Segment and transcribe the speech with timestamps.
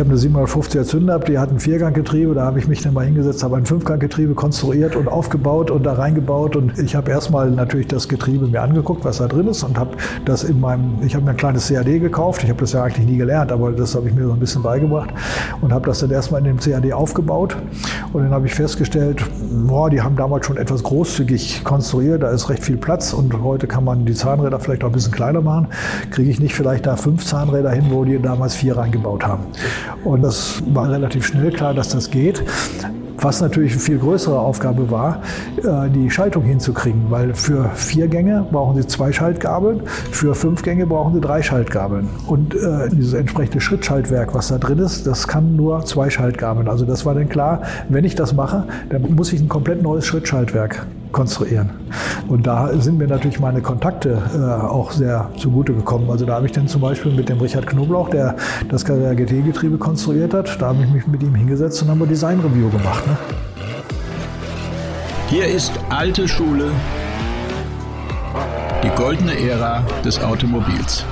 [0.00, 3.42] habe eine 750er Zünder, die hat ein Vierganggetriebe, da habe ich mich dann mal hingesetzt,
[3.42, 8.08] habe ein Fünfganggetriebe konstruiert und aufgebaut und da reingebaut und ich habe erstmal natürlich das
[8.08, 11.32] Getriebe mir angeguckt, was da drin ist und habe das in meinem, ich habe mir
[11.32, 14.14] ein kleines CAD gekauft, ich habe das ja eigentlich nie gelernt, aber das habe ich
[14.14, 15.10] mir so ein bisschen beigebracht
[15.60, 17.56] und habe das dann erstmal in dem CAD aufgebaut.
[18.12, 19.22] Und dann habe ich festgestellt,
[19.66, 23.66] boah, die haben damals schon etwas großzügig konstruiert, da ist recht viel Platz und heute
[23.66, 25.68] kann man die Zahnräder vielleicht auch ein bisschen kleiner machen,
[26.10, 29.44] kriege ich nicht vielleicht da fünf Zahnräder hin, wo die damals vier reingebaut haben.
[30.04, 32.42] Und das war relativ schnell klar, dass das geht.
[33.22, 35.22] Was natürlich eine viel größere Aufgabe war,
[35.58, 40.86] äh, die Schaltung hinzukriegen, weil für vier Gänge brauchen Sie zwei Schaltgabeln, für fünf Gänge
[40.86, 42.08] brauchen Sie drei Schaltgabeln.
[42.26, 46.66] Und äh, dieses entsprechende Schrittschaltwerk, was da drin ist, das kann nur zwei Schaltgabeln.
[46.66, 47.60] Also das war dann klar,
[47.90, 51.70] wenn ich das mache, dann muss ich ein komplett neues Schrittschaltwerk konstruieren.
[52.28, 56.10] Und da sind mir natürlich meine Kontakte äh, auch sehr zugute gekommen.
[56.10, 58.36] Also da habe ich dann zum Beispiel mit dem Richard Knoblauch, der
[58.68, 62.70] das GT-Getriebe konstruiert hat, da habe ich mich mit ihm hingesetzt und haben wir Design-Review
[62.70, 63.06] gemacht.
[63.06, 63.16] Ne?
[65.28, 66.70] Hier ist alte Schule,
[68.82, 71.04] die goldene Ära des Automobils.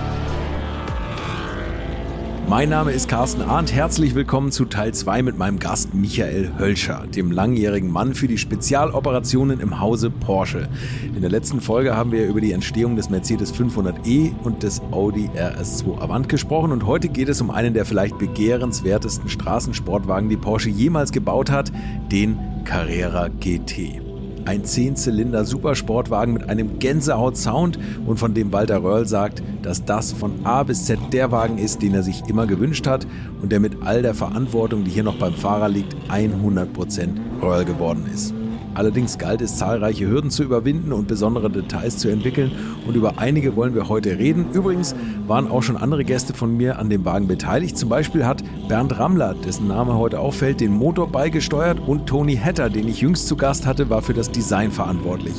[2.49, 3.75] Mein Name ist Carsten Arndt.
[3.75, 8.39] Herzlich willkommen zu Teil 2 mit meinem Gast Michael Hölscher, dem langjährigen Mann für die
[8.39, 10.67] Spezialoperationen im Hause Porsche.
[11.15, 15.29] In der letzten Folge haben wir über die Entstehung des Mercedes 500e und des Audi
[15.37, 20.71] RS2 Avant gesprochen und heute geht es um einen der vielleicht begehrenswertesten Straßensportwagen, die Porsche
[20.71, 21.71] jemals gebaut hat,
[22.11, 24.08] den Carrera GT.
[24.49, 30.63] Ein 10-Zylinder-Supersportwagen mit einem Gänsehaut-Sound und von dem Walter Röhrl sagt, dass das von A
[30.63, 33.07] bis Z der Wagen ist, den er sich immer gewünscht hat
[33.43, 37.09] und der mit all der Verantwortung, die hier noch beim Fahrer liegt, 100%
[37.43, 38.33] Röhrl geworden ist.
[38.79, 42.53] Allerdings galt es, zahlreiche Hürden zu überwinden und besondere Details zu entwickeln
[42.87, 44.53] und über einige wollen wir heute reden.
[44.53, 44.95] Übrigens
[45.27, 47.77] waren auch schon andere Gäste von mir an dem Wagen beteiligt.
[47.77, 52.71] Zum Beispiel hat Bernd Rammler, dessen Name heute auffällt, den Motor beigesteuert und Tony Hetter,
[52.71, 55.35] den ich jüngst zu Gast hatte, war für das Design verantwortlich.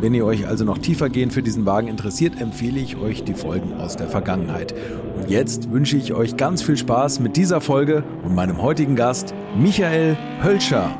[0.00, 3.80] Wenn ihr euch also noch tiefergehend für diesen Wagen interessiert, empfehle ich euch die Folgen
[3.80, 4.74] aus der Vergangenheit.
[5.16, 9.34] Und jetzt wünsche ich euch ganz viel Spaß mit dieser Folge und meinem heutigen Gast,
[9.58, 10.96] Michael Hölscher.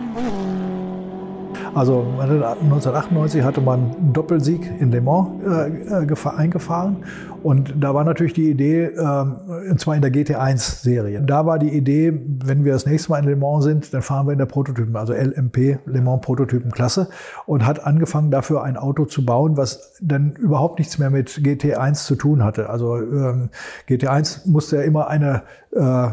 [1.76, 7.04] Also 1998 hatte man einen Doppelsieg in Le Mans äh, äh eingefahren
[7.42, 11.20] und da war natürlich die Idee, äh, und zwar in der GT1-Serie.
[11.20, 14.26] Da war die Idee, wenn wir das nächste Mal in Le Mans sind, dann fahren
[14.26, 17.08] wir in der Prototypen, also LMP, Le Mans Prototypenklasse
[17.44, 22.06] und hat angefangen dafür ein Auto zu bauen, was dann überhaupt nichts mehr mit GT1
[22.06, 22.70] zu tun hatte.
[22.70, 23.50] Also ähm,
[23.86, 25.42] GT1 musste ja immer eine
[25.72, 26.08] äh,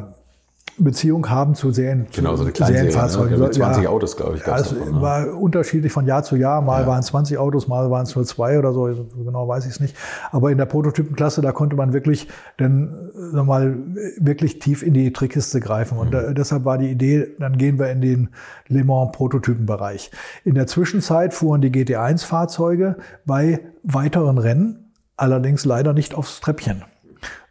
[0.78, 3.38] Beziehung haben zu Serien, genau, so eine Serienfahrzeuge.
[3.38, 3.52] Ne?
[3.52, 4.46] 20 ja, Autos, glaube ich.
[4.46, 5.02] Ja, es davon, ne?
[5.02, 6.62] war unterschiedlich von Jahr zu Jahr.
[6.62, 6.88] Mal ja.
[6.88, 8.86] waren es 20 Autos, mal waren es nur zwei oder so.
[9.24, 9.96] Genau weiß ich es nicht.
[10.32, 13.78] Aber in der Prototypenklasse, da konnte man wirklich dann mal
[14.18, 15.98] wirklich tief in die Trickkiste greifen.
[15.98, 16.12] Und mhm.
[16.12, 18.30] da, deshalb war die Idee, dann gehen wir in den
[18.68, 20.12] Le Mans Prototypenbereich.
[20.44, 26.84] In der Zwischenzeit fuhren die GT1-Fahrzeuge bei weiteren Rennen, allerdings leider nicht aufs Treppchen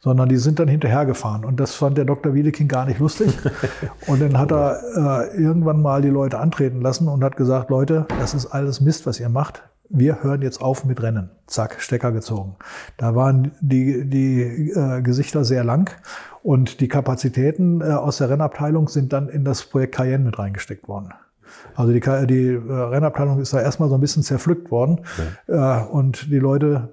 [0.03, 1.45] sondern die sind dann hinterhergefahren.
[1.45, 2.35] Und das fand der Dr.
[2.35, 3.39] Wiedeking gar nicht lustig.
[4.07, 8.07] Und dann hat er äh, irgendwann mal die Leute antreten lassen und hat gesagt, Leute,
[8.19, 9.63] das ist alles Mist, was ihr macht.
[9.89, 11.31] Wir hören jetzt auf mit Rennen.
[11.47, 12.57] Zack, Stecker gezogen.
[12.97, 15.95] Da waren die, die äh, Gesichter sehr lang
[16.43, 20.89] und die Kapazitäten äh, aus der Rennabteilung sind dann in das Projekt Cayenne mit reingesteckt
[20.89, 21.11] worden.
[21.75, 25.03] Also die, die äh, Rennabteilung ist da erstmal so ein bisschen zerpflückt worden.
[25.47, 25.83] Ja.
[25.83, 26.89] Äh, und die Leute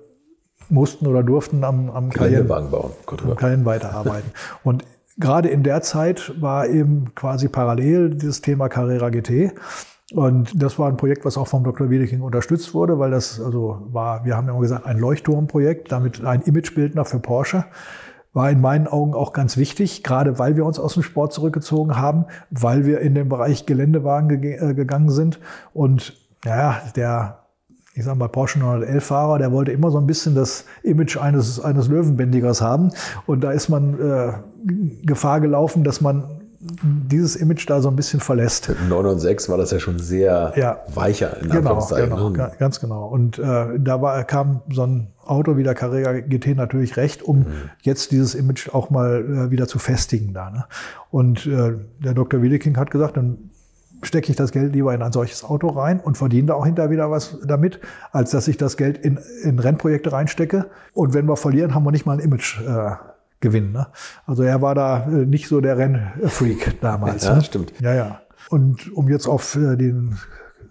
[0.69, 2.91] mussten oder durften am, am Cayenne, bauen.
[3.07, 4.31] am Cayenne weiterarbeiten.
[4.63, 4.83] Und
[5.17, 9.53] gerade in der Zeit war eben quasi parallel dieses Thema Carrera GT.
[10.13, 11.89] Und das war ein Projekt, was auch vom Dr.
[11.89, 16.25] Wiedeking unterstützt wurde, weil das also war, wir haben ja immer gesagt, ein Leuchtturmprojekt, damit
[16.25, 17.65] ein Imagebildner für Porsche
[18.33, 21.97] war in meinen Augen auch ganz wichtig, gerade weil wir uns aus dem Sport zurückgezogen
[21.97, 25.39] haben, weil wir in den Bereich Geländewagen ge gegangen sind
[25.73, 26.13] und
[26.45, 27.38] ja, der
[27.99, 31.89] ich sage mal, Porsche 911-Fahrer, der wollte immer so ein bisschen das Image eines, eines
[31.89, 32.91] Löwenbändigers haben.
[33.25, 34.33] Und da ist man äh,
[35.03, 36.23] Gefahr gelaufen, dass man
[36.61, 38.69] dieses Image da so ein bisschen verlässt.
[38.69, 42.51] Mit 906 war das ja schon sehr ja, weicher in genau, genau, ne?
[42.57, 43.05] ganz genau.
[43.07, 47.39] Und äh, da war, kam so ein Auto wie der Carrera GT natürlich recht, um
[47.39, 47.45] mhm.
[47.81, 50.49] jetzt dieses Image auch mal äh, wieder zu festigen da.
[50.49, 50.65] Ne?
[51.11, 52.41] Und äh, der Dr.
[52.41, 53.51] Wiedeking hat gesagt, dann
[54.01, 56.91] stecke ich das Geld lieber in ein solches Auto rein und verdiene da auch hinterher
[56.91, 57.79] wieder was damit,
[58.11, 60.67] als dass ich das Geld in, in Rennprojekte reinstecke.
[60.93, 62.59] Und wenn wir verlieren, haben wir nicht mal ein Image.
[62.61, 62.95] Äh,
[63.41, 63.71] Gewinn.
[63.71, 63.87] Ne?
[64.25, 67.23] Also er war da äh, nicht so der Rennfreak damals.
[67.23, 67.41] Ja, ne?
[67.41, 67.71] stimmt.
[67.79, 68.21] Ja, ja.
[68.49, 70.17] Und um jetzt auf äh, den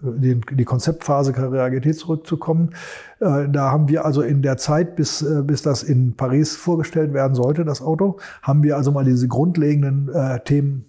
[0.01, 2.71] die, die Konzeptphase GT zurückzukommen.
[3.19, 7.13] Äh, da haben wir also in der Zeit, bis, äh, bis das in Paris vorgestellt
[7.13, 10.88] werden sollte, das Auto, haben wir also mal diese grundlegenden äh, Themen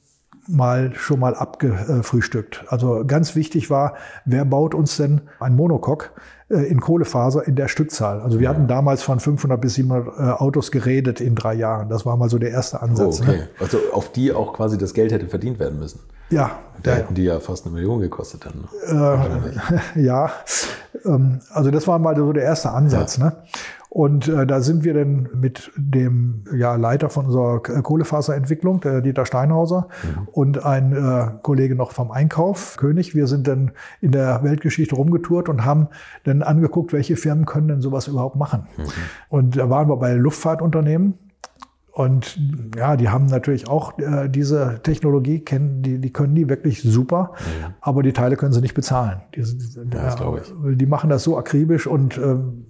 [0.50, 2.64] mal schon mal abgefrühstückt.
[2.68, 3.94] Also ganz wichtig war,
[4.24, 6.10] wer baut uns denn ein Monocoque
[6.50, 8.20] äh, in Kohlefaser in der Stückzahl?
[8.20, 11.88] Also wir hatten damals von 500 bis 700 äh, Autos geredet in drei Jahren.
[11.88, 13.20] Das war mal so der erste Ansatz.
[13.20, 13.38] Oh, okay.
[13.38, 13.48] ne?
[13.58, 16.00] Also auf die auch quasi das Geld hätte verdient werden müssen.
[16.30, 16.58] Ja.
[16.82, 18.68] Da hätten die ja fast eine Million gekostet dann.
[19.96, 20.30] Äh, ja,
[21.04, 23.18] ähm, also das war mal so der erste Ansatz.
[23.18, 23.26] Ja.
[23.26, 23.32] Ne?
[23.90, 29.26] Und äh, da sind wir dann mit dem ja, Leiter von unserer Kohlefaserentwicklung, der Dieter
[29.26, 30.28] Steinhauser, mhm.
[30.30, 33.16] und ein äh, Kollege noch vom Einkauf, König.
[33.16, 35.88] Wir sind dann in der Weltgeschichte rumgetourt und haben
[36.22, 38.68] dann angeguckt, welche Firmen können denn sowas überhaupt machen.
[38.78, 38.84] Mhm.
[39.28, 41.14] Und da waren wir bei Luftfahrtunternehmen.
[41.90, 42.38] Und
[42.76, 47.32] ja, die haben natürlich auch äh, diese Technologie, kennen, die, die können die wirklich super,
[47.40, 47.74] mhm.
[47.80, 49.22] aber die Teile können sie nicht bezahlen.
[49.34, 50.14] Die, die, ja,
[50.74, 52.69] die machen das so akribisch und ähm,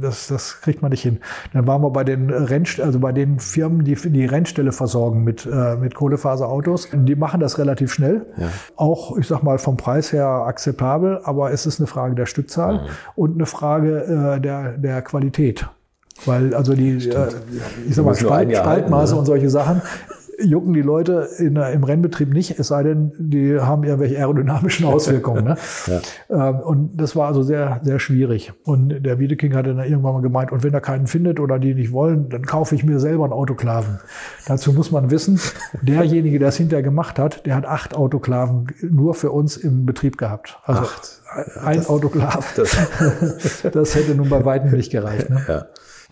[0.00, 1.18] das, das kriegt man nicht hin.
[1.52, 5.46] Dann waren wir bei den Rennst also bei den Firmen, die die Rennstelle versorgen mit,
[5.46, 6.88] äh, mit Kohlefaserautos.
[6.92, 8.26] Die machen das relativ schnell.
[8.36, 8.48] Ja.
[8.76, 12.76] Auch, ich sag mal, vom Preis her akzeptabel, aber es ist eine Frage der Stückzahl
[12.76, 12.82] ja.
[13.14, 15.66] und eine Frage äh, der, der Qualität.
[16.26, 17.28] Weil also die, äh,
[17.88, 19.18] ich sag mal, Spalt, Spaltmaße halten, ne?
[19.18, 19.82] und solche Sachen
[20.42, 25.44] jucken die Leute in, im Rennbetrieb nicht, es sei denn, die haben irgendwelche aerodynamischen Auswirkungen.
[25.44, 25.56] Ne?
[25.86, 26.50] ja.
[26.50, 28.52] Ähm, und das war also sehr, sehr schwierig.
[28.64, 31.74] Und der Wiedeking hatte dann irgendwann mal gemeint, und wenn er keinen findet oder die
[31.74, 33.98] nicht wollen, dann kaufe ich mir selber einen Autoklaven.
[34.46, 35.40] Dazu muss man wissen,
[35.82, 40.18] derjenige, der es hinterher gemacht hat, der hat acht Autoklaven nur für uns im Betrieb
[40.18, 40.58] gehabt.
[40.64, 41.22] Also acht.
[41.62, 42.54] ein das, Autoklav.
[42.54, 42.76] Das,
[43.72, 45.30] das hätte nun bei weitem nicht gereicht.
[45.30, 45.42] Ne?
[45.48, 45.66] Ja.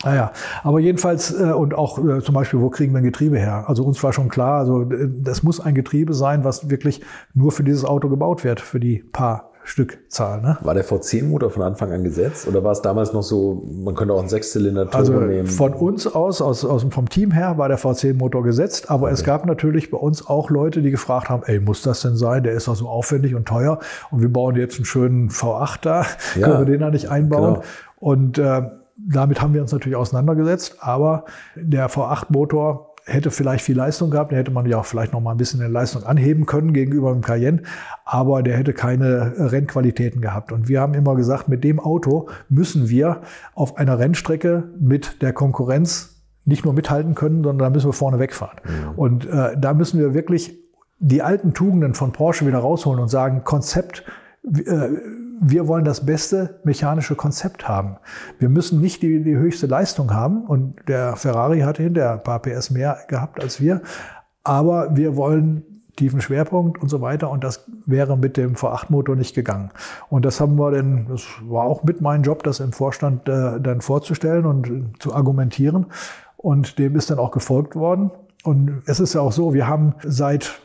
[0.05, 3.65] Naja, aber jedenfalls äh, und auch äh, zum Beispiel, wo kriegen wir ein Getriebe her?
[3.67, 7.03] Also uns war schon klar, also äh, das muss ein Getriebe sein, was wirklich
[7.35, 10.41] nur für dieses Auto gebaut wird, für die paar Stückzahl.
[10.41, 10.56] Ne?
[10.62, 14.15] War der V10-Motor von Anfang an gesetzt oder war es damals noch so, man könnte
[14.15, 15.47] auch einen Sechszylinder-Turbo also nehmen?
[15.47, 19.15] Von uns aus, aus, aus, vom Team her, war der V10-Motor gesetzt, aber okay.
[19.15, 22.45] es gab natürlich bei uns auch Leute, die gefragt haben, ey, muss das denn sein?
[22.45, 23.79] Der ist doch so aufwendig und teuer
[24.11, 27.55] und wir bauen jetzt einen schönen V8 da, ja, können wir den da nicht einbauen?
[27.55, 27.65] Genau.
[28.00, 28.62] Und äh,
[28.99, 31.25] damit haben wir uns natürlich auseinandergesetzt, aber
[31.55, 35.33] der V8-Motor hätte vielleicht viel Leistung gehabt, den hätte man ja auch vielleicht noch mal
[35.33, 37.62] ein bisschen in Leistung anheben können gegenüber dem Cayenne,
[38.05, 40.53] aber der hätte keine Rennqualitäten gehabt.
[40.53, 43.23] Und wir haben immer gesagt, mit dem Auto müssen wir
[43.55, 48.19] auf einer Rennstrecke mit der Konkurrenz nicht nur mithalten können, sondern da müssen wir vorne
[48.19, 48.59] wegfahren.
[48.65, 48.93] Ja.
[48.97, 50.59] Und äh, da müssen wir wirklich
[50.99, 54.05] die alten Tugenden von Porsche wieder rausholen und sagen, Konzept,
[54.45, 54.89] äh,
[55.40, 57.96] wir wollen das beste mechanische Konzept haben.
[58.38, 62.40] Wir müssen nicht die, die höchste Leistung haben und der Ferrari hatte hinterher ein paar
[62.40, 63.82] PS mehr gehabt als wir,
[64.44, 65.64] aber wir wollen
[65.96, 69.70] tiefen Schwerpunkt und so weiter und das wäre mit dem V8-Motor nicht gegangen.
[70.08, 73.61] Und das haben wir dann, das war auch mit meinem Job, das im Vorstand äh,
[73.61, 75.87] dann vorzustellen und äh, zu argumentieren
[76.37, 78.11] und dem ist dann auch gefolgt worden.
[78.44, 80.61] Und es ist ja auch so, wir haben seit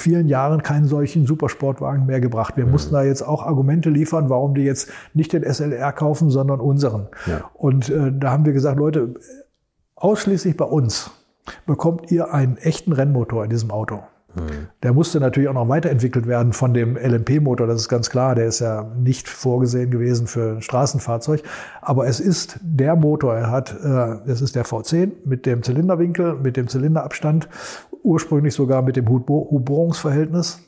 [0.00, 2.56] vielen Jahren keinen solchen Supersportwagen mehr gebracht.
[2.56, 2.72] Wir mhm.
[2.72, 7.08] mussten da jetzt auch Argumente liefern, warum die jetzt nicht den SLR kaufen, sondern unseren.
[7.26, 7.50] Ja.
[7.54, 9.14] Und äh, da haben wir gesagt, Leute,
[9.94, 11.10] ausschließlich bei uns
[11.66, 14.00] bekommt ihr einen echten Rennmotor in diesem Auto.
[14.36, 14.68] Mhm.
[14.82, 18.34] Der musste natürlich auch noch weiterentwickelt werden von dem LMP-Motor, das ist ganz klar.
[18.34, 21.42] Der ist ja nicht vorgesehen gewesen für ein Straßenfahrzeug.
[21.80, 23.34] Aber es ist der Motor.
[23.34, 27.48] Er hat, äh, es ist der V10 mit dem Zylinderwinkel, mit dem Zylinderabstand,
[28.06, 30.60] ursprünglich sogar mit dem Hub-Bohrungsverhältnis,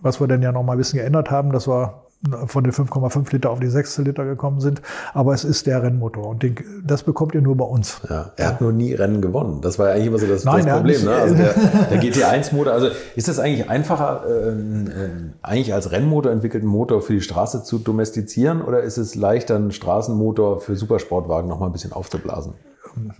[0.00, 1.52] was wir dann ja noch mal ein bisschen geändert haben.
[1.52, 2.06] Das war
[2.46, 4.82] von den 5,5 Liter auf die 6 Liter gekommen sind.
[5.12, 8.00] Aber es ist der Rennmotor und den, das bekommt ihr nur bei uns.
[8.08, 9.60] Ja, er hat nur nie Rennen gewonnen.
[9.60, 11.04] Das war ja eigentlich immer so das, Nein, das Problem.
[11.04, 11.10] Ne?
[11.12, 11.52] Also der,
[11.90, 15.10] der GT1-Motor, also ist das eigentlich einfacher, äh, äh,
[15.42, 19.72] eigentlich als Rennmotor entwickelten Motor für die Straße zu domestizieren oder ist es leichter, einen
[19.72, 22.54] Straßenmotor für Supersportwagen noch mal ein bisschen aufzublasen?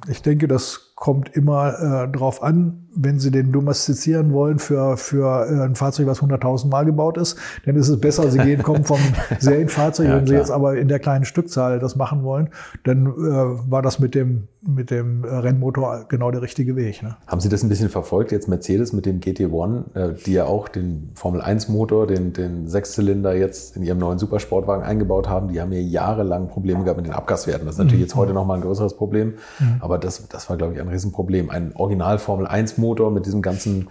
[0.08, 5.46] Ich denke, das kommt immer äh, drauf an, wenn Sie den domestizieren wollen für, für
[5.46, 8.84] äh, ein Fahrzeug, was 100.000 Mal gebaut ist, dann ist es besser, Sie gehen, kommen
[8.84, 8.98] vom
[9.38, 10.08] Serienfahrzeug.
[10.08, 12.48] ja, wenn Sie jetzt aber in der kleinen Stückzahl das machen wollen,
[12.84, 13.10] dann äh,
[13.70, 17.02] war das mit dem, mit dem äh, Rennmotor genau der richtige Weg.
[17.02, 17.16] Ne?
[17.26, 20.68] Haben Sie das ein bisschen verfolgt, jetzt Mercedes mit dem GT1, äh, die ja auch
[20.68, 25.52] den Formel-1-Motor, den, den Sechszylinder jetzt in ihrem neuen Supersportwagen eingebaut haben?
[25.52, 27.66] Die haben ja jahrelang Probleme gehabt mit den Abgaswerten.
[27.66, 28.06] Das ist natürlich mhm.
[28.06, 29.76] jetzt heute nochmal ein größeres Problem, mhm.
[29.80, 31.50] aber das, das war, glaube ich, ein Riesenproblem.
[31.50, 33.88] Ein Original-Formel-1-Motor Dieselmotor mit diesem ganzen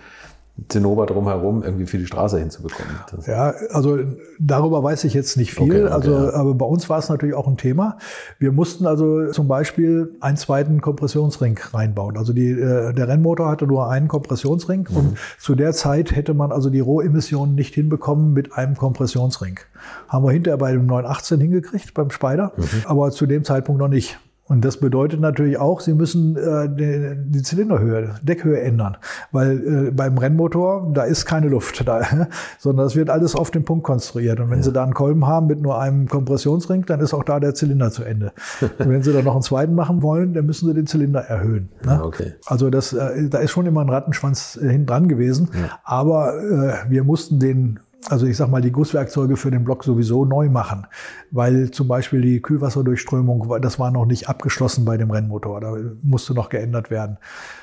[0.70, 2.96] Zinnober drumherum irgendwie für die Straße hinzubekommen.
[3.12, 4.00] Das ja, also
[4.40, 5.64] darüber weiß ich jetzt nicht viel.
[5.64, 6.34] Okay, okay, also, ja.
[6.34, 7.98] aber bei uns war es natürlich auch ein Thema.
[8.40, 12.16] Wir mussten also zum Beispiel einen zweiten Kompressionsring reinbauen.
[12.16, 14.98] Also die, äh, der Rennmotor hatte nur einen Kompressionsring mhm.
[14.98, 19.60] und zu der Zeit hätte man also die Rohemissionen nicht hinbekommen mit einem Kompressionsring.
[20.08, 22.66] Haben wir hinterher bei dem 918 hingekriegt, beim Spider, mhm.
[22.86, 24.18] aber zu dem Zeitpunkt noch nicht.
[24.48, 28.96] Und das bedeutet natürlich auch, Sie müssen äh, die, die Zylinderhöhe, Deckhöhe ändern,
[29.32, 32.02] weil äh, beim Rennmotor da ist keine Luft da,
[32.60, 34.40] sondern es wird alles auf den Punkt konstruiert.
[34.40, 34.64] Und wenn ja.
[34.64, 37.90] Sie da einen Kolben haben mit nur einem Kompressionsring, dann ist auch da der Zylinder
[37.90, 38.34] zu Ende.
[38.62, 41.70] Und wenn Sie dann noch einen zweiten machen wollen, dann müssen Sie den Zylinder erhöhen.
[41.84, 41.94] Ne?
[41.94, 42.34] Ja, okay.
[42.46, 45.80] Also das, äh, da ist schon immer ein Rattenschwanz äh, hinten dran gewesen, ja.
[45.84, 50.26] aber äh, wir mussten den also ich sag mal, die Gusswerkzeuge für den Block sowieso
[50.26, 50.86] neu machen,
[51.32, 56.34] weil zum Beispiel die Kühlwasserdurchströmung, das war noch nicht abgeschlossen bei dem Rennmotor, da musste
[56.34, 57.18] noch geändert werden.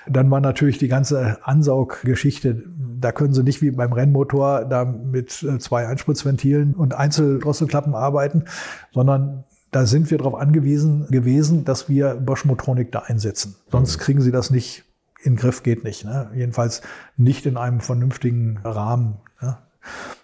[0.08, 2.64] Dann war natürlich die ganze Ansauggeschichte,
[3.00, 8.44] da können Sie nicht wie beim Rennmotor da mit äh, zwei Einspritzventilen und Einzeldrosselklappen arbeiten,
[8.92, 13.56] sondern da sind wir darauf angewiesen gewesen, dass wir Bosch Motronik da einsetzen.
[13.70, 14.84] Sonst kriegen Sie das nicht
[15.22, 16.04] in den Griff, geht nicht.
[16.04, 16.30] Ne?
[16.34, 16.82] Jedenfalls
[17.16, 19.16] nicht in einem vernünftigen Rahmen.
[19.40, 19.56] Ne?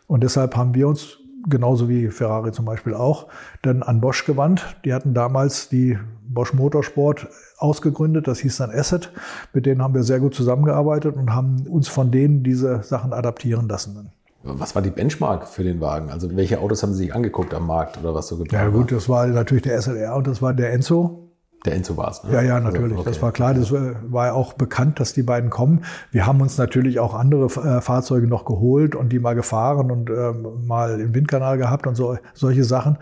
[0.09, 3.29] Und deshalb haben wir uns, genauso wie Ferrari zum Beispiel auch,
[3.62, 4.77] dann an Bosch gewandt.
[4.85, 5.97] Die hatten damals die
[6.27, 9.12] Bosch Motorsport ausgegründet, das hieß dann Asset.
[9.53, 13.69] Mit denen haben wir sehr gut zusammengearbeitet und haben uns von denen diese Sachen adaptieren
[13.69, 14.11] lassen.
[14.43, 16.11] Was war die Benchmark für den Wagen?
[16.11, 18.93] Also welche Autos haben Sie sich angeguckt am Markt oder was so geplant Ja gut,
[18.93, 21.27] das war natürlich der SLR und das war der Enzo.
[21.65, 22.33] Der Enzo war es, ne?
[22.33, 22.97] Ja, ja, natürlich.
[22.97, 23.09] Okay.
[23.09, 23.53] Das war klar.
[23.53, 25.85] Das war ja auch bekannt, dass die beiden kommen.
[26.12, 30.09] Wir haben uns natürlich auch andere äh, Fahrzeuge noch geholt und die mal gefahren und
[30.09, 32.99] ähm, mal im Windkanal gehabt und so, solche Sachen.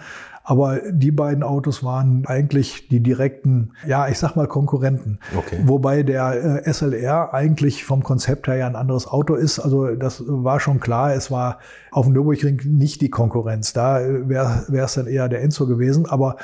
[0.48, 5.18] Aber die beiden Autos waren eigentlich die direkten, ja, ich sag mal Konkurrenten.
[5.36, 5.58] Okay.
[5.64, 9.58] Wobei der äh, SLR eigentlich vom Konzept her ja ein anderes Auto ist.
[9.58, 11.12] Also das war schon klar.
[11.12, 11.58] Es war
[11.90, 13.72] auf dem Nürburgring nicht die Konkurrenz.
[13.72, 16.06] Da wäre es dann eher der Enzo gewesen.
[16.06, 16.36] Aber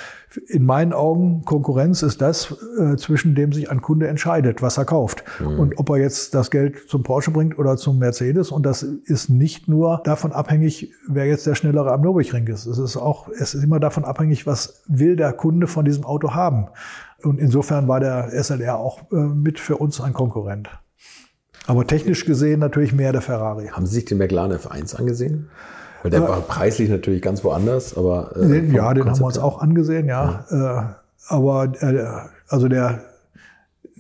[0.49, 4.85] in meinen Augen Konkurrenz ist das, äh, zwischen dem sich ein Kunde entscheidet, was er
[4.85, 5.23] kauft.
[5.39, 5.61] Mhm.
[5.61, 8.51] Und ob er jetzt das Geld zum Porsche bringt oder zum Mercedes.
[8.51, 12.67] Und das ist nicht nur davon abhängig, wer jetzt der Schnellere am Nürburgring ist.
[12.67, 16.35] Es ist auch, es ist immer davon abhängig, was will der Kunde von diesem Auto
[16.35, 16.69] haben.
[17.23, 20.69] Und insofern war der SLR auch äh, mit für uns ein Konkurrent.
[21.67, 23.69] Aber technisch gesehen natürlich mehr der Ferrari.
[23.69, 25.49] Haben Sie sich den McLaren F1 angesehen?
[26.03, 28.37] Weil der äh, war preislich natürlich ganz woanders, aber.
[28.37, 30.45] Äh, den, ja, den haben wir uns auch angesehen, ja.
[30.51, 30.91] ja.
[30.91, 30.95] Äh,
[31.29, 32.05] aber äh,
[32.49, 33.05] also der,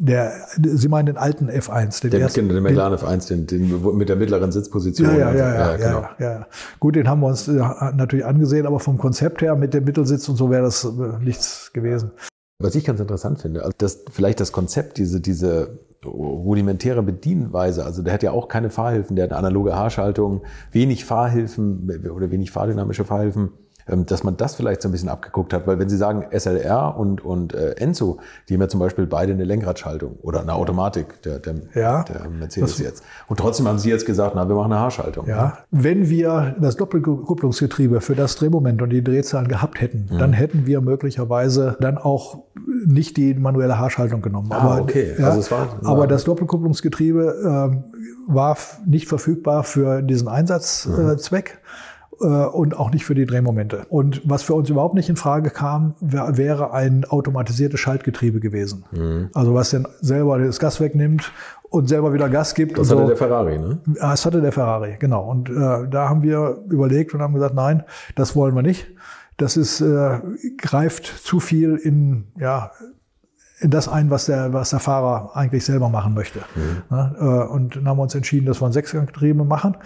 [0.05, 4.09] der, Sie meinen den alten F1, den, den ersten, den McLaren F1, den, den mit
[4.09, 5.09] der mittleren Sitzposition.
[5.09, 6.09] Ja, ja, also, ja, ja, ja, genau.
[6.19, 6.47] ja, ja,
[6.81, 7.53] Gut, den haben wir uns äh,
[7.95, 10.89] natürlich angesehen, aber vom Konzept her mit dem Mittelsitz und so wäre das äh,
[11.23, 12.11] nichts gewesen.
[12.59, 17.85] Was ich ganz interessant finde, also dass vielleicht das Konzept, diese, diese rudimentäre Bedienweise.
[17.85, 20.43] Also der hat ja auch keine Fahrhilfen, der hat eine analoge Haarschaltung,
[20.73, 23.51] wenig Fahrhilfen oder wenig fahrdynamische Fahrhilfen.
[23.89, 25.67] Ähm, dass man das vielleicht so ein bisschen abgeguckt hat.
[25.67, 29.33] Weil wenn Sie sagen SLR und, und äh, Enzo, die haben ja zum Beispiel beide
[29.33, 33.03] eine Lenkradschaltung oder eine Automatik, der, der, ja, der Mercedes jetzt.
[33.27, 35.27] Und trotzdem haben Sie jetzt gesagt, na, wir machen eine Haarschaltung.
[35.27, 35.59] Ja, ja.
[35.73, 40.19] wenn wir das Doppelkupplungsgetriebe für das Drehmoment und die Drehzahlen gehabt hätten, mhm.
[40.19, 42.45] dann hätten wir möglicherweise dann auch
[42.87, 44.49] nicht die manuelle Haarschaltung genommen.
[44.53, 45.15] Ah, aber, okay.
[45.19, 51.55] Ja, also es war, war aber das Doppelkupplungsgetriebe äh, war nicht verfügbar für diesen Einsatzzweck.
[51.55, 51.73] Mhm äh,
[52.19, 53.87] und auch nicht für die Drehmomente.
[53.89, 58.85] Und was für uns überhaupt nicht in Frage kam, wär, wäre ein automatisiertes Schaltgetriebe gewesen.
[58.93, 59.31] Mhm.
[59.35, 61.33] Also was dann selber das Gas wegnimmt
[61.73, 62.79] und selber wieder Gas gibt.
[62.79, 63.07] Das hatte so.
[63.09, 63.79] der Ferrari, ne?
[63.97, 65.29] Ja, das hatte der Ferrari, genau.
[65.29, 67.83] Und äh, da haben wir überlegt und haben gesagt, nein,
[68.15, 68.89] das wollen wir nicht.
[69.39, 70.21] Das ist, äh,
[70.59, 72.73] greift zu viel in, ja,
[73.59, 76.41] in das ein, was der, was der Fahrer eigentlich selber machen möchte.
[76.55, 76.83] Mhm.
[76.91, 79.77] Äh, und dann haben wir uns entschieden, dass wir ein Sechsganggetriebe machen.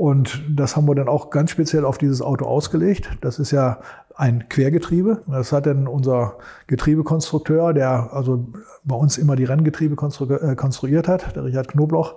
[0.00, 3.18] Und das haben wir dann auch ganz speziell auf dieses Auto ausgelegt.
[3.20, 3.80] Das ist ja
[4.14, 5.20] ein Quergetriebe.
[5.26, 6.38] Das hat dann unser
[6.68, 8.46] Getriebekonstrukteur, der also
[8.82, 12.14] bei uns immer die Renngetriebe äh, konstruiert hat, der Richard Knobloch,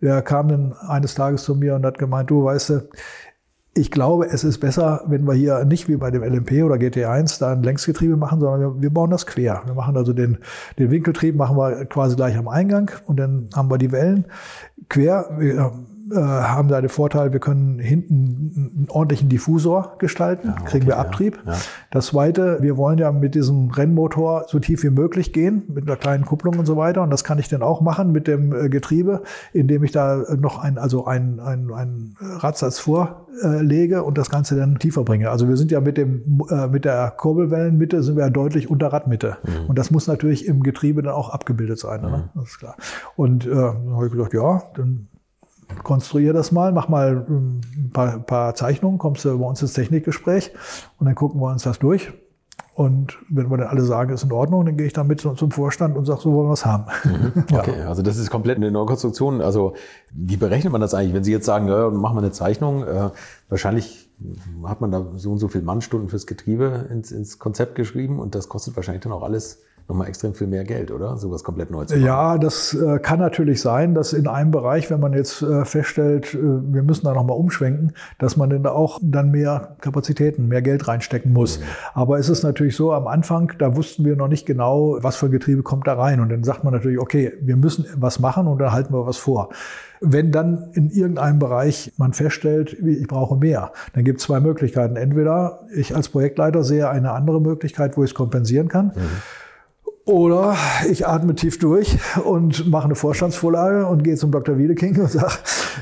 [0.00, 2.88] der kam dann eines Tages zu mir und hat gemeint, du weißt
[3.74, 7.38] ich glaube, es ist besser, wenn wir hier nicht wie bei dem LMP oder GT1
[7.38, 9.62] da ein Längsgetriebe machen, sondern wir, wir bauen das quer.
[9.64, 10.38] Wir machen also den,
[10.80, 14.24] den Winkeltrieb machen wir quasi gleich am Eingang und dann haben wir die Wellen
[14.88, 15.30] quer.
[15.38, 15.70] Wir, äh,
[16.14, 20.98] haben da den Vorteil, wir können hinten einen ordentlichen Diffusor gestalten, ja, okay, kriegen wir
[20.98, 21.38] Abtrieb.
[21.46, 21.58] Ja, ja.
[21.90, 25.96] Das zweite, wir wollen ja mit diesem Rennmotor so tief wie möglich gehen, mit einer
[25.96, 27.02] kleinen Kupplung und so weiter.
[27.02, 30.58] Und das kann ich dann auch machen mit dem äh, Getriebe, indem ich da noch
[30.58, 35.30] ein, also ein, ein, ein Radsatz vorlege und das Ganze dann tiefer bringe.
[35.30, 38.88] Also wir sind ja mit dem, äh, mit der Kurbelwellenmitte sind wir ja deutlich unter
[38.88, 39.38] Radmitte.
[39.44, 39.68] Mhm.
[39.68, 42.00] Und das muss natürlich im Getriebe dann auch abgebildet sein.
[42.00, 42.08] Ne?
[42.08, 42.12] Mhm.
[42.12, 42.30] Ne?
[42.34, 42.76] Das ist klar.
[43.16, 45.08] Und äh, dann habe ich gesagt, ja, dann
[45.82, 50.52] konstruier das mal, mach mal ein paar, paar Zeichnungen, kommst du bei uns ins Technikgespräch
[50.98, 52.12] und dann gucken wir uns das durch.
[52.74, 55.50] Und wenn wir dann alle sagen, ist in Ordnung, dann gehe ich dann mit zum
[55.50, 56.84] Vorstand und sage, so wollen wir es haben.
[57.04, 57.44] Mhm.
[57.52, 57.88] Okay, ja.
[57.88, 59.42] also das ist komplett eine Neukonstruktion.
[59.42, 59.74] Also
[60.12, 61.12] wie berechnet man das eigentlich?
[61.12, 63.10] Wenn Sie jetzt sagen, ja, machen wir eine Zeichnung, äh,
[63.50, 64.08] wahrscheinlich
[64.64, 68.34] hat man da so und so viel Mannstunden fürs Getriebe ins, ins Konzept geschrieben und
[68.34, 71.16] das kostet wahrscheinlich dann auch alles nochmal extrem viel mehr Geld, oder?
[71.16, 72.06] Sowas komplett neu zu machen.
[72.06, 76.32] Ja, das äh, kann natürlich sein, dass in einem Bereich, wenn man jetzt äh, feststellt,
[76.32, 80.86] äh, wir müssen da nochmal umschwenken, dass man dann auch dann mehr Kapazitäten, mehr Geld
[80.86, 81.58] reinstecken muss.
[81.58, 81.64] Mhm.
[81.94, 85.26] Aber es ist natürlich so, am Anfang, da wussten wir noch nicht genau, was für
[85.26, 86.20] ein Getriebe kommt da rein.
[86.20, 89.16] Und dann sagt man natürlich, okay, wir müssen was machen und dann halten wir was
[89.16, 89.50] vor.
[90.00, 94.96] Wenn dann in irgendeinem Bereich man feststellt, ich brauche mehr, dann gibt es zwei Möglichkeiten.
[94.96, 98.92] Entweder ich als Projektleiter sehe eine andere Möglichkeit, wo ich es kompensieren kann.
[98.94, 99.22] Mhm.
[100.06, 100.56] Oder
[100.90, 104.58] ich atme tief durch und mache eine Vorstandsvorlage und gehe zum Dr.
[104.58, 105.34] Wiedeking und sage,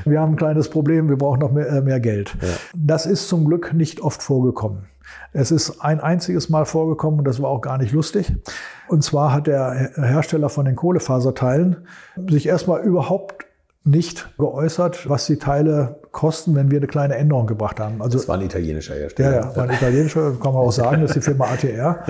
[0.05, 2.35] wir haben ein kleines Problem, wir brauchen noch mehr, äh, mehr Geld.
[2.41, 2.47] Ja.
[2.75, 4.83] Das ist zum Glück nicht oft vorgekommen.
[5.31, 8.31] Es ist ein einziges Mal vorgekommen und das war auch gar nicht lustig.
[8.87, 11.87] Und zwar hat der Hersteller von den Kohlefaserteilen
[12.27, 13.45] sich erstmal überhaupt
[13.83, 18.01] nicht geäußert, was die Teile kosten, wenn wir eine kleine Änderung gebracht haben.
[18.01, 19.31] Also, das war ein italienischer Hersteller.
[19.31, 22.03] Ja, ja, war ein italienischer, kann man auch sagen, das ist die Firma ATR.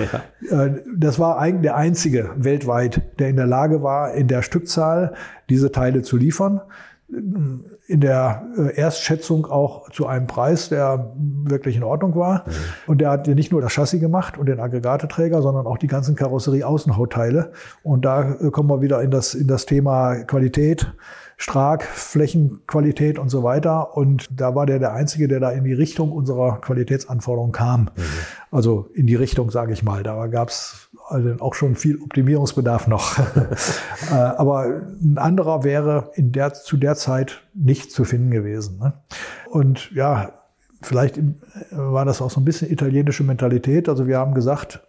[0.50, 0.64] Ja.
[0.64, 5.14] Äh, das war eigentlich der einzige weltweit, der in der Lage war, in der Stückzahl
[5.48, 6.60] diese Teile zu liefern.
[7.12, 12.44] In der äh, Erstschätzung auch zu einem Preis, der wirklich in Ordnung war.
[12.46, 12.52] Mhm.
[12.86, 16.14] Und der hat nicht nur das Chassis gemacht und den Aggregateträger, sondern auch die ganzen
[16.14, 17.52] Karosserie-Außenhautteile.
[17.82, 20.92] Und da äh, kommen wir wieder in das, in das Thema Qualität
[21.42, 23.96] Stark, Flächenqualität und so weiter.
[23.96, 27.80] Und da war der der Einzige, der da in die Richtung unserer Qualitätsanforderungen kam.
[27.80, 27.88] Mhm.
[28.50, 30.02] Also in die Richtung, sage ich mal.
[30.02, 33.18] Da gab es also auch schon viel Optimierungsbedarf noch.
[34.10, 38.78] Äh, aber ein anderer wäre in der, zu der Zeit nicht zu finden gewesen.
[38.78, 38.94] Ne?
[39.50, 40.32] Und ja,
[40.80, 41.20] vielleicht
[41.70, 43.88] war das auch so ein bisschen italienische Mentalität.
[43.88, 44.80] Also wir haben gesagt,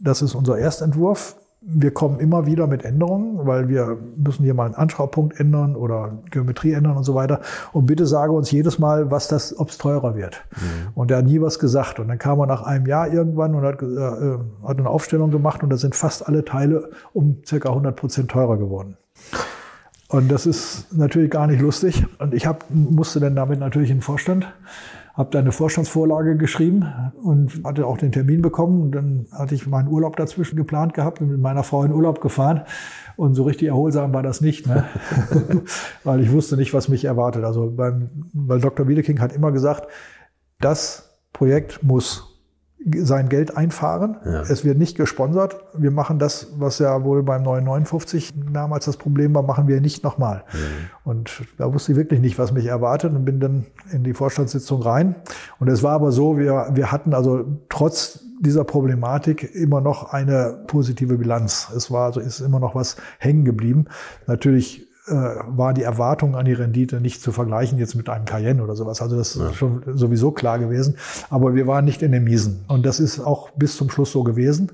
[0.00, 4.66] das ist unser Erstentwurf wir kommen immer wieder mit Änderungen, weil wir müssen hier mal
[4.66, 7.40] einen Anschraubpunkt ändern oder Geometrie ändern und so weiter.
[7.72, 10.44] Und bitte sage uns jedes Mal, was das, ob es teurer wird.
[10.50, 10.88] Mhm.
[10.94, 12.00] Und er hat nie was gesagt.
[12.00, 15.62] Und dann kam er nach einem Jahr irgendwann und hat, äh, hat eine Aufstellung gemacht
[15.62, 18.98] und da sind fast alle Teile um circa 100 Prozent teurer geworden.
[20.08, 22.04] Und das ist natürlich gar nicht lustig.
[22.18, 24.46] Und ich hab, musste dann damit natürlich in den Vorstand
[25.14, 26.84] habe da eine Vorstandsvorlage geschrieben
[27.22, 28.82] und hatte auch den Termin bekommen.
[28.82, 32.20] Und dann hatte ich meinen Urlaub dazwischen geplant gehabt und mit meiner Frau in Urlaub
[32.20, 32.62] gefahren.
[33.16, 34.84] Und so richtig erholsam war das nicht, ne?
[36.04, 37.44] weil ich wusste nicht, was mich erwartet.
[37.44, 38.88] Also beim, weil Dr.
[38.88, 39.88] Wiedeking hat immer gesagt,
[40.58, 42.33] das Projekt muss
[42.98, 44.16] sein Geld einfahren.
[44.24, 44.42] Ja.
[44.42, 45.56] Es wird nicht gesponsert.
[45.74, 50.04] Wir machen das, was ja wohl beim 959 damals das Problem war, machen wir nicht
[50.04, 50.44] nochmal.
[50.52, 51.10] Mhm.
[51.10, 54.82] Und da wusste ich wirklich nicht, was mich erwartet und bin dann in die Vorstandssitzung
[54.82, 55.14] rein.
[55.58, 60.64] Und es war aber so, wir, wir hatten also trotz dieser Problematik immer noch eine
[60.66, 61.70] positive Bilanz.
[61.74, 63.86] Es war also ist immer noch was hängen geblieben.
[64.26, 68.74] Natürlich war die Erwartung an die Rendite nicht zu vergleichen jetzt mit einem Cayenne oder
[68.74, 69.02] sowas.
[69.02, 69.48] Also das ja.
[69.48, 70.96] ist schon sowieso klar gewesen.
[71.28, 72.64] Aber wir waren nicht in den Miesen.
[72.68, 74.72] Und das ist auch bis zum Schluss so gewesen.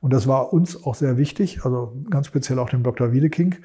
[0.00, 3.12] Und das war uns auch sehr wichtig, also ganz speziell auch dem Dr.
[3.12, 3.56] Wiedeking,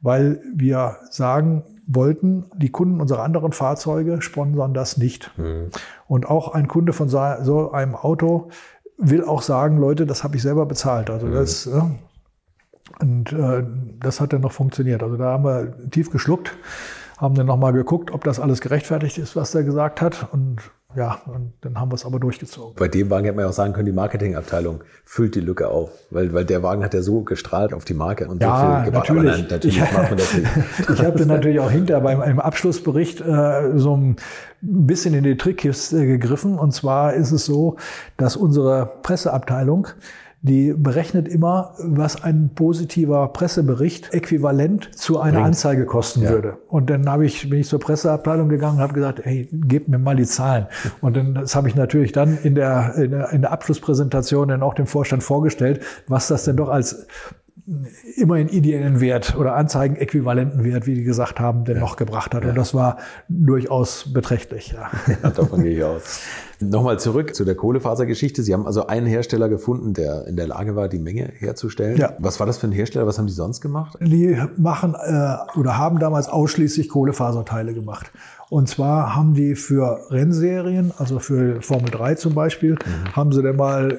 [0.00, 5.30] weil wir sagen wollten, die Kunden unserer anderen Fahrzeuge sponsern das nicht.
[5.36, 5.66] Mhm.
[6.06, 8.48] Und auch ein Kunde von so einem Auto
[8.96, 11.10] will auch sagen, Leute, das habe ich selber bezahlt.
[11.10, 11.96] Also mhm.
[13.00, 13.64] Und äh,
[14.00, 15.02] das hat dann noch funktioniert.
[15.02, 16.54] Also da haben wir tief geschluckt,
[17.18, 20.28] haben dann nochmal geguckt, ob das alles gerechtfertigt ist, was der gesagt hat.
[20.32, 20.60] Und
[20.94, 22.74] ja, und dann haben wir es aber durchgezogen.
[22.76, 25.90] Bei dem Wagen hätte man ja auch sagen können, die Marketingabteilung füllt die Lücke auf,
[26.10, 28.92] weil, weil der Wagen hat ja so gestrahlt auf die Marke und ja, so viel.
[28.92, 29.32] Natürlich.
[29.32, 30.50] Nein, natürlich ich, macht man das nicht.
[30.92, 34.16] ich habe dann natürlich auch hinterher beim im Abschlussbericht äh, so ein
[34.60, 36.58] bisschen in die Trickkiste gegriffen.
[36.58, 37.76] Und zwar ist es so,
[38.18, 39.88] dass unsere Presseabteilung
[40.42, 45.46] die berechnet immer, was ein positiver Pressebericht äquivalent zu einer Bringt.
[45.46, 46.30] Anzeige kosten ja.
[46.30, 46.58] würde.
[46.66, 49.98] Und dann habe ich, bin ich zur Presseabteilung gegangen und habe gesagt, hey, gebt mir
[49.98, 50.66] mal die Zahlen.
[51.00, 54.64] Und dann, das habe ich natürlich dann in der, in der, in der Abschlusspräsentation dann
[54.64, 57.06] auch dem Vorstand vorgestellt, was das denn doch als
[58.16, 61.80] immerhin ideellen Wert oder Anzeigenäquivalenten Wert, wie die gesagt haben, denn ja.
[61.80, 62.44] noch gebracht hat.
[62.44, 62.98] Und das war
[63.28, 64.72] durchaus beträchtlich.
[64.72, 64.90] Ja.
[65.22, 66.22] ja davon gehe ich aus.
[66.60, 68.42] Nochmal zurück zu der Kohlefasergeschichte.
[68.42, 71.96] Sie haben also einen Hersteller gefunden, der in der Lage war, die Menge herzustellen.
[71.96, 72.14] Ja.
[72.18, 73.06] Was war das für ein Hersteller?
[73.06, 73.96] Was haben die sonst gemacht?
[74.00, 78.10] Die machen äh, oder haben damals ausschließlich Kohlefaserteile gemacht.
[78.52, 83.16] Und zwar haben die für Rennserien, also für Formel 3 zum Beispiel, mhm.
[83.16, 83.96] haben sie dann mal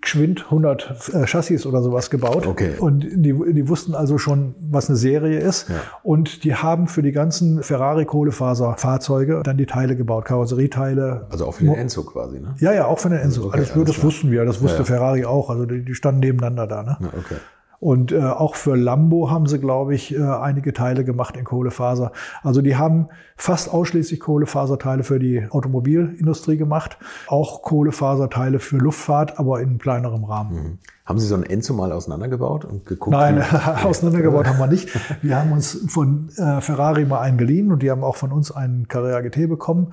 [0.00, 2.44] geschwind 100 äh, Chassis oder sowas gebaut.
[2.44, 2.72] Okay.
[2.76, 5.68] Und die, die wussten also schon, was eine Serie ist.
[5.68, 5.76] Ja.
[6.02, 11.28] Und die haben für die ganzen Ferrari-Kohlefaser-Fahrzeuge dann die Teile gebaut, Karosserieteile.
[11.30, 12.52] Also auch für den Enzo quasi, ne?
[12.58, 13.44] Ja, ja, auch für den Enzo.
[13.44, 14.86] Okay, also das, wussten wir, das wusste Ja, ja.
[14.86, 15.50] Ferrari auch.
[15.50, 16.82] Also die, die standen nebeneinander da.
[16.82, 16.96] Ne?
[16.98, 17.36] Ja, okay.
[17.84, 22.12] Und äh, auch für Lambo haben sie, glaube ich, äh, einige Teile gemacht in Kohlefaser.
[22.42, 29.60] Also die haben fast ausschließlich Kohlefaserteile für die Automobilindustrie gemacht, auch Kohlefaserteile für Luftfahrt, aber
[29.60, 30.78] in kleinerem Rahmen.
[31.06, 33.10] Haben Sie so ein Enzo mal auseinandergebaut und geguckt?
[33.10, 33.42] Nein,
[33.84, 34.88] auseinandergebaut haben wir nicht.
[35.22, 38.50] Wir haben uns von äh, Ferrari mal einen geliehen und die haben auch von uns
[38.50, 39.92] einen Carrera GT bekommen,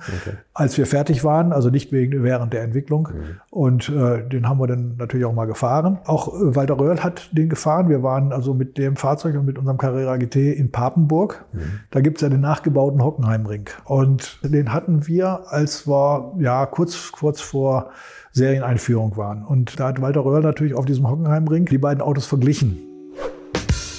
[0.54, 3.08] als wir fertig waren, also nicht wegen, während der Entwicklung.
[3.50, 5.98] Und äh, den haben wir dann natürlich auch mal gefahren.
[6.06, 7.90] Auch äh, Walter Röhrl hat den gefahren.
[7.90, 11.44] Wir waren also mit dem Fahrzeug und mit unserem Carrera GT in Papenburg.
[11.90, 13.68] Da gibt's ja den nachgebauten Hockenheimring.
[13.84, 17.90] Und den hatten wir, als wir ja kurz, kurz vor
[18.32, 19.44] Serieneinführung waren.
[19.44, 22.78] Und da hat Walter Röhrl natürlich auf diesem Hockenheimring die beiden Autos verglichen.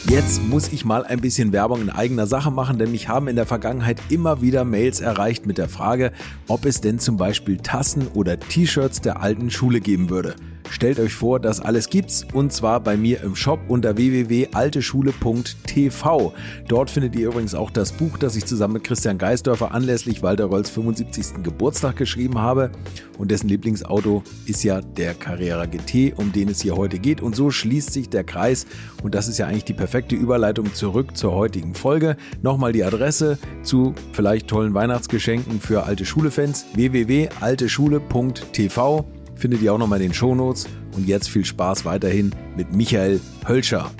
[0.09, 3.35] Jetzt muss ich mal ein bisschen Werbung in eigener Sache machen, denn mich haben in
[3.35, 6.11] der Vergangenheit immer wieder Mails erreicht mit der Frage,
[6.47, 10.35] ob es denn zum Beispiel Tassen oder T-Shirts der alten Schule geben würde.
[10.73, 16.33] Stellt euch vor, das alles gibt's und zwar bei mir im Shop unter www.alteschule.tv.
[16.67, 20.49] Dort findet ihr übrigens auch das Buch, das ich zusammen mit Christian Geisdörfer anlässlich Walter
[20.49, 21.43] Rölls 75.
[21.43, 22.71] Geburtstag geschrieben habe
[23.19, 27.35] und dessen Lieblingsauto ist ja der Carrera GT, um den es hier heute geht und
[27.35, 28.65] so schließt sich der Kreis
[29.03, 32.17] und das ist ja eigentlich die perfekte Überleitung zurück zur heutigen Folge.
[32.41, 39.05] Nochmal die Adresse zu vielleicht tollen Weihnachtsgeschenken für alte Schule-Fans www.alteschule.tv
[39.43, 43.91] findet ihr auch nochmal in den Shownotes und jetzt viel Spaß weiterhin mit Michael Hölscher.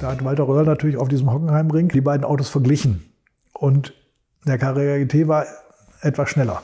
[0.00, 3.04] Da hat Walter Röhrl natürlich auf diesem Hockenheimring die beiden Autos verglichen.
[3.52, 3.94] Und
[4.44, 5.46] der Carrera GT war
[6.00, 6.60] etwas schneller.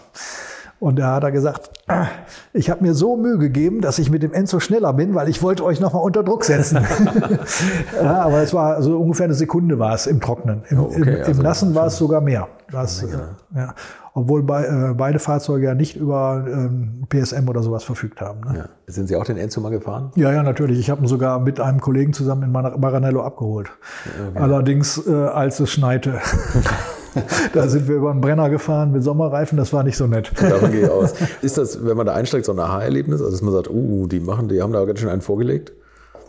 [0.80, 2.06] Und da hat er gesagt, "Ah,
[2.52, 5.42] ich habe mir so Mühe gegeben, dass ich mit dem Enzo schneller bin, weil ich
[5.42, 6.78] wollte euch nochmal unter Druck setzen.
[8.02, 10.62] ja, aber es war so ungefähr eine Sekunde war es im Trocknen.
[10.68, 12.46] Im, Okay, im, im also Nassen war es sogar mehr.
[12.70, 13.08] Das, äh,
[13.56, 13.74] ja.
[14.14, 18.40] Obwohl bei, äh, beide Fahrzeuge ja nicht über ähm, PSM oder sowas verfügt haben.
[18.40, 18.58] Ne?
[18.58, 18.64] Ja.
[18.86, 20.10] Sind Sie auch den Enzo mal gefahren?
[20.16, 20.78] Ja, ja, natürlich.
[20.80, 23.70] Ich habe ihn sogar mit einem Kollegen zusammen in Mar- Maranello abgeholt.
[24.34, 26.14] Allerdings, äh, als es schneite.
[27.52, 30.32] da sind wir über einen Brenner gefahren mit Sommerreifen, das war nicht so nett.
[30.40, 31.14] Davon gehe ich aus.
[31.42, 33.20] Ist das, wenn man da einsteigt, so ein Aha-Erlebnis?
[33.20, 35.72] Also, dass man sagt, uh, die machen, die haben da ganz schön einen vorgelegt?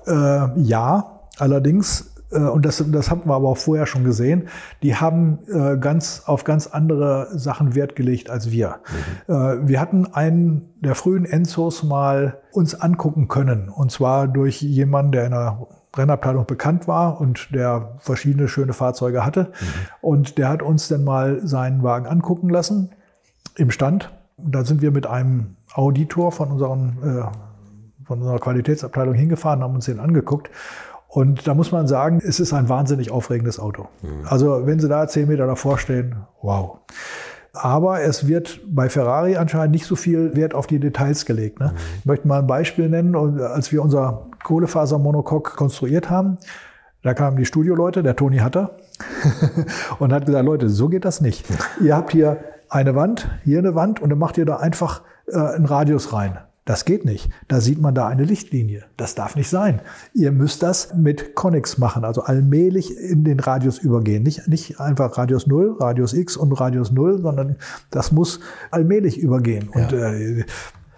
[0.08, 4.48] Äh, ja, allerdings, äh, und das, das haben wir aber auch vorher schon gesehen,
[4.84, 8.78] die haben äh, ganz auf ganz andere Sachen Wert gelegt als wir.
[9.28, 15.12] Äh, wir hatten einen der frühen Enzos mal uns angucken können, und zwar durch jemanden,
[15.12, 19.52] der in der Rennabteilung bekannt war und der verschiedene schöne Fahrzeuge hatte.
[20.02, 22.92] Und der hat uns dann mal seinen Wagen angucken lassen
[23.56, 24.12] im Stand.
[24.38, 27.50] Da sind wir mit einem Auditor von unseren äh,
[28.10, 30.50] von unserer Qualitätsabteilung hingefahren, haben uns den angeguckt.
[31.08, 33.88] Und da muss man sagen, es ist ein wahnsinnig aufregendes Auto.
[34.26, 36.80] Also wenn Sie da zehn Meter davor stehen, wow.
[37.54, 41.60] Aber es wird bei Ferrari anscheinend nicht so viel Wert auf die Details gelegt.
[41.60, 41.74] Ne?
[42.00, 43.16] Ich möchte mal ein Beispiel nennen.
[43.16, 46.38] Und als wir unser Kohlefasermonocoque konstruiert haben,
[47.02, 48.72] da kamen die Studioleute, der Toni Hatter,
[50.00, 51.46] und hat gesagt, Leute, so geht das nicht.
[51.82, 52.38] Ihr habt hier
[52.70, 56.38] eine Wand, hier eine Wand und dann macht ihr da einfach äh, einen Radius rein.
[56.70, 57.32] Das geht nicht.
[57.48, 58.84] Da sieht man da eine Lichtlinie.
[58.96, 59.82] Das darf nicht sein.
[60.14, 64.22] Ihr müsst das mit Connex machen, also allmählich in den Radius übergehen.
[64.22, 67.56] Nicht, nicht einfach Radius 0, Radius X und Radius 0, sondern
[67.90, 69.68] das muss allmählich übergehen.
[69.70, 70.46] Und äh,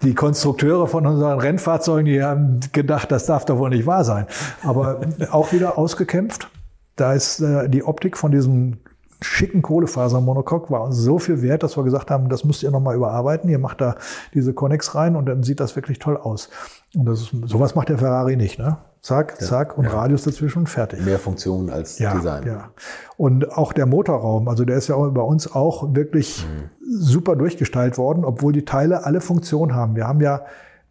[0.02, 4.26] die Konstrukteure von unseren Rennfahrzeugen, die haben gedacht, das darf doch wohl nicht wahr sein.
[4.64, 6.50] Aber auch wieder ausgekämpft.
[6.96, 8.76] Da ist äh, die Optik von diesem
[9.22, 12.96] schicken Kohlefasermonocoque war uns so viel wert, dass wir gesagt haben, das müsst ihr nochmal
[12.96, 13.48] überarbeiten.
[13.48, 13.96] Ihr macht da
[14.34, 16.50] diese Connex rein und dann sieht das wirklich toll aus.
[16.94, 18.78] Und das ist, sowas macht der Ferrari nicht, ne?
[19.00, 21.04] Zack, zack und Radius dazwischen und fertig.
[21.04, 22.46] Mehr Funktionen als Ja, Design.
[22.46, 22.68] ja.
[23.16, 26.46] Und auch der Motorraum, also der ist ja auch bei uns auch wirklich
[26.88, 29.96] super durchgestaltet worden, obwohl die Teile alle Funktion haben.
[29.96, 30.42] Wir haben ja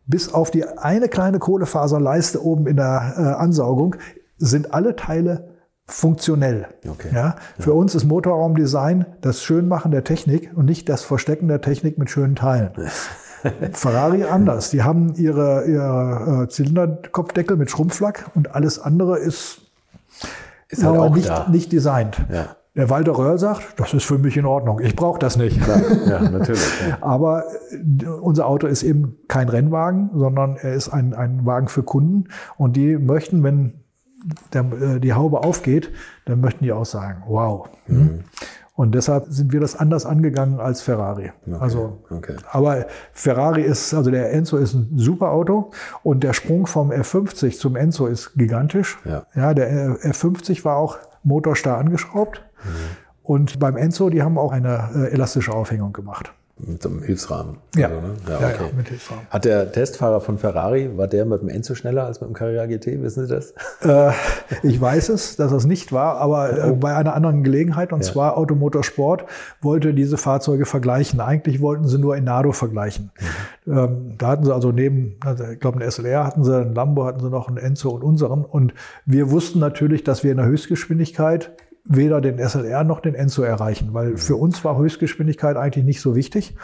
[0.07, 3.95] bis auf die eine kleine Kohlefaserleiste oben in der äh, Ansaugung
[4.37, 5.50] sind alle Teile
[5.91, 6.67] funktionell.
[6.87, 7.09] Okay.
[7.13, 11.97] Ja, für uns ist Motorraumdesign das Schönmachen der Technik und nicht das Verstecken der Technik
[11.97, 12.71] mit schönen Teilen.
[13.73, 14.69] Ferrari anders.
[14.69, 19.61] Die haben ihre, ihre äh, Zylinderkopfdeckel mit Schrumpflack und alles andere ist,
[20.69, 21.47] Ist halt aber nicht, da.
[21.49, 22.17] nicht designt.
[22.31, 22.55] Ja.
[22.75, 24.79] Der Walter Röhrl sagt, das ist für mich in Ordnung.
[24.79, 25.59] Ich brauche das nicht.
[26.07, 26.63] Ja, natürlich.
[26.87, 26.99] Ja.
[27.01, 31.83] Aber äh, unser Auto ist eben kein Rennwagen, sondern er ist ein, ein Wagen für
[31.83, 32.29] Kunden.
[32.57, 33.80] Und die möchten, wenn
[34.53, 35.91] der, äh, die Haube aufgeht,
[36.25, 37.69] dann möchten die auch sagen, wow.
[37.85, 38.23] Hm?
[38.73, 41.31] Und deshalb sind wir das anders angegangen als Ferrari.
[41.45, 42.35] Okay, Also, okay.
[42.51, 45.71] aber Ferrari ist, also der Enzo ist ein super Auto
[46.03, 48.97] und der Sprung vom F50 zum Enzo ist gigantisch.
[49.05, 49.25] Ja.
[49.35, 52.43] ja der F50 war auch motorstarr angeschraubt.
[53.23, 56.33] Und beim Enzo, die haben auch eine äh, elastische Aufhängung gemacht.
[56.65, 57.57] Mit so einem Hilfsrahmen.
[57.75, 57.87] Ja.
[57.87, 58.13] Also, ne?
[58.29, 59.25] Ja, ja, mit Hilfsrahmen.
[59.29, 62.65] Hat der Testfahrer von Ferrari, war der mit dem Enzo schneller als mit dem Carrera
[62.67, 63.01] GT?
[63.01, 63.53] Wissen Sie das?
[63.81, 64.11] Äh,
[64.63, 68.11] ich weiß es, dass es nicht war, aber äh, bei einer anderen Gelegenheit, und Ja.
[68.11, 69.25] zwar Automotorsport,
[69.61, 71.19] wollte diese Fahrzeuge vergleichen.
[71.19, 73.11] Eigentlich wollten sie nur in Nado vergleichen.
[73.65, 73.77] Mhm.
[73.77, 77.05] Ähm, da hatten sie also neben, also ich glaube, einen SLR hatten sie, einen Lambo
[77.05, 78.45] hatten sie noch, einen Enzo und unseren.
[78.45, 78.73] Und
[79.05, 81.51] wir wussten natürlich, dass wir in der Höchstgeschwindigkeit
[81.83, 86.15] weder den SLR noch den Enzo erreichen, weil für uns war Höchstgeschwindigkeit eigentlich nicht so
[86.15, 86.55] wichtig.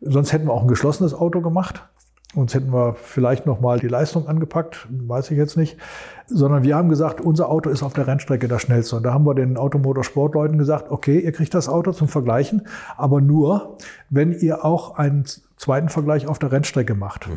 [0.00, 1.86] Sonst hätten wir auch ein geschlossenes Auto gemacht.
[2.34, 5.78] Uns hätten wir vielleicht noch mal die Leistung angepackt, weiß ich jetzt nicht.
[6.26, 8.96] Sondern wir haben gesagt, unser Auto ist auf der Rennstrecke das schnellste.
[8.96, 13.20] Und da haben wir den Automotorsportleuten gesagt, okay, ihr kriegt das Auto zum Vergleichen, aber
[13.20, 13.76] nur,
[14.10, 15.24] wenn ihr auch einen
[15.56, 17.28] zweiten Vergleich auf der Rennstrecke macht.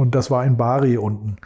[0.00, 1.36] Und das war in Bari unten.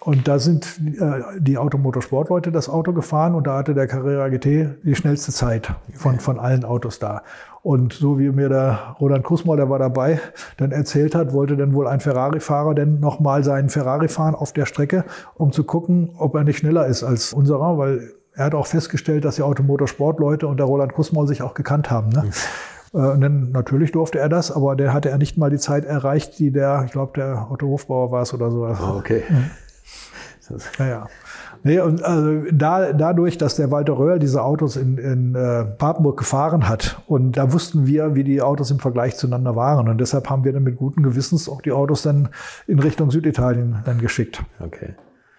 [0.00, 4.76] Und da sind äh, die Automotorsportleute das Auto gefahren und da hatte der Carrera GT
[4.84, 7.22] die schnellste Zeit von, von allen Autos da.
[7.62, 10.20] Und so wie mir der Roland Kusmal, der war dabei,
[10.58, 14.66] dann erzählt hat, wollte dann wohl ein Ferrari-Fahrer denn nochmal seinen Ferrari fahren auf der
[14.66, 18.66] Strecke, um zu gucken, ob er nicht schneller ist als unserer, weil er hat auch
[18.66, 22.10] festgestellt, dass die Automotorsportleute und der Roland Kusmal sich auch gekannt haben.
[22.10, 22.24] Ne?
[22.28, 22.30] Äh,
[22.94, 26.38] Und dann natürlich durfte er das, aber der hatte er nicht mal die Zeit erreicht,
[26.38, 28.64] die der, ich glaube, der Otto Hofbauer war es oder so.
[28.66, 29.22] Oh, okay.
[30.78, 31.06] Ja, ja.
[31.62, 36.18] Nee, und also da, dadurch, dass der Walter Röhrl diese Autos in, in äh, Papenburg
[36.18, 40.28] gefahren hat und da wussten wir, wie die Autos im Vergleich zueinander waren und deshalb
[40.28, 42.28] haben wir dann mit guten Gewissens auch die Autos dann
[42.66, 44.42] in Richtung Süditalien dann geschickt.
[44.60, 44.94] Okay.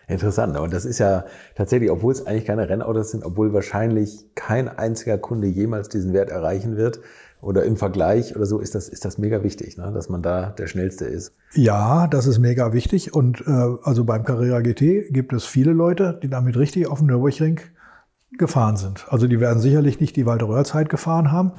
[0.07, 0.57] Interessant.
[0.57, 5.19] Und das ist ja tatsächlich, obwohl es eigentlich keine Rennautos sind, obwohl wahrscheinlich kein einziger
[5.19, 6.99] Kunde jemals diesen Wert erreichen wird
[7.45, 9.91] oder im Vergleich oder so, ist das, ist das mega wichtig, ne?
[9.93, 11.31] dass man da der Schnellste ist.
[11.53, 13.51] Ja, das ist mega wichtig und äh,
[13.83, 17.61] also beim Carrera GT gibt es viele Leute, die damit richtig auf dem Nürburgring
[18.31, 19.05] gefahren sind.
[19.09, 21.51] Also die werden sicherlich nicht die Walter Röhrl Zeit gefahren haben,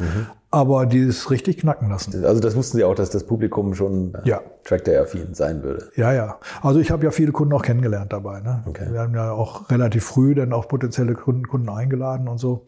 [0.57, 2.25] aber die es richtig knacken lassen.
[2.25, 4.41] Also das wussten Sie auch, dass das Publikum schon äh, Ja.
[4.65, 5.91] Tractor-affin sein würde.
[5.97, 6.39] Ja, ja.
[6.63, 8.41] Also ich habe ja viele Kunden auch kennengelernt dabei.
[8.41, 8.63] Ne?
[8.65, 8.87] Okay.
[8.91, 12.65] Wir haben ja auch relativ früh dann auch potenzielle Kunden, Kunden eingeladen und so.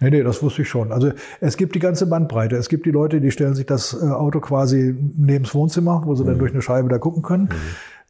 [0.00, 0.90] Nee, nee, das wusste ich schon.
[0.90, 2.56] Also es gibt die ganze Bandbreite.
[2.56, 6.16] Es gibt die Leute, die stellen sich das äh, Auto quasi neben das Wohnzimmer, wo
[6.16, 7.50] sie dann durch eine Scheibe da gucken können.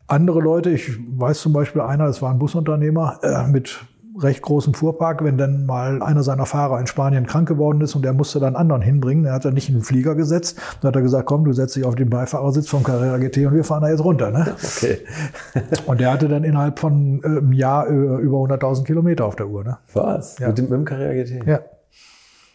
[0.06, 3.78] Andere Leute, ich weiß zum Beispiel einer, das war ein Busunternehmer äh, mit
[4.20, 8.02] recht großem Fuhrpark, wenn dann mal einer seiner Fahrer in Spanien krank geworden ist und
[8.02, 10.96] der musste dann anderen hinbringen, er hat dann nicht in den Flieger gesetzt, dann hat
[10.96, 13.82] er gesagt, komm, du setzt dich auf den Beifahrersitz vom Carrera GT und wir fahren
[13.82, 14.30] da jetzt runter.
[14.30, 14.54] Ne?
[14.76, 14.98] Okay.
[15.86, 19.48] Und der hatte dann innerhalb von äh, einem Jahr äh, über 100.000 Kilometer auf der
[19.48, 19.64] Uhr.
[19.64, 19.78] Ne?
[19.92, 20.38] Was?
[20.38, 20.48] Ja.
[20.48, 21.46] Mit, dem, mit dem Carrera GT?
[21.46, 21.60] Ja.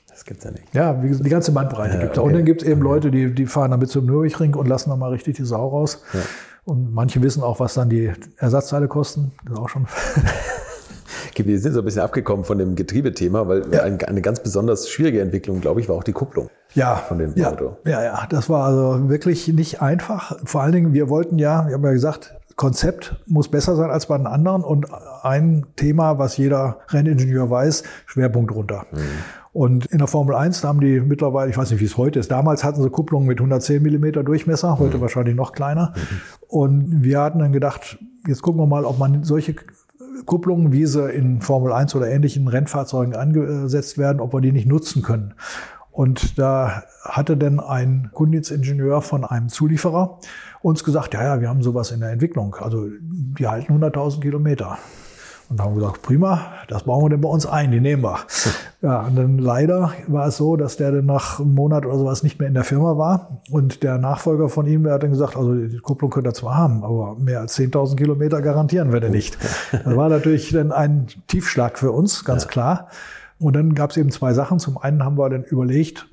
[0.09, 0.63] Das gibt's ja nicht.
[0.73, 2.17] Ja, wie gesagt, die ganze Bandbreite Ja, gibt es.
[2.19, 2.33] Und okay.
[2.35, 5.11] dann gibt es eben Leute, die, die fahren damit zum Nürburgring und lassen dann mal
[5.11, 6.03] richtig die Sau raus.
[6.13, 6.19] Ja.
[6.65, 9.31] Und manche wissen auch, was dann die Ersatzteile kosten.
[9.43, 9.87] Das ist auch schon.
[11.37, 15.21] Wir sind so ein bisschen abgekommen von dem Getriebethema, weil ein, eine ganz besonders schwierige
[15.21, 16.49] Entwicklung, glaube ich, war auch die Kupplung.
[16.75, 17.77] Ja, Von dem ja, Auto.
[17.85, 20.39] Ja, ja, das war also wirklich nicht einfach.
[20.43, 24.07] Vor allen Dingen, wir wollten ja, wir haben ja gesagt, Konzept muss besser sein als
[24.07, 24.87] bei den anderen und
[25.23, 28.85] ein Thema, was jeder Renningenieur weiß, Schwerpunkt runter.
[29.51, 32.19] Und in der Formel 1, da haben die mittlerweile, ich weiß nicht, wie es heute
[32.19, 35.93] ist, damals hatten sie Kupplungen mit 110 Millimeter Durchmesser, heute wahrscheinlich noch kleiner.
[36.47, 39.55] Und wir hatten dann gedacht, jetzt gucken wir mal, ob man solche
[40.25, 44.67] Kupplungen, wie sie in Formel 1 oder ähnlichen Rennfahrzeugen angesetzt werden, ob wir die nicht
[44.67, 45.33] nutzen können.
[45.91, 50.19] Und da hatte dann ein Kundendienstingenieur von einem Zulieferer
[50.63, 52.55] uns gesagt, ja, ja, wir haben sowas in der Entwicklung.
[52.55, 54.79] Also die halten 100.000 Kilometer.
[55.49, 58.19] Und haben wir gesagt, prima, das bauen wir denn bei uns ein, die nehmen wir.
[58.83, 62.21] Ja, und dann leider war es so, dass der dann nach einem Monat oder sowas
[62.21, 63.41] nicht mehr in der Firma war.
[63.49, 66.57] Und der Nachfolger von ihm, der hat dann gesagt, also die Kupplung könnt ihr zwar
[66.57, 69.37] haben, aber mehr als 10.000 Kilometer garantieren wir denn nicht.
[69.71, 72.89] Das war natürlich dann ein Tiefschlag für uns, ganz klar.
[73.39, 74.59] Und dann gab es eben zwei Sachen.
[74.59, 76.05] Zum einen haben wir dann überlegt,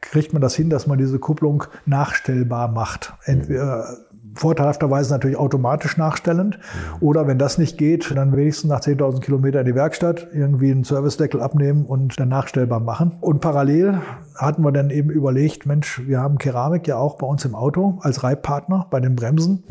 [0.00, 3.12] kriegt man das hin, dass man diese Kupplung nachstellbar macht.
[3.24, 3.96] Entweder
[4.34, 6.58] vorteilhafterweise natürlich automatisch nachstellend
[7.00, 10.84] oder wenn das nicht geht, dann wenigstens nach 10.000 Kilometern in die Werkstatt irgendwie einen
[10.84, 13.12] Servicedeckel abnehmen und dann nachstellbar machen.
[13.20, 14.00] Und parallel
[14.36, 17.98] hatten wir dann eben überlegt, Mensch, wir haben Keramik ja auch bei uns im Auto
[18.00, 19.64] als Reibpartner bei den Bremsen.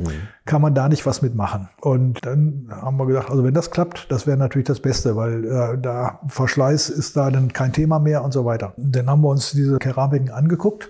[0.45, 1.69] Kann man da nicht was mitmachen?
[1.81, 5.45] Und dann haben wir gesagt, also wenn das klappt, das wäre natürlich das Beste, weil
[5.45, 8.73] äh, da Verschleiß ist da dann kein Thema mehr und so weiter.
[8.77, 10.89] Dann haben wir uns diese Keramiken angeguckt.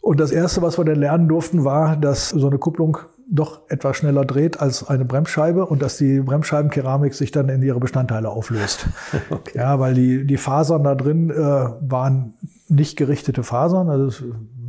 [0.00, 2.98] Und das Erste, was wir dann lernen durften, war, dass so eine Kupplung
[3.30, 7.80] doch etwas schneller dreht als eine Bremsscheibe und dass die Bremsscheibenkeramik sich dann in ihre
[7.80, 8.88] Bestandteile auflöst.
[9.54, 12.34] Ja, weil die, die Fasern da drin äh, waren
[12.68, 14.24] nicht gerichtete Fasern, also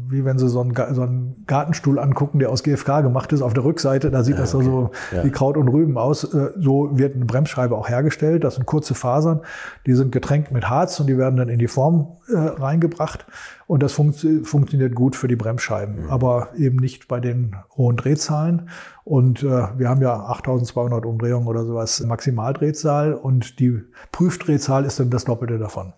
[0.10, 3.54] wie wenn Sie so einen, so einen Gartenstuhl angucken, der aus GFK gemacht ist, auf
[3.54, 4.66] der Rückseite, da sieht ja, das okay.
[4.66, 5.24] so ja.
[5.24, 6.24] wie Kraut und Rüben aus.
[6.24, 8.44] Äh, so wird eine Bremsscheibe auch hergestellt.
[8.44, 9.42] Das sind kurze Fasern,
[9.86, 13.26] die sind getränkt mit Harz und die werden dann in die Form äh, reingebracht.
[13.68, 16.10] Und das funkt, funktioniert gut für die Bremsscheiben, mhm.
[16.10, 18.70] aber eben nicht bei den hohen Drehzahlen.
[19.04, 25.12] Und äh, wir haben ja 8200 Umdrehungen oder sowas Maximaldrehzahl und die Prüfdrehzahl ist dann
[25.12, 25.94] das Doppelte davon.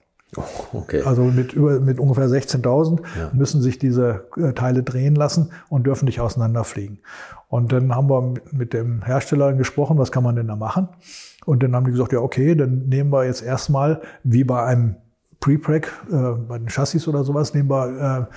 [0.74, 1.02] Okay.
[1.04, 3.32] Also mit, über, mit ungefähr 16.000 ja.
[3.34, 7.00] müssen sich diese äh, Teile drehen lassen und dürfen nicht auseinanderfliegen.
[7.50, 10.88] Und dann haben wir mit dem Hersteller gesprochen, was kann man denn da machen?
[11.46, 14.96] Und dann haben die gesagt, ja, okay, dann nehmen wir jetzt erstmal, wie bei einem
[15.42, 16.16] Pre-Prack, äh,
[16.48, 18.34] bei den Chassis oder sowas, nehmen wir äh,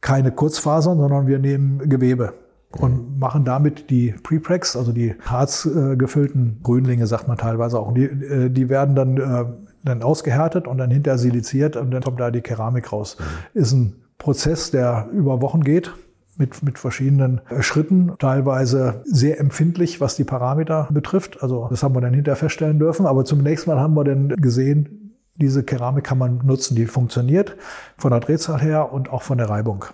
[0.00, 2.32] keine Kurzfasern, sondern wir nehmen Gewebe
[2.72, 7.92] und machen damit die Pre-Pracks, also die harzgefüllten Grünlinge, sagt man teilweise auch.
[7.94, 9.44] Die, äh, die werden dann äh,
[9.84, 13.16] dann ausgehärtet und dann hinterher siliziert und dann kommt da die Keramik raus.
[13.18, 13.60] Mhm.
[13.60, 15.92] Ist ein Prozess, der über Wochen geht
[16.38, 21.42] mit, mit verschiedenen äh, Schritten, teilweise sehr empfindlich, was die Parameter betrifft.
[21.42, 23.06] Also das haben wir dann hinterher feststellen dürfen.
[23.06, 27.56] Aber zunächst mal haben wir dann gesehen, diese Keramik kann man nutzen, die funktioniert
[27.98, 29.84] von der Drehzahl her und auch von der Reibung.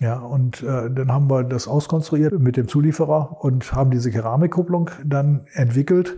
[0.00, 4.90] Ja, und äh, dann haben wir das auskonstruiert mit dem Zulieferer und haben diese Keramikkupplung
[5.04, 6.16] dann entwickelt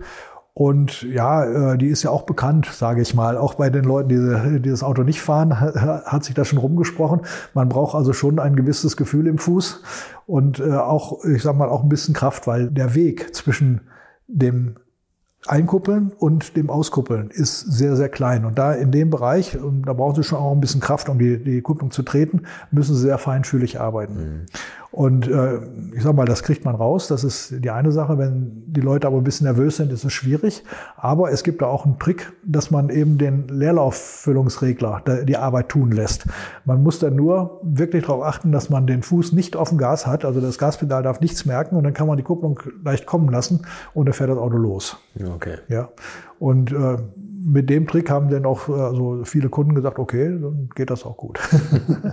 [0.54, 3.38] und ja, äh, die ist ja auch bekannt, sage ich mal.
[3.38, 7.20] Auch bei den Leuten, die, die das Auto nicht fahren, hat sich das schon rumgesprochen.
[7.54, 9.82] Man braucht also schon ein gewisses Gefühl im Fuß
[10.26, 13.82] und äh, auch, ich sag mal, auch ein bisschen Kraft, weil der Weg zwischen
[14.26, 14.76] dem
[15.46, 18.44] Einkuppeln und dem Auskuppeln ist sehr, sehr klein.
[18.44, 21.42] Und da in dem Bereich, da brauchen Sie schon auch ein bisschen Kraft, um die,
[21.42, 24.14] die Kupplung zu treten, müssen Sie sehr feinfühlig arbeiten.
[24.14, 24.46] Mhm.
[24.92, 25.60] Und äh,
[25.94, 27.06] ich sag mal, das kriegt man raus.
[27.06, 28.18] Das ist die eine Sache.
[28.18, 30.64] Wenn die Leute aber ein bisschen nervös sind, ist es schwierig.
[30.96, 35.92] Aber es gibt da auch einen Trick, dass man eben den Leerlauffüllungsregler die Arbeit tun
[35.92, 36.24] lässt.
[36.64, 40.08] Man muss dann nur wirklich darauf achten, dass man den Fuß nicht auf dem Gas
[40.08, 40.24] hat.
[40.24, 43.62] Also das Gaspedal darf nichts merken und dann kann man die Kupplung leicht kommen lassen
[43.94, 44.96] und dann fährt das Auto los.
[45.34, 45.58] Okay.
[45.68, 45.90] Ja.
[46.40, 46.96] Und äh,
[47.42, 51.16] mit dem Trick haben dann auch also viele Kunden gesagt, okay, dann geht das auch
[51.16, 51.38] gut.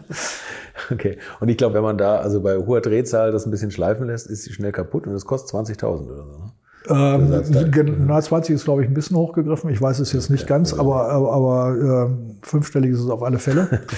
[0.92, 1.18] okay.
[1.40, 4.28] Und ich glaube, wenn man da also bei hoher Drehzahl das ein bisschen schleifen lässt,
[4.28, 6.32] ist sie schnell kaputt und das kostet 20.000 oder so.
[6.32, 6.52] Ne?
[6.90, 9.70] Ähm, na, 20 ist, glaube ich, ein bisschen hochgegriffen.
[9.70, 13.40] Ich weiß es jetzt nicht ganz, aber, aber, aber äh, fünfstellig ist es auf alle
[13.40, 13.82] Fälle.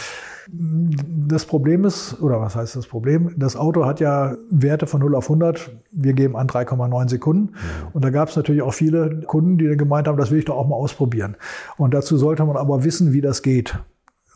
[0.51, 3.33] Das Problem ist, oder was heißt das Problem?
[3.37, 5.71] Das Auto hat ja Werte von 0 auf 100.
[5.91, 7.53] Wir geben an 3,9 Sekunden.
[7.93, 10.45] Und da gab es natürlich auch viele Kunden, die dann gemeint haben, das will ich
[10.45, 11.35] doch auch mal ausprobieren.
[11.77, 13.77] Und dazu sollte man aber wissen, wie das geht.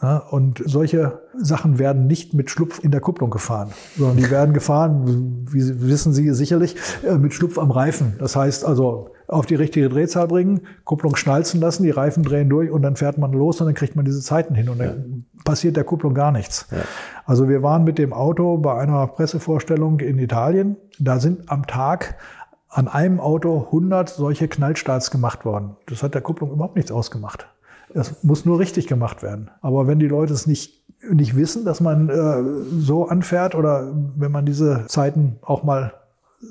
[0.02, 4.54] Ja, und solche Sachen werden nicht mit Schlupf in der Kupplung gefahren, sondern die werden
[4.54, 6.76] gefahren, wie wissen Sie sicherlich,
[7.08, 8.16] äh, mit Schlupf am Reifen.
[8.20, 12.70] Das heißt also, auf die richtige Drehzahl bringen, Kupplung schnalzen lassen, die Reifen drehen durch
[12.70, 15.44] und dann fährt man los und dann kriegt man diese Zeiten hin und dann ja.
[15.44, 16.68] passiert der Kupplung gar nichts.
[16.72, 16.80] Ja.
[17.26, 20.76] Also wir waren mit dem Auto bei einer Pressevorstellung in Italien.
[21.00, 22.16] Da sind am Tag
[22.70, 25.78] an einem Auto 100 solche Knallstarts gemacht worden.
[25.88, 27.48] Das hat der Kupplung überhaupt nichts ausgemacht.
[27.94, 29.52] Das muss nur richtig gemacht werden.
[29.62, 32.44] Aber wenn die Leute es nicht, nicht wissen, dass man äh,
[32.80, 35.94] so anfährt oder wenn man diese Zeiten auch mal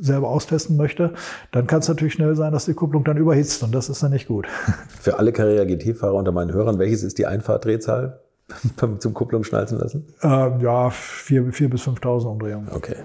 [0.00, 1.12] selber austesten möchte,
[1.50, 4.12] dann kann es natürlich schnell sein, dass die Kupplung dann überhitzt und das ist dann
[4.12, 4.46] nicht gut.
[5.00, 8.20] Für alle Carrera GT-Fahrer unter meinen Hörern, welches ist die Einfahrtdrehzahl
[8.98, 10.06] zum Kupplung schnalzen lassen?
[10.22, 12.68] Ähm, ja, vier, vier bis 5.000 Umdrehungen.
[12.72, 12.96] Okay,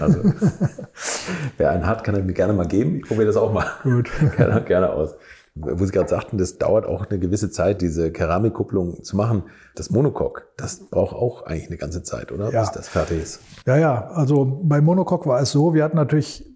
[0.00, 0.18] also
[1.58, 2.96] wer einen hat, kann er mir gerne mal geben.
[2.96, 3.66] Ich probiere das auch mal.
[3.82, 4.10] Gut.
[4.36, 5.14] gerne, gerne aus
[5.54, 9.44] wo Sie gerade sagten, das dauert auch eine gewisse Zeit, diese Keramikkupplung zu machen.
[9.74, 12.50] Das Monocoque, das braucht auch eigentlich eine ganze Zeit, oder?
[12.50, 12.60] Ja.
[12.60, 13.40] Bis das fertig ist.
[13.66, 14.08] Ja, ja.
[14.08, 16.51] Also bei Monocoque war es so, wir hatten natürlich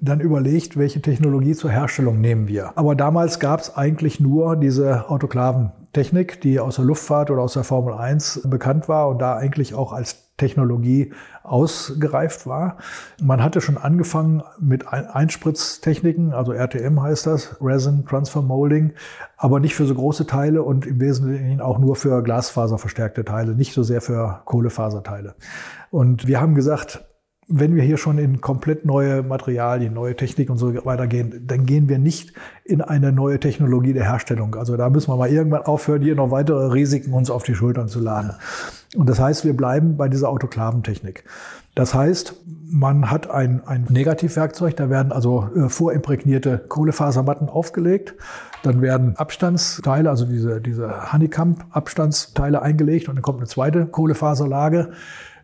[0.00, 2.72] dann überlegt, welche Technologie zur Herstellung nehmen wir.
[2.76, 7.64] Aber damals gab es eigentlich nur diese Autoklaventechnik, die aus der Luftfahrt oder aus der
[7.64, 12.76] Formel 1 bekannt war und da eigentlich auch als Technologie ausgereift war.
[13.22, 18.92] Man hatte schon angefangen mit Einspritztechniken, also RTM heißt das, Resin Transfer Molding,
[19.38, 23.72] aber nicht für so große Teile und im Wesentlichen auch nur für glasfaserverstärkte Teile, nicht
[23.72, 25.36] so sehr für Kohlefaserteile.
[25.90, 27.02] Und wir haben gesagt,
[27.48, 31.64] wenn wir hier schon in komplett neue Materialien, neue Technik und so weiter gehen, dann
[31.64, 32.32] gehen wir nicht
[32.64, 34.56] in eine neue Technologie der Herstellung.
[34.56, 37.86] Also da müssen wir mal irgendwann aufhören, hier noch weitere Risiken uns auf die Schultern
[37.86, 38.32] zu laden.
[38.96, 41.22] Und das heißt, wir bleiben bei dieser Autoklaventechnik.
[41.76, 42.34] Das heißt,
[42.68, 48.14] man hat ein, ein Negativwerkzeug, da werden also äh, vorimprägnierte Kohlefasermatten aufgelegt,
[48.62, 54.88] dann werden Abstandsteile, also diese, diese Honeycomb-Abstandsteile eingelegt und dann kommt eine zweite Kohlefaserlage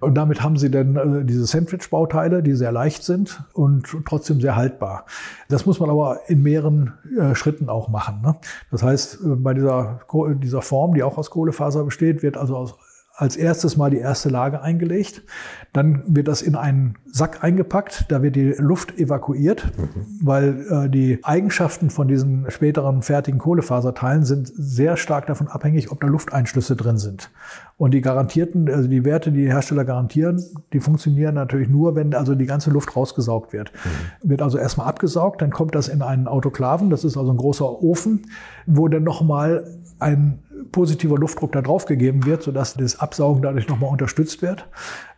[0.02, 4.56] und damit haben sie dann äh, diese Sandwich-Bauteile, die sehr leicht sind und trotzdem sehr
[4.56, 5.06] haltbar.
[5.48, 8.20] Das muss man aber in mehreren äh, Schritten auch machen.
[8.22, 8.36] Ne?
[8.70, 10.00] Das heißt, äh, bei dieser,
[10.42, 12.74] dieser Form, die auch aus Kohlefaser besteht, wird also aus
[13.22, 15.22] als erstes mal die erste Lage eingelegt.
[15.72, 18.06] Dann wird das in einen Sack eingepackt.
[18.08, 20.18] Da wird die Luft evakuiert, mhm.
[20.20, 26.00] weil äh, die Eigenschaften von diesen späteren fertigen Kohlefaserteilen sind sehr stark davon abhängig, ob
[26.00, 27.30] da Lufteinschlüsse drin sind.
[27.76, 32.14] Und die garantierten, also die Werte, die, die Hersteller garantieren, die funktionieren natürlich nur, wenn
[32.14, 33.70] also die ganze Luft rausgesaugt wird.
[34.22, 34.30] Mhm.
[34.30, 36.90] Wird also erstmal abgesaugt, dann kommt das in einen Autoklaven.
[36.90, 38.22] Das ist also ein großer Ofen,
[38.66, 39.64] wo dann nochmal
[40.00, 44.68] ein positiver Luftdruck da drauf gegeben wird, sodass das Absaugen dadurch nochmal unterstützt wird.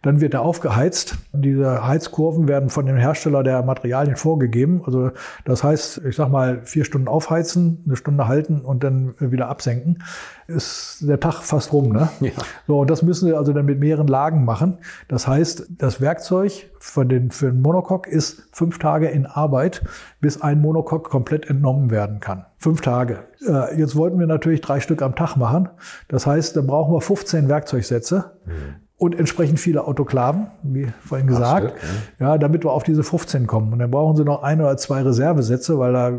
[0.03, 1.17] Dann wird er aufgeheizt.
[1.33, 4.83] Diese Heizkurven werden von dem Hersteller der Materialien vorgegeben.
[4.85, 5.13] Also
[5.47, 10.03] das heißt, ich sag mal, vier Stunden aufheizen, eine Stunde halten und dann wieder absenken.
[10.47, 11.91] Ist der Tag fast rum.
[11.91, 12.11] Ne?
[12.21, 12.33] Ja.
[12.67, 14.79] So, und das müssen wir also dann mit mehreren Lagen machen.
[15.09, 19.83] Das heißt, das Werkzeug für den, für den Monocoque ist fünf Tage in Arbeit,
[20.21, 22.45] bis ein Monocoque komplett entnommen werden kann.
[22.59, 23.21] Fünf Tage.
[23.47, 25.69] Äh, jetzt wollten wir natürlich drei Stück am Tag machen.
[26.09, 28.33] Das heißt, dann brauchen wir 15 Werkzeugsätze.
[28.47, 31.83] Mhm und entsprechend viele Autoklaven, wie vorhin gesagt, Stück,
[32.21, 32.29] ja.
[32.29, 32.39] ja.
[32.39, 33.73] damit wir auf diese 15 kommen.
[33.73, 36.13] Und dann brauchen sie noch ein oder zwei Reservesätze, weil da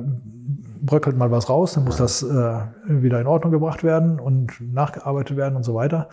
[0.81, 5.35] bröckelt mal was raus, dann muss das äh, wieder in Ordnung gebracht werden und nachgearbeitet
[5.35, 6.09] werden und so weiter.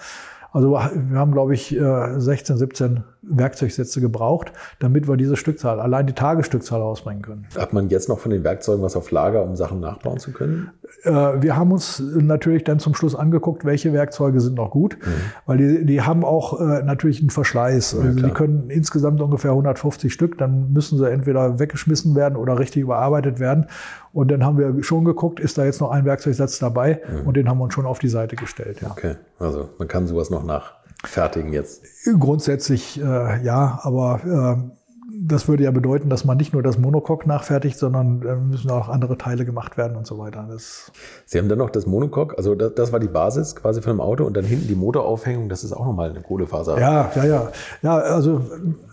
[0.53, 6.07] Also wir haben, glaube ich, 16, äh, 17 Werkzeugsätze gebraucht, damit wir diese Stückzahl, allein
[6.07, 7.47] die Tagesstückzahl ausbringen können.
[7.57, 10.71] Hat man jetzt noch von den Werkzeugen was auf Lager, um Sachen nachbauen zu können?
[11.05, 15.11] Äh, wir haben uns natürlich dann zum Schluss angeguckt, welche Werkzeuge sind noch gut, mhm.
[15.47, 17.93] weil die, die haben auch äh, natürlich einen Verschleiß.
[17.93, 22.59] Ja, also die können insgesamt ungefähr 150 Stück, dann müssen sie entweder weggeschmissen werden oder
[22.59, 23.67] richtig überarbeitet werden.
[24.13, 27.27] Und dann haben wir schon geguckt, ist da jetzt noch ein Werkzeugsatz dabei mhm.
[27.27, 28.81] und den haben wir uns schon auf die Seite gestellt.
[28.83, 28.91] Ja.
[28.91, 31.83] Okay, also man kann sowas noch nachfertigen jetzt.
[32.19, 34.83] Grundsätzlich äh, ja, aber äh,
[35.25, 38.89] das würde ja bedeuten, dass man nicht nur das Monocoque nachfertigt, sondern äh, müssen auch
[38.89, 40.47] andere Teile gemacht werden und so weiter.
[40.51, 40.91] Das
[41.27, 44.01] Sie haben dann noch das Monocoque, also das, das, war die Basis quasi von dem
[44.01, 46.79] Auto und dann hinten die Motoraufhängung, das ist auch nochmal eine Kohlefaser.
[46.79, 47.53] Ja, ja, ja.
[47.83, 48.43] Ja, also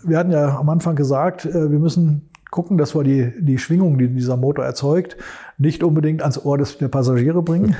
[0.04, 3.98] wir hatten ja am Anfang gesagt, äh, wir müssen gucken, dass wir die, die Schwingung,
[3.98, 5.16] die dieser Motor erzeugt,
[5.58, 7.76] nicht unbedingt ans Ohr des, der Passagiere bringen.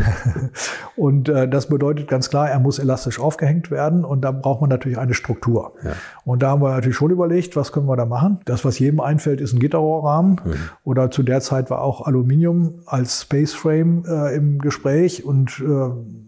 [0.96, 4.70] und äh, das bedeutet ganz klar, er muss elastisch aufgehängt werden und da braucht man
[4.70, 5.72] natürlich eine Struktur.
[5.82, 5.92] Ja.
[6.24, 8.40] Und da haben wir natürlich schon überlegt, was können wir da machen.
[8.44, 10.54] Das, was jedem einfällt, ist ein Gitterrohrrahmen mhm.
[10.84, 15.64] oder zu der Zeit war auch Aluminium als Space Frame äh, im Gespräch und äh,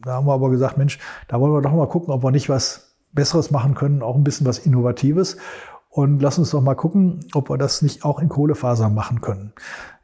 [0.04, 2.48] da haben wir aber gesagt, Mensch, da wollen wir doch mal gucken, ob wir nicht
[2.48, 5.36] was Besseres machen können, auch ein bisschen was Innovatives.
[5.94, 9.52] Und lass uns doch mal gucken, ob wir das nicht auch in Kohlefaser machen können.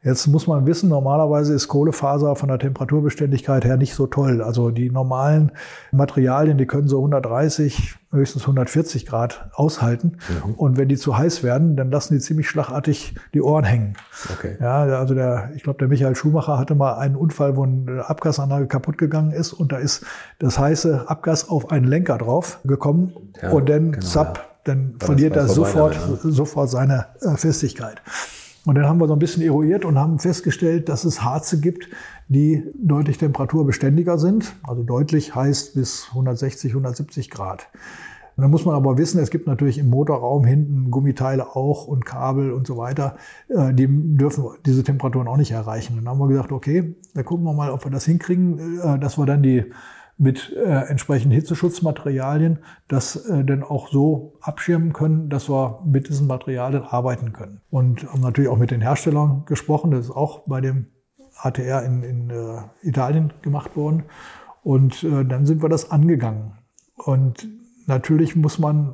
[0.03, 4.43] Jetzt muss man wissen, normalerweise ist Kohlefaser von der Temperaturbeständigkeit her nicht so toll.
[4.43, 5.51] Also die normalen
[5.91, 10.19] Materialien, die können so 130, höchstens 140 Grad aushalten.
[10.45, 10.53] Mhm.
[10.53, 13.95] Und wenn die zu heiß werden, dann lassen die ziemlich schlagartig die Ohren hängen.
[14.31, 14.57] Okay.
[14.61, 18.67] Ja, also der, ich glaube, der Michael Schumacher hatte mal einen Unfall, wo eine Abgasanlage
[18.67, 20.05] kaputt gegangen ist und da ist
[20.37, 25.07] das heiße Abgas auf einen Lenker drauf gekommen ja, und dann genau, zapp, dann War
[25.07, 26.31] verliert er sofort, ja.
[26.31, 28.01] sofort seine äh, Festigkeit.
[28.65, 31.87] Und dann haben wir so ein bisschen eruiert und haben festgestellt, dass es Harze gibt,
[32.27, 34.53] die deutlich temperaturbeständiger sind.
[34.63, 37.67] Also deutlich heißt bis 160, 170 Grad.
[38.35, 42.05] Und dann muss man aber wissen, es gibt natürlich im Motorraum hinten Gummiteile auch und
[42.05, 43.17] Kabel und so weiter.
[43.49, 45.97] Äh, die dürfen diese Temperaturen auch nicht erreichen.
[45.97, 48.99] Und dann haben wir gesagt, okay, dann gucken wir mal, ob wir das hinkriegen, äh,
[48.99, 49.65] dass wir dann die
[50.19, 50.59] mit äh,
[50.89, 52.59] entsprechenden Hitzeschutzmaterialien
[52.89, 57.61] das äh, dann auch so abschirmen können, dass wir mit diesen Materialien arbeiten können.
[57.71, 59.91] Und haben natürlich auch mit den Herstellern gesprochen.
[59.91, 60.87] Das ist auch bei dem
[61.41, 64.03] ATR in, in äh, Italien gemacht worden.
[64.61, 66.51] Und äh, dann sind wir das angegangen.
[66.97, 67.47] Und
[67.89, 68.93] natürlich muss man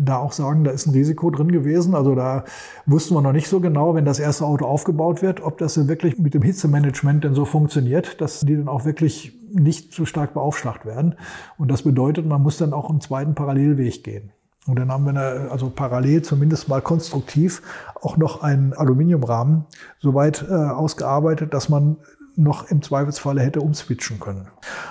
[0.00, 1.94] da auch sagen, da ist ein Risiko drin gewesen.
[1.94, 2.44] Also da
[2.86, 6.18] wussten wir noch nicht so genau, wenn das erste Auto aufgebaut wird, ob das wirklich
[6.18, 10.86] mit dem Hitzemanagement denn so funktioniert, dass die dann auch wirklich nicht zu stark beaufschlagt
[10.86, 11.16] werden.
[11.58, 14.32] Und das bedeutet, man muss dann auch einen zweiten Parallelweg gehen.
[14.66, 17.62] Und dann haben wir eine, also parallel zumindest mal konstruktiv
[18.00, 19.64] auch noch einen Aluminiumrahmen
[19.98, 21.96] soweit äh, ausgearbeitet, dass man
[22.36, 24.48] noch im Zweifelsfalle hätte umswitchen können.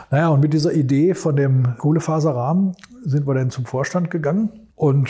[0.09, 5.09] Naja, und mit dieser Idee von dem Kohlefaserrahmen sind wir dann zum Vorstand gegangen und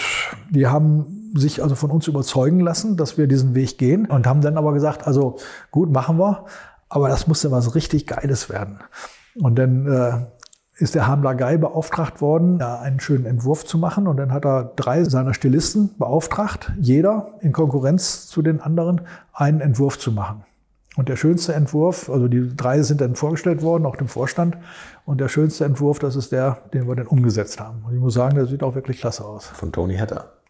[0.49, 4.41] die haben sich also von uns überzeugen lassen, dass wir diesen Weg gehen und haben
[4.41, 5.37] dann aber gesagt, also
[5.71, 6.45] gut, machen wir,
[6.89, 8.79] aber das muss ja was richtig Geiles werden.
[9.35, 10.25] Und dann äh,
[10.81, 14.07] ist der Hamler Guy beauftragt worden, da einen schönen Entwurf zu machen.
[14.07, 19.01] Und dann hat er drei seiner Stilisten beauftragt, jeder in Konkurrenz zu den anderen,
[19.31, 20.43] einen Entwurf zu machen.
[20.97, 24.57] Und der schönste Entwurf, also die drei sind dann vorgestellt worden, auch dem Vorstand.
[25.05, 27.85] Und der schönste Entwurf, das ist der, den wir dann umgesetzt haben.
[27.85, 29.47] Und ich muss sagen, der sieht auch wirklich klasse aus.
[29.47, 30.40] Von Tony Hatter.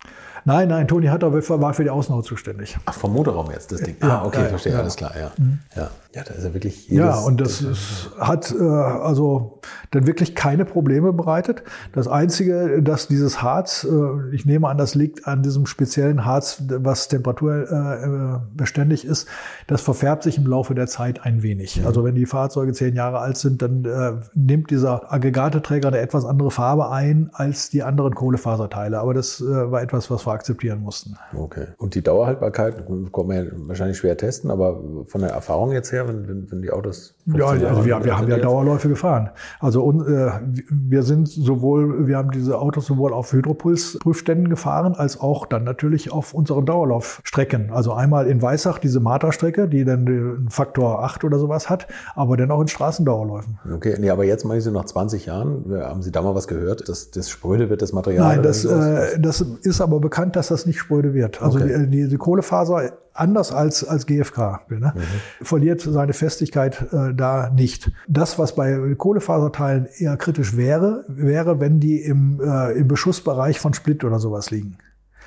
[0.46, 2.78] Nein, nein, Toni Hatter war für die Außenhaut zuständig.
[2.86, 3.96] Ach, vom Motorraum jetzt, das Ding.
[4.02, 4.80] Ja, ah, okay, ja, verstehe, ja.
[4.80, 5.32] alles klar, ja.
[5.38, 5.60] Mhm.
[5.76, 6.90] Ja, ja, da ist ja wirklich.
[6.90, 9.60] Ja, und das ist, hat, äh, also,
[9.92, 11.64] dann wirklich keine Probleme bereitet.
[11.94, 16.64] Das Einzige, dass dieses Harz, äh, ich nehme an, das liegt an diesem speziellen Harz,
[16.68, 19.28] was temperaturbeständig ist,
[19.68, 21.86] das verfärbt sich im Laufe der Zeit ein wenig.
[21.86, 26.26] Also wenn die Fahrzeuge zehn Jahre alt sind, dann äh, nimmt dieser Aggregateträger eine etwas
[26.26, 29.00] andere Farbe ein als die anderen Kohlefaserteile.
[29.00, 31.18] Aber das äh, war etwas, was wir akzeptieren mussten.
[31.36, 31.68] Okay.
[31.78, 36.08] Und die Dauerhaltbarkeit kann man ja wahrscheinlich schwer testen, aber von der Erfahrung jetzt her,
[36.08, 37.16] wenn, wenn, wenn die Autos.
[37.26, 39.30] Ja, also wir, wir haben ja Dauerläufe gefahren.
[39.60, 40.32] Also und, äh,
[40.70, 46.12] wir sind sowohl, wir haben diese Autos sowohl auf Hydropuls-Prüfständen gefahren, als auch dann natürlich
[46.12, 47.72] auf unseren Dauerlaufstrecken.
[47.72, 52.38] Also einmal in Weissach diese Marta-Strecke, die dann einen Faktor 8 oder sowas hat, aber
[52.38, 53.60] dann auch in Straßendauerläufen.
[53.74, 56.48] Okay, nee, aber jetzt meine ich so nach 20 Jahren, haben Sie da mal was
[56.48, 58.36] gehört, dass das spröde wird, das Material?
[58.36, 61.42] Nein, das, äh, das ist aber bekannt, dass das nicht spröde wird.
[61.42, 61.88] Also okay.
[61.88, 65.46] die, die, Kohlefaser, anders als, als GFK, ne, mhm.
[65.46, 67.92] verliert seine Festigkeit äh, da nicht.
[68.08, 73.74] Das, was bei Kohlefaserteilen eher kritisch wäre, wäre, wenn die im, äh, im Beschussbereich von
[73.74, 74.78] Split oder sowas liegen.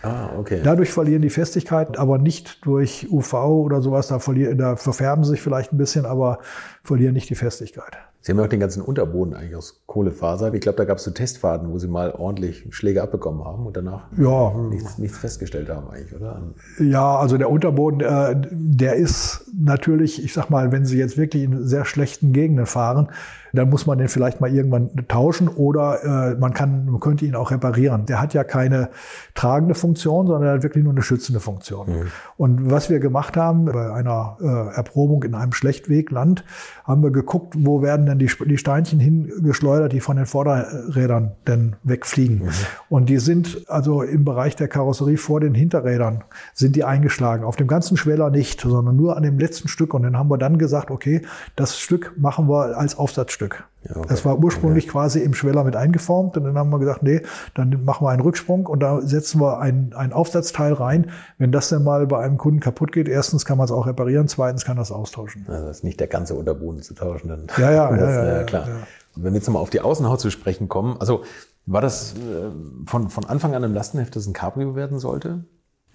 [0.05, 0.61] Ah, okay.
[0.63, 4.09] Dadurch verlieren die Festigkeit, aber nicht durch UV oder sowas.
[4.09, 6.41] Da, verlieren, da verfärben sie sich vielleicht ein bisschen, aber
[6.85, 7.97] verlieren nicht die Festigkeit.
[8.21, 10.55] Sie haben ja auch den ganzen Unterboden eigentlich aus Kohlefaser.
[10.55, 13.77] Ich glaube, da gab es so Testfahrten, wo Sie mal ordentlich Schläge abbekommen haben und
[13.77, 14.55] danach ja.
[14.71, 16.41] nichts, nichts festgestellt haben eigentlich, oder?
[16.79, 21.43] Ja, also der Unterboden, äh, der ist natürlich, ich sag mal, wenn Sie jetzt wirklich
[21.43, 23.11] in sehr schlechten Gegenden fahren,
[23.55, 27.37] dann muss man den vielleicht mal irgendwann tauschen oder äh, man kann, man könnte ihn
[27.37, 28.07] auch reparieren.
[28.07, 28.89] Der hat ja keine
[29.35, 31.89] tragende Funktion, sondern er hat wirklich nur eine schützende Funktion.
[31.89, 32.07] Mhm.
[32.37, 36.45] Und was wir gemacht haben bei einer äh, Erprobung in einem Schlechtwegland,
[36.85, 41.77] haben wir geguckt, wo werden denn die, die Steinchen hingeschleudert, die von den Vorderrädern denn
[41.83, 42.45] wegfliegen.
[42.45, 42.51] Mhm.
[42.91, 47.45] Und die sind also im Bereich der Karosserie vor den Hinterrädern sind die eingeschlagen.
[47.45, 49.95] Auf dem ganzen Schweller nicht, sondern nur an dem letzten Stück.
[49.95, 51.23] Und dann haben wir dann gesagt, okay,
[51.57, 53.65] das Stück machen wir als Aufsatzstück.
[53.89, 54.07] Ja, okay.
[54.09, 54.93] Das war ursprünglich okay.
[54.93, 57.23] quasi im Schweller mit eingeformt und dann haben wir gesagt, nee,
[57.55, 61.11] dann machen wir einen Rücksprung und da setzen wir ein, ein Aufsatzteil rein.
[61.39, 64.29] Wenn das dann mal bei einem Kunden kaputt geht, erstens kann man es auch reparieren,
[64.29, 65.45] zweitens kann das austauschen.
[65.49, 67.29] Also das ist nicht der ganze Unterboden zu tauschen.
[67.29, 68.69] Dann ja, ja, das, ja, ja, ja, klar.
[68.69, 68.75] Ja.
[69.17, 71.23] Wenn wir jetzt nochmal auf die Außenhaut zu sprechen kommen, also
[71.67, 72.51] war das äh,
[72.87, 75.45] von, von Anfang an im Lastenheft, dass es ein Cabrio werden sollte?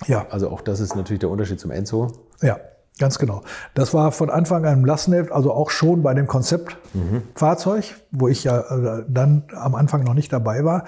[0.07, 0.27] Ja.
[0.29, 2.25] Also auch das ist natürlich der Unterschied zum Enzo.
[2.41, 2.59] Ja.
[2.99, 3.41] Ganz genau.
[3.73, 8.19] Das war von Anfang an im Lastenheft, also auch schon bei dem Konzeptfahrzeug, mhm.
[8.19, 10.83] wo ich ja äh, dann am Anfang noch nicht dabei war,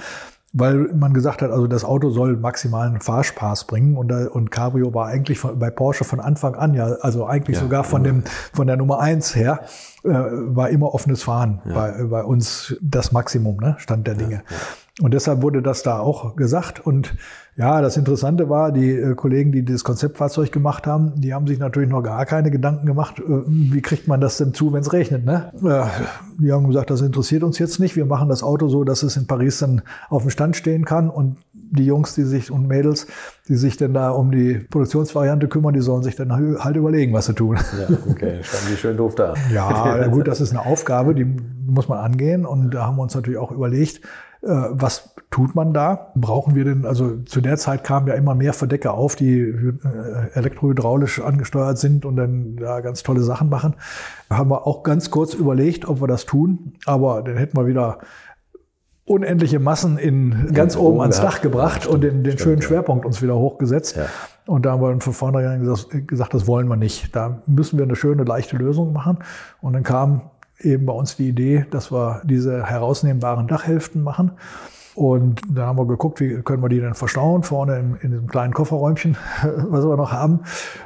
[0.51, 5.07] weil man gesagt hat, also das Auto soll maximalen Fahrspaß bringen und, und Cabrio war
[5.07, 8.67] eigentlich von, bei Porsche von Anfang an ja, also eigentlich ja, sogar von dem von
[8.67, 9.61] der Nummer eins her
[10.03, 11.73] war immer offenes Fahren ja.
[11.73, 14.43] bei, bei uns das Maximum, ne, Stand der Dinge.
[14.49, 14.57] Ja,
[15.01, 16.85] und deshalb wurde das da auch gesagt.
[16.85, 17.15] Und
[17.55, 21.59] ja, das Interessante war, die äh, Kollegen, die das Konzeptfahrzeug gemacht haben, die haben sich
[21.59, 24.93] natürlich noch gar keine Gedanken gemacht, äh, wie kriegt man das denn zu, wenn es
[24.93, 25.25] regnet.
[25.25, 25.51] Ne?
[25.63, 27.95] Äh, die haben gesagt, das interessiert uns jetzt nicht.
[27.95, 31.09] Wir machen das Auto so, dass es in Paris dann auf dem Stand stehen kann.
[31.09, 31.37] Und
[31.71, 33.07] die Jungs, die sich und Mädels,
[33.47, 37.25] die sich denn da um die Produktionsvariante kümmern, die sollen sich dann halt überlegen, was
[37.25, 37.57] sie tun.
[37.79, 39.33] Ja, okay, standen die schön doof da.
[39.51, 42.45] Ja, gut, das ist eine Aufgabe, die muss man angehen.
[42.45, 44.01] Und da haben wir uns natürlich auch überlegt,
[44.43, 46.11] äh, was tut man da?
[46.15, 49.73] Brauchen wir denn, also zu der Zeit kamen ja immer mehr Verdecker auf, die äh,
[50.33, 53.75] elektrohydraulisch angesteuert sind und dann da ganz tolle Sachen machen.
[54.29, 57.67] Da haben wir auch ganz kurz überlegt, ob wir das tun, aber dann hätten wir
[57.67, 57.99] wieder
[59.11, 63.05] unendliche Massen in ganz oben, oben ans Dach gebracht und den, den stimmt, schönen Schwerpunkt
[63.05, 63.97] uns wieder hochgesetzt.
[63.97, 64.05] Ja.
[64.47, 67.13] Und da haben wir von vornherein gesagt, gesagt, das wollen wir nicht.
[67.15, 69.19] Da müssen wir eine schöne, leichte Lösung machen.
[69.59, 74.31] Und dann kam eben bei uns die Idee, dass wir diese herausnehmbaren Dachhälften machen.
[74.95, 78.27] Und da haben wir geguckt, wie können wir die denn verstauen, vorne in, in diesem
[78.27, 79.17] kleinen Kofferräumchen,
[79.69, 80.41] was wir noch haben.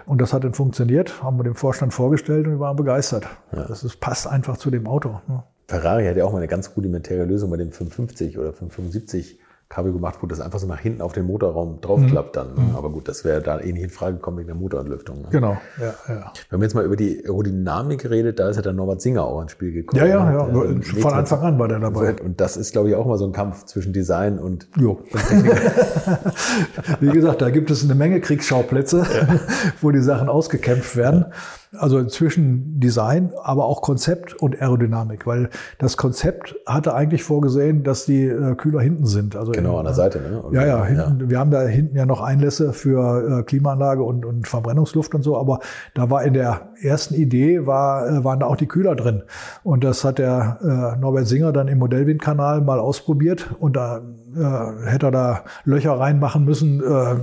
[0.05, 3.27] Und das hat dann funktioniert, haben wir dem Vorstand vorgestellt und wir waren begeistert.
[3.51, 3.65] Ja.
[3.67, 5.21] Das ist, passt einfach zu dem Auto.
[5.27, 5.43] Ne?
[5.67, 9.93] Ferrari hat ja auch mal eine ganz rudimentäre Lösung bei dem 550 oder 575 Kabel
[9.93, 12.53] gemacht, wo das einfach so nach hinten auf den Motorraum draufklappt dann.
[12.53, 12.61] Ne?
[12.61, 12.75] Mhm.
[12.75, 15.23] Aber gut, das wäre da eh nicht in Frage gekommen wegen der Motorentlüftung.
[15.23, 15.27] Ne?
[15.31, 16.31] Genau, ja, ja.
[16.49, 19.41] Wenn man jetzt mal über die Aerodynamik geredet, da ist ja der Norbert Singer auch
[19.41, 19.99] ins Spiel gekommen.
[19.99, 20.45] Ja, ja, ja.
[20.45, 22.15] Der, Von Anfang an war der dabei.
[22.21, 25.01] Und das ist, glaube ich, auch mal so ein Kampf zwischen Design und, jo.
[25.11, 25.51] und Technik.
[26.99, 29.39] Wie gesagt, da gibt es eine Menge Kriegsschauplätze, ja.
[29.81, 31.25] wo die Sachen ausgekämpft werden.
[31.27, 31.35] Ja.
[31.79, 38.05] Also zwischen Design, aber auch Konzept und Aerodynamik, weil das Konzept hatte eigentlich vorgesehen, dass
[38.05, 39.35] die äh, Kühler hinten sind.
[39.35, 40.19] Also genau, in, an der Seite.
[40.19, 40.43] Ne?
[40.43, 40.55] Okay.
[40.55, 44.25] Ja, ja, hinten, ja, wir haben da hinten ja noch Einlässe für äh, Klimaanlage und,
[44.25, 45.59] und Verbrennungsluft und so, aber
[45.93, 49.23] da war in der ersten Idee war, äh, waren da auch die Kühler drin.
[49.63, 54.01] Und das hat der äh, Norbert Singer dann im Modellwindkanal mal ausprobiert und da
[54.35, 56.81] äh, hätte er da Löcher reinmachen müssen.
[56.81, 57.15] Äh,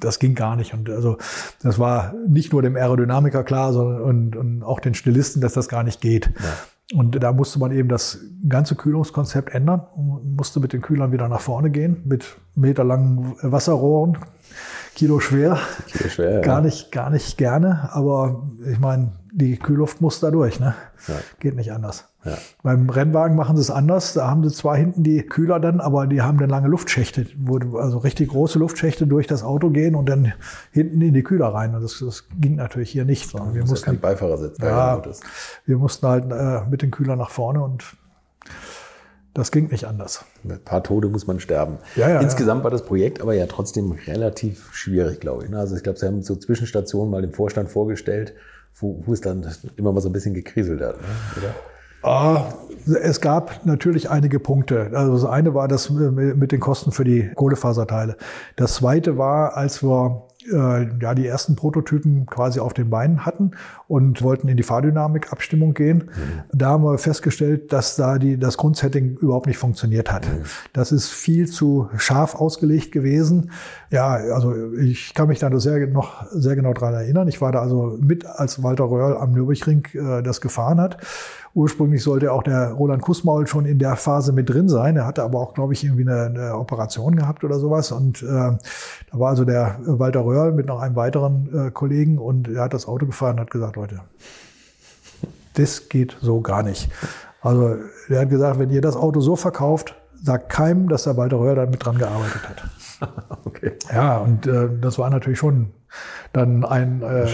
[0.00, 0.74] das ging gar nicht.
[0.74, 1.18] Und also
[1.62, 5.68] das war nicht nur dem Aerodynamiker klar, sondern und, und auch den Stilisten, dass das
[5.68, 6.26] gar nicht geht.
[6.26, 6.98] Ja.
[6.98, 11.40] Und da musste man eben das ganze Kühlungskonzept ändern, musste mit den Kühlern wieder nach
[11.40, 14.18] vorne gehen, mit meterlangen Wasserrohren,
[14.94, 15.58] Kilo schwer.
[15.86, 16.40] Kilo schwer, ja.
[16.40, 20.74] Gar nicht, gar nicht gerne, aber ich meine, die Kühlluft muss da durch, ne?
[21.08, 21.14] Ja.
[21.40, 22.08] Geht nicht anders.
[22.24, 22.36] Ja.
[22.62, 24.12] Beim Rennwagen machen sie es anders.
[24.12, 27.58] Da haben sie zwar hinten die Kühler dann, aber die haben dann lange Luftschächte, wo
[27.78, 30.32] also richtig große Luftschächte durch das Auto gehen und dann
[30.70, 31.74] hinten in die Kühler rein.
[31.74, 33.30] Und das, das ging natürlich hier nicht.
[33.30, 34.58] Sondern wir mussten, ja kein Beifahrersitz.
[34.60, 35.02] Ja,
[35.64, 37.96] wir mussten halt äh, mit den Kühlern nach vorne und
[39.34, 40.24] das ging nicht anders.
[40.42, 41.78] Mit ein paar Tode muss man sterben.
[41.96, 42.64] Ja, ja, Insgesamt ja.
[42.64, 45.54] war das Projekt aber ja trotzdem relativ schwierig, glaube ich.
[45.54, 48.34] Also ich glaube, Sie haben so Zwischenstationen mal dem Vorstand vorgestellt,
[48.78, 51.08] wo, wo es dann immer mal so ein bisschen gekriselt hat, ne?
[51.38, 51.54] oder?
[52.04, 52.54] Ah,
[53.00, 54.90] es gab natürlich einige Punkte.
[54.92, 58.16] Also das eine war das mit den Kosten für die Kohlefaserteile.
[58.56, 63.52] Das zweite war, als wir äh, ja die ersten Prototypen quasi auf den Beinen hatten
[63.88, 65.98] und wollten in die Fahrdynamik-Abstimmung gehen.
[65.98, 66.42] Mhm.
[66.52, 70.26] Da haben wir festgestellt, dass da die, das Grundsetting überhaupt nicht funktioniert hat.
[70.26, 70.44] Mhm.
[70.72, 73.50] Das ist viel zu scharf ausgelegt gewesen.
[73.90, 77.28] Ja, also ich kann mich da sehr, noch sehr genau dran erinnern.
[77.28, 80.98] Ich war da also mit, als Walter Röhrl am Nürburgring äh, das gefahren hat.
[81.54, 84.96] Ursprünglich sollte auch der Roland Kussmaul schon in der Phase mit drin sein.
[84.96, 87.92] Er hatte aber auch, glaube ich, irgendwie eine, eine Operation gehabt oder sowas.
[87.92, 88.58] Und äh, da
[89.12, 92.88] war also der Walter Röhrl mit noch einem weiteren äh, Kollegen und er hat das
[92.88, 94.00] Auto gefahren und hat gesagt, Leute,
[95.54, 96.90] das geht so gar nicht.
[97.42, 97.76] Also
[98.08, 101.56] er hat gesagt, wenn ihr das Auto so verkauft, sagt keinem, dass der Walter Röhrl
[101.56, 102.64] da mit dran gearbeitet hat.
[103.44, 103.72] okay.
[103.92, 105.72] Ja, und äh, das war natürlich schon
[106.32, 107.26] dann ein, äh,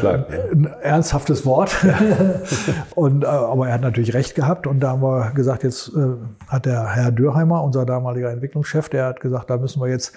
[0.52, 1.76] ein ernsthaftes Wort.
[2.96, 4.66] und, äh, aber er hat natürlich recht gehabt.
[4.66, 6.16] Und da haben wir gesagt, jetzt äh,
[6.48, 10.14] hat der Herr Dürheimer, unser damaliger Entwicklungschef, der hat gesagt, da müssen wir jetzt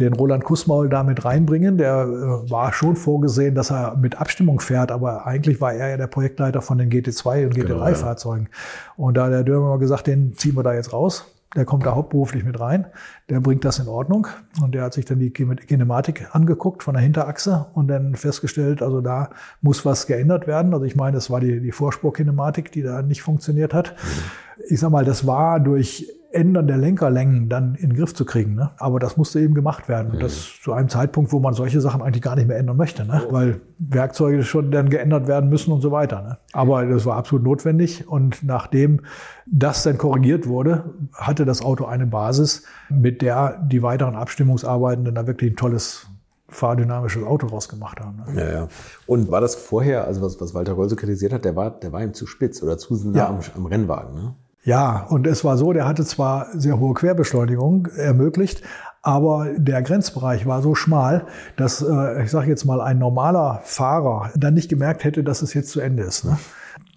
[0.00, 1.76] den Roland Kussmaul da mit reinbringen.
[1.76, 5.96] Der äh, war schon vorgesehen, dass er mit Abstimmung fährt, aber eigentlich war er ja
[5.98, 8.44] der Projektleiter von den GT2 und GT3-Fahrzeugen.
[8.44, 9.04] Genau, ja.
[9.04, 11.94] Und da hat der Dürheimer gesagt, den ziehen wir da jetzt raus der kommt da
[11.94, 12.86] hauptberuflich mit rein,
[13.28, 14.26] der bringt das in Ordnung
[14.62, 19.00] und der hat sich dann die Kinematik angeguckt von der Hinterachse und dann festgestellt, also
[19.00, 19.30] da
[19.60, 20.72] muss was geändert werden.
[20.72, 23.94] Also ich meine, es war die, die Vorspurkinematik, die da nicht funktioniert hat.
[23.94, 24.64] Mhm.
[24.68, 28.54] Ich sag mal, das war durch Ändern der Lenkerlängen dann in den Griff zu kriegen.
[28.54, 28.70] Ne?
[28.78, 30.12] Aber das musste eben gemacht werden.
[30.12, 30.64] Und das mhm.
[30.64, 33.22] zu einem Zeitpunkt, wo man solche Sachen eigentlich gar nicht mehr ändern möchte, ne?
[33.28, 33.32] Oh.
[33.32, 36.22] weil Werkzeuge schon dann geändert werden müssen und so weiter.
[36.22, 36.38] Ne?
[36.52, 38.08] Aber das war absolut notwendig.
[38.08, 39.00] Und nachdem
[39.46, 45.14] das dann korrigiert wurde, hatte das Auto eine Basis, mit der die weiteren Abstimmungsarbeiten dann
[45.14, 46.06] da wirklich ein tolles
[46.48, 48.22] fahrdynamisches Auto rausgemacht haben.
[48.26, 48.40] Ne?
[48.40, 48.68] Ja, ja.
[49.06, 51.92] Und war das vorher, also was, was Walter Röll so kritisiert hat, der war, der
[51.92, 53.28] war ihm zu spitz oder zu nah ja.
[53.28, 54.34] am, am Rennwagen, ne?
[54.64, 58.62] Ja, und es war so, der hatte zwar sehr hohe Querbeschleunigung ermöglicht,
[59.02, 64.30] aber der Grenzbereich war so schmal, dass, äh, ich sage jetzt mal, ein normaler Fahrer
[64.36, 66.24] dann nicht gemerkt hätte, dass es jetzt zu Ende ist.
[66.24, 66.38] Ne?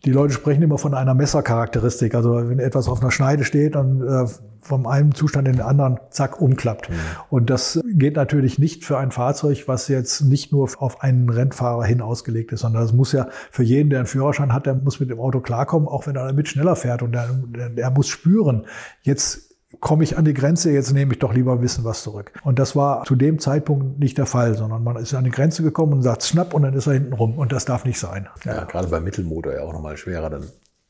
[0.05, 2.13] Die Leute sprechen immer von einer Messercharakteristik.
[2.13, 4.25] Also wenn etwas auf einer Schneide steht, dann äh,
[4.61, 6.89] vom einen Zustand in den anderen, zack, umklappt.
[6.89, 6.93] Mhm.
[7.29, 11.85] Und das geht natürlich nicht für ein Fahrzeug, was jetzt nicht nur auf einen Rennfahrer
[11.85, 14.99] hin ausgelegt ist, sondern das muss ja für jeden, der einen Führerschein hat, der muss
[14.99, 17.01] mit dem Auto klarkommen, auch wenn er damit schneller fährt.
[17.01, 17.29] Und der,
[17.69, 18.65] der muss spüren,
[19.01, 22.31] jetzt komme ich an die Grenze, jetzt nehme ich doch lieber ein bisschen was zurück.
[22.43, 25.63] Und das war zu dem Zeitpunkt nicht der Fall, sondern man ist an die Grenze
[25.63, 27.37] gekommen und sagt schnapp und dann ist er hinten rum.
[27.37, 28.27] Und das darf nicht sein.
[28.43, 30.45] Ja, ja gerade beim Mittelmotor ja auch nochmal schwerer dann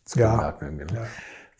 [0.05, 0.77] zu ja, bemerken.
[0.77, 0.85] Ne?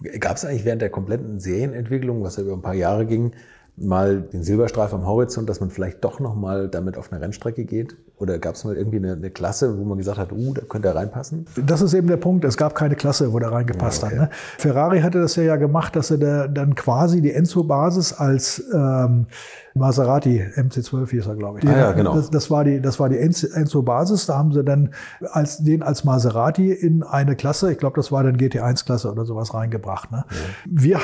[0.03, 0.17] Ja.
[0.19, 3.34] Gab es eigentlich während der kompletten Serienentwicklung, was ja über ein paar Jahre ging,
[3.78, 7.65] mal den Silberstreif am Horizont, dass man vielleicht doch noch mal damit auf eine Rennstrecke
[7.65, 7.97] geht?
[8.17, 10.88] Oder gab es mal irgendwie eine, eine, Klasse, wo man gesagt hat, uh, da könnte
[10.88, 11.45] er reinpassen?
[11.65, 12.45] Das ist eben der Punkt.
[12.45, 14.19] Es gab keine Klasse, wo der reingepasst ja, okay.
[14.19, 14.30] hat.
[14.30, 14.36] Ne?
[14.57, 19.28] Ferrari hatte das ja, ja gemacht, dass er da, dann quasi die Enzo-Basis als ähm,
[19.73, 21.67] Maserati MC12 hieß er, glaube ich.
[21.67, 22.15] Ah, ja, genau.
[22.15, 24.26] Das, das, war die, das war die Enzo-Basis.
[24.26, 24.93] Da haben sie dann
[25.32, 29.53] als, den als Maserati in eine Klasse, ich glaube, das war dann GT1-Klasse oder sowas
[29.53, 30.13] reingebracht.
[30.13, 30.23] Ne?
[30.30, 30.36] Ja.
[30.65, 30.99] Wir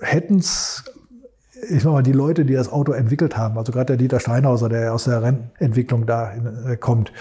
[0.00, 0.84] hätten es
[1.68, 4.68] ich sag mal, die Leute, die das Auto entwickelt haben, also gerade der Dieter Steinhauser,
[4.68, 6.32] der aus der Rennentwicklung da
[6.66, 7.12] äh, kommt,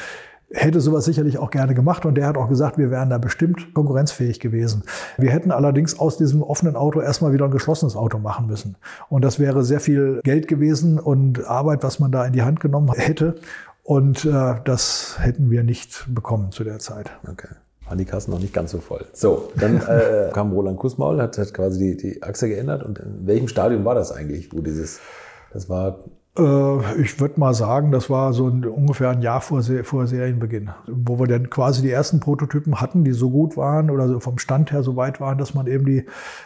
[0.51, 3.73] hätte sowas sicherlich auch gerne gemacht und der hat auch gesagt, wir wären da bestimmt
[3.73, 4.83] konkurrenzfähig gewesen.
[5.17, 8.77] Wir hätten allerdings aus diesem offenen Auto erstmal wieder ein geschlossenes Auto machen müssen.
[9.09, 12.61] Und das wäre sehr viel Geld gewesen und Arbeit, was man da in die Hand
[12.61, 13.35] genommen hätte.
[13.83, 17.11] Und äh, das hätten wir nicht bekommen zu der Zeit.
[17.29, 17.49] Okay
[17.87, 19.05] waren die Kassen noch nicht ganz so voll.
[19.13, 22.83] So, dann äh, kam Roland Kussmaul, hat, hat quasi die, die Achse geändert.
[22.83, 24.99] Und in welchem Stadium war das eigentlich, wo dieses,
[25.51, 26.03] das war
[26.37, 31.19] ich würde mal sagen, das war so ein, ungefähr ein Jahr vor, vor Serienbeginn, wo
[31.19, 34.71] wir dann quasi die ersten Prototypen hatten, die so gut waren oder so vom Stand
[34.71, 36.05] her so weit waren, dass man eben die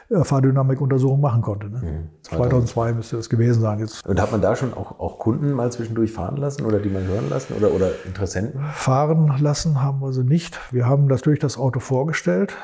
[0.09, 1.69] äh, Fahrdynamikuntersuchung machen konnte.
[1.69, 1.77] Ne?
[1.79, 2.09] Mhm.
[2.21, 3.79] 2002 müsste das gewesen sein.
[3.79, 4.05] Jetzt.
[4.07, 7.03] Und hat man da schon auch, auch Kunden mal zwischendurch fahren lassen oder die mal
[7.03, 8.61] hören lassen oder, oder Interessenten?
[8.73, 10.59] Fahren lassen haben wir sie nicht.
[10.71, 12.55] Wir haben das durch das Auto vorgestellt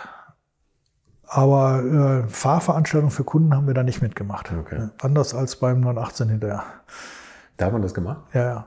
[1.28, 4.52] Aber äh, Fahrveranstaltungen für Kunden haben wir da nicht mitgemacht.
[4.58, 4.88] Okay.
[5.02, 6.64] Anders als beim 918 hinterher.
[7.58, 8.22] Da hat man das gemacht?
[8.34, 8.66] Ja, ja.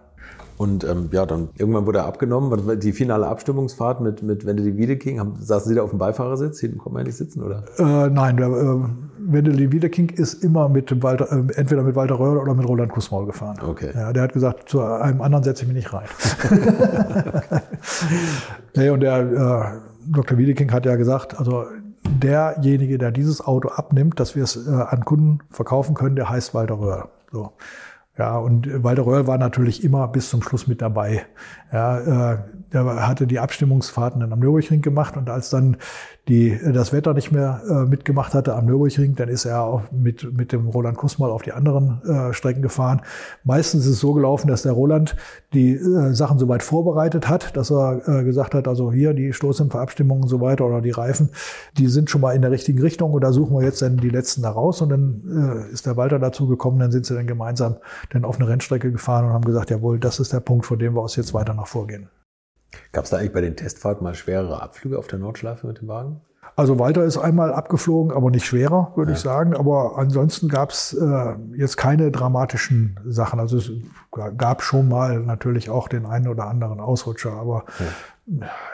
[0.61, 2.78] Und ähm, ja, dann irgendwann wurde er abgenommen.
[2.80, 6.61] Die finale Abstimmungsfahrt mit, mit Wendeli Wiedeking, haben, saßen Sie da auf dem Beifahrersitz?
[6.61, 7.64] Hinten konnte man nicht sitzen, oder?
[7.78, 8.78] Äh, nein, der äh,
[9.20, 13.24] Wendeli Wiedeking ist immer mit Walter, äh, entweder mit Walter Röhrl oder mit Roland Kussmaul
[13.24, 13.56] gefahren.
[13.66, 13.92] Okay.
[13.94, 16.08] Ja, der hat gesagt, zu einem anderen setze ich mich nicht rein.
[18.76, 20.36] nee, und der äh, Dr.
[20.36, 21.64] Wiedeking hat ja gesagt, also
[22.11, 26.54] derjenige, der dieses Auto abnimmt, dass wir es äh, an Kunden verkaufen können, der heißt
[26.54, 27.08] Walter Röhrl.
[27.32, 27.52] So.
[28.18, 31.24] Ja, und Walter Röhrl war natürlich immer bis zum Schluss mit dabei.
[31.72, 32.38] Ja, äh,
[32.73, 35.77] der hatte die Abstimmungsfahrten dann am Nürburgring gemacht und als dann
[36.29, 40.33] die, das Wetter nicht mehr äh, mitgemacht hatte am Nürburgring, dann ist er auch mit,
[40.33, 43.03] mit dem Roland Kussmal auf die anderen äh, Strecken gefahren.
[43.43, 45.16] Meistens ist es so gelaufen, dass der Roland
[45.53, 50.23] die äh, Sachen soweit vorbereitet hat, dass er äh, gesagt hat, also hier die Stoßdämpferabstimmungen
[50.23, 51.31] und so weiter oder die Reifen,
[51.77, 54.11] die sind schon mal in der richtigen Richtung und da suchen wir jetzt dann die
[54.11, 57.27] letzten da raus und dann äh, ist der Walter dazu gekommen, dann sind sie dann
[57.27, 57.77] gemeinsam
[58.11, 60.95] dann auf eine Rennstrecke gefahren und haben gesagt, jawohl, das ist der Punkt, von dem
[60.95, 62.09] wir aus jetzt weiter nach vorgehen.
[62.93, 65.89] Gab es da eigentlich bei den Testfahrten mal schwerere Abflüge auf der Nordschleife mit dem
[65.89, 66.21] Wagen?
[66.57, 69.16] Also Walter ist einmal abgeflogen, aber nicht schwerer, würde ja.
[69.16, 69.55] ich sagen.
[69.55, 73.41] Aber ansonsten gab es äh, jetzt keine dramatischen Sachen.
[73.41, 73.71] Also es
[74.37, 77.87] gab schon mal natürlich auch den einen oder anderen Ausrutscher, aber ja.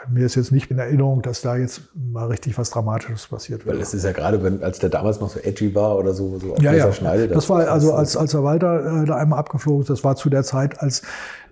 [0.09, 3.75] Mir ist jetzt nicht in Erinnerung, dass da jetzt mal richtig was Dramatisches passiert wäre.
[3.75, 6.37] Weil es ist ja gerade, wenn, als der damals noch so edgy war oder so,
[6.37, 6.91] so auf ja, ja.
[6.91, 7.27] Schneide.
[7.27, 10.15] Das, das war also, als, als der Walter äh, da einmal abgeflogen ist, das war
[10.15, 11.01] zu der Zeit, als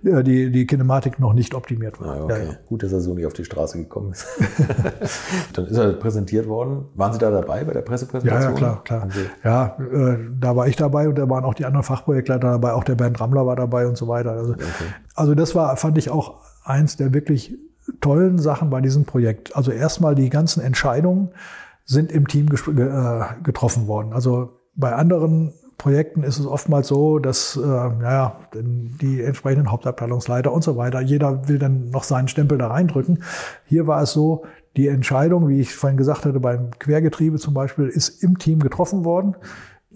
[0.03, 2.15] die, die Kinematik noch nicht optimiert war.
[2.15, 2.45] Ah, okay.
[2.45, 2.53] ja.
[2.67, 4.27] Gut, dass er so nicht auf die Straße gekommen ist.
[5.53, 6.85] Dann ist er präsentiert worden.
[6.93, 8.55] Waren Sie da dabei bei der Pressepräsentation?
[8.55, 9.07] Ja, ja klar, klar.
[9.43, 12.83] Ja, äh, da war ich dabei und da waren auch die anderen Fachprojektleiter dabei, auch
[12.83, 14.33] der Bernd Rammler war dabei und so weiter.
[14.33, 14.63] Also, okay.
[15.15, 17.57] also das war, fand ich auch eins der wirklich
[18.01, 19.55] tollen Sachen bei diesem Projekt.
[19.55, 21.29] Also erstmal die ganzen Entscheidungen
[21.83, 24.13] sind im Team äh, getroffen worden.
[24.13, 30.63] Also bei anderen Projekten ist es oftmals so, dass äh, ja, die entsprechenden Hauptabteilungsleiter und
[30.63, 33.23] so weiter, jeder will dann noch seinen Stempel da reindrücken.
[33.65, 34.45] Hier war es so,
[34.77, 39.05] die Entscheidung, wie ich vorhin gesagt hatte, beim Quergetriebe zum Beispiel, ist im Team getroffen
[39.05, 39.35] worden.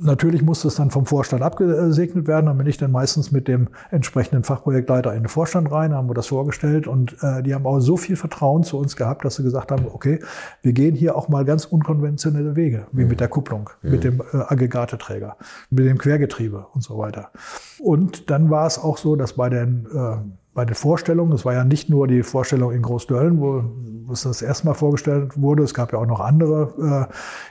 [0.02, 2.45] Natürlich musste es dann vom Vorstand abgesegnet werden.
[2.45, 6.14] Dann bin ich dann meistens mit dem entsprechenden Fachprojektleiter in den Vorstand rein, haben wir
[6.14, 9.43] das vorgestellt und äh, die haben auch so viel Vertrauen zu uns gehabt, dass sie
[9.43, 10.20] gesagt haben, okay,
[10.62, 13.10] wir gehen hier auch mal ganz unkonventionelle Wege, wie mhm.
[13.10, 13.91] mit der Kupplung, mhm.
[13.91, 15.36] mit dem äh, Aggregateträger,
[15.70, 17.32] mit dem Quergetriebe und so weiter.
[17.80, 20.18] Und dann war es auch so, dass bei den äh,
[20.54, 23.64] bei den Vorstellungen, es war ja nicht nur die Vorstellung in Großdöllen, wo,
[24.06, 27.08] wo es das erstmal vorgestellt wurde, es gab ja auch noch andere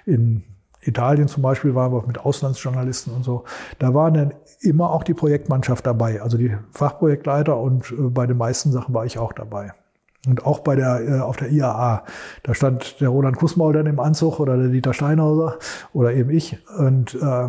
[0.06, 0.42] äh, in
[0.88, 3.44] Italien zum Beispiel waren wir mit Auslandsjournalisten und so.
[3.78, 8.36] Da waren dann immer auch die Projektmannschaft dabei, also die Fachprojektleiter und äh, bei den
[8.36, 9.72] meisten Sachen war ich auch dabei.
[10.26, 12.02] Und auch bei der, äh, auf der IAA.
[12.42, 15.58] Da stand der Roland Kussmaul dann im Anzug oder der Dieter Steinhauser
[15.92, 16.58] oder eben ich.
[16.76, 17.48] Und äh,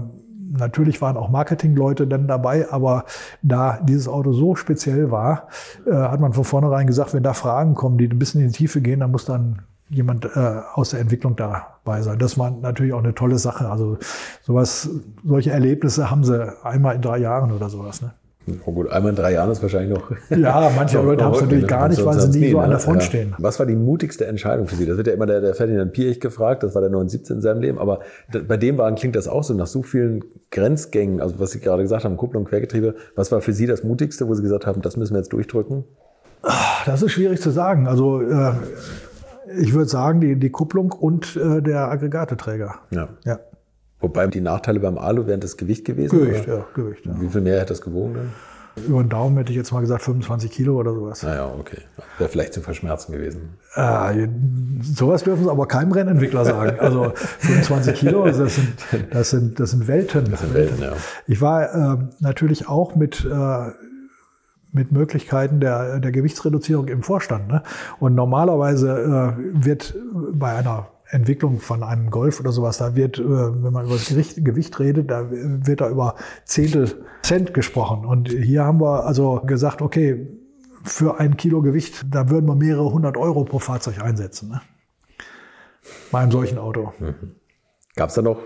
[0.51, 3.05] natürlich waren auch Marketingleute dann dabei, aber
[3.41, 5.47] da dieses Auto so speziell war,
[5.85, 8.53] äh, hat man von vornherein gesagt, wenn da Fragen kommen, die ein bisschen in die
[8.53, 12.19] Tiefe gehen, dann muss dann jemand äh, aus der Entwicklung dabei sein.
[12.19, 13.69] Das war natürlich auch eine tolle Sache.
[13.69, 13.97] Also
[14.41, 14.89] sowas,
[15.25, 18.01] solche Erlebnisse haben sie einmal in drei Jahren oder sowas.
[18.01, 18.13] Ne?
[18.65, 20.11] Oh gut, einmal in drei Jahren ist wahrscheinlich noch.
[20.37, 23.01] Ja, manche Leute haben es natürlich gar nicht, weil sie nie so an der Front
[23.01, 23.07] ja.
[23.07, 23.35] stehen.
[23.37, 24.85] Was war die mutigste Entscheidung für Sie?
[24.85, 27.61] Das wird ja immer der, der Ferdinand Piech gefragt, das war der 79 in seinem
[27.61, 27.99] Leben, aber
[28.47, 31.83] bei dem Wagen klingt das auch so, nach so vielen Grenzgängen, also was Sie gerade
[31.83, 34.97] gesagt haben, Kupplung, Quergetriebe, was war für Sie das mutigste, wo Sie gesagt haben, das
[34.97, 35.83] müssen wir jetzt durchdrücken?
[36.85, 37.87] Das ist schwierig zu sagen.
[37.87, 38.53] Also äh,
[39.57, 42.75] ich würde sagen, die, die Kupplung und äh, der Aggregateträger.
[42.91, 43.09] Ja.
[43.25, 43.39] ja.
[43.99, 46.17] Wobei die Nachteile beim Alu wären das Gewicht gewesen?
[46.17, 46.57] Gewicht, oder?
[46.57, 47.05] ja, Gewicht.
[47.05, 47.19] Ja.
[47.19, 48.31] Wie viel mehr hätte das gewogen dann?
[48.87, 51.23] Über den Daumen hätte ich jetzt mal gesagt 25 Kilo oder sowas.
[51.23, 51.79] Naja, ah okay.
[52.17, 53.57] Wäre vielleicht zu verschmerzen gewesen.
[53.75, 54.27] Äh,
[54.81, 56.79] sowas dürfen Sie aber keinem Rennentwickler sagen.
[56.79, 58.73] Also 25 Kilo, das sind,
[59.11, 60.31] das sind, das sind Welten.
[60.31, 60.93] Das sind Welten, ja.
[61.27, 63.27] Ich war äh, natürlich auch mit äh,
[64.71, 67.47] mit Möglichkeiten der, der Gewichtsreduzierung im Vorstand.
[67.47, 67.63] Ne?
[67.99, 69.95] Und normalerweise äh, wird
[70.33, 74.09] bei einer Entwicklung von einem Golf oder sowas, da wird, äh, wenn man über das
[74.09, 76.15] Gewicht, Gewicht redet, da wird da über
[76.45, 78.05] Zehntel Cent gesprochen.
[78.05, 80.27] Und hier haben wir also gesagt, okay,
[80.83, 84.49] für ein Kilo Gewicht, da würden wir mehrere hundert Euro pro Fahrzeug einsetzen.
[84.49, 84.61] Ne?
[86.11, 86.93] Bei einem solchen Auto.
[86.99, 87.35] Mhm.
[87.95, 88.39] Gab es da noch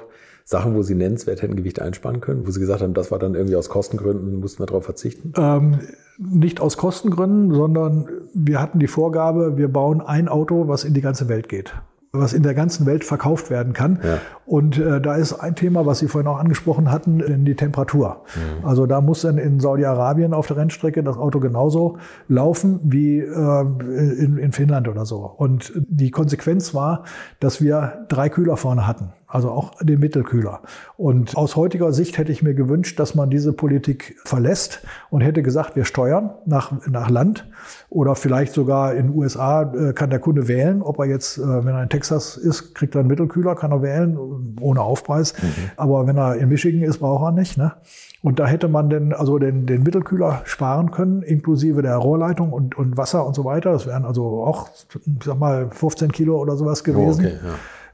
[0.46, 3.36] Sachen, wo Sie nennenswert hätten Gewicht einsparen können, wo Sie gesagt haben, das war dann
[3.36, 5.34] irgendwie aus Kostengründen, mussten wir darauf verzichten?
[5.38, 5.80] Ähm,
[6.18, 11.02] nicht aus Kostengründen, sondern wir hatten die Vorgabe, wir bauen ein Auto, was in die
[11.02, 11.74] ganze Welt geht
[12.14, 14.00] was in der ganzen Welt verkauft werden kann.
[14.04, 14.22] Ja.
[14.46, 18.24] Und äh, da ist ein Thema, was Sie vorhin auch angesprochen hatten, denn die Temperatur.
[18.36, 18.66] Mhm.
[18.68, 23.26] Also da muss dann in Saudi-Arabien auf der Rennstrecke das Auto genauso laufen wie äh,
[23.32, 25.20] in, in Finnland oder so.
[25.38, 27.04] Und die Konsequenz war,
[27.40, 30.62] dass wir drei Kühler vorne hatten also auch den Mittelkühler.
[30.96, 35.42] Und aus heutiger Sicht hätte ich mir gewünscht, dass man diese Politik verlässt und hätte
[35.42, 37.50] gesagt, wir steuern nach, nach Land
[37.90, 41.66] oder vielleicht sogar in den USA äh, kann der Kunde wählen, ob er jetzt, äh,
[41.66, 44.16] wenn er in Texas ist, kriegt er einen Mittelkühler, kann er wählen,
[44.60, 45.34] ohne Aufpreis.
[45.42, 45.72] Mhm.
[45.78, 47.58] Aber wenn er in Michigan ist, braucht er nicht.
[47.58, 47.74] Ne?
[48.22, 52.78] Und da hätte man denn also den, den Mittelkühler sparen können, inklusive der Rohrleitung und,
[52.78, 53.72] und Wasser und so weiter.
[53.72, 57.26] Das wären also auch, ich sag mal, 15 Kilo oder sowas gewesen.
[57.26, 57.38] Oh, okay,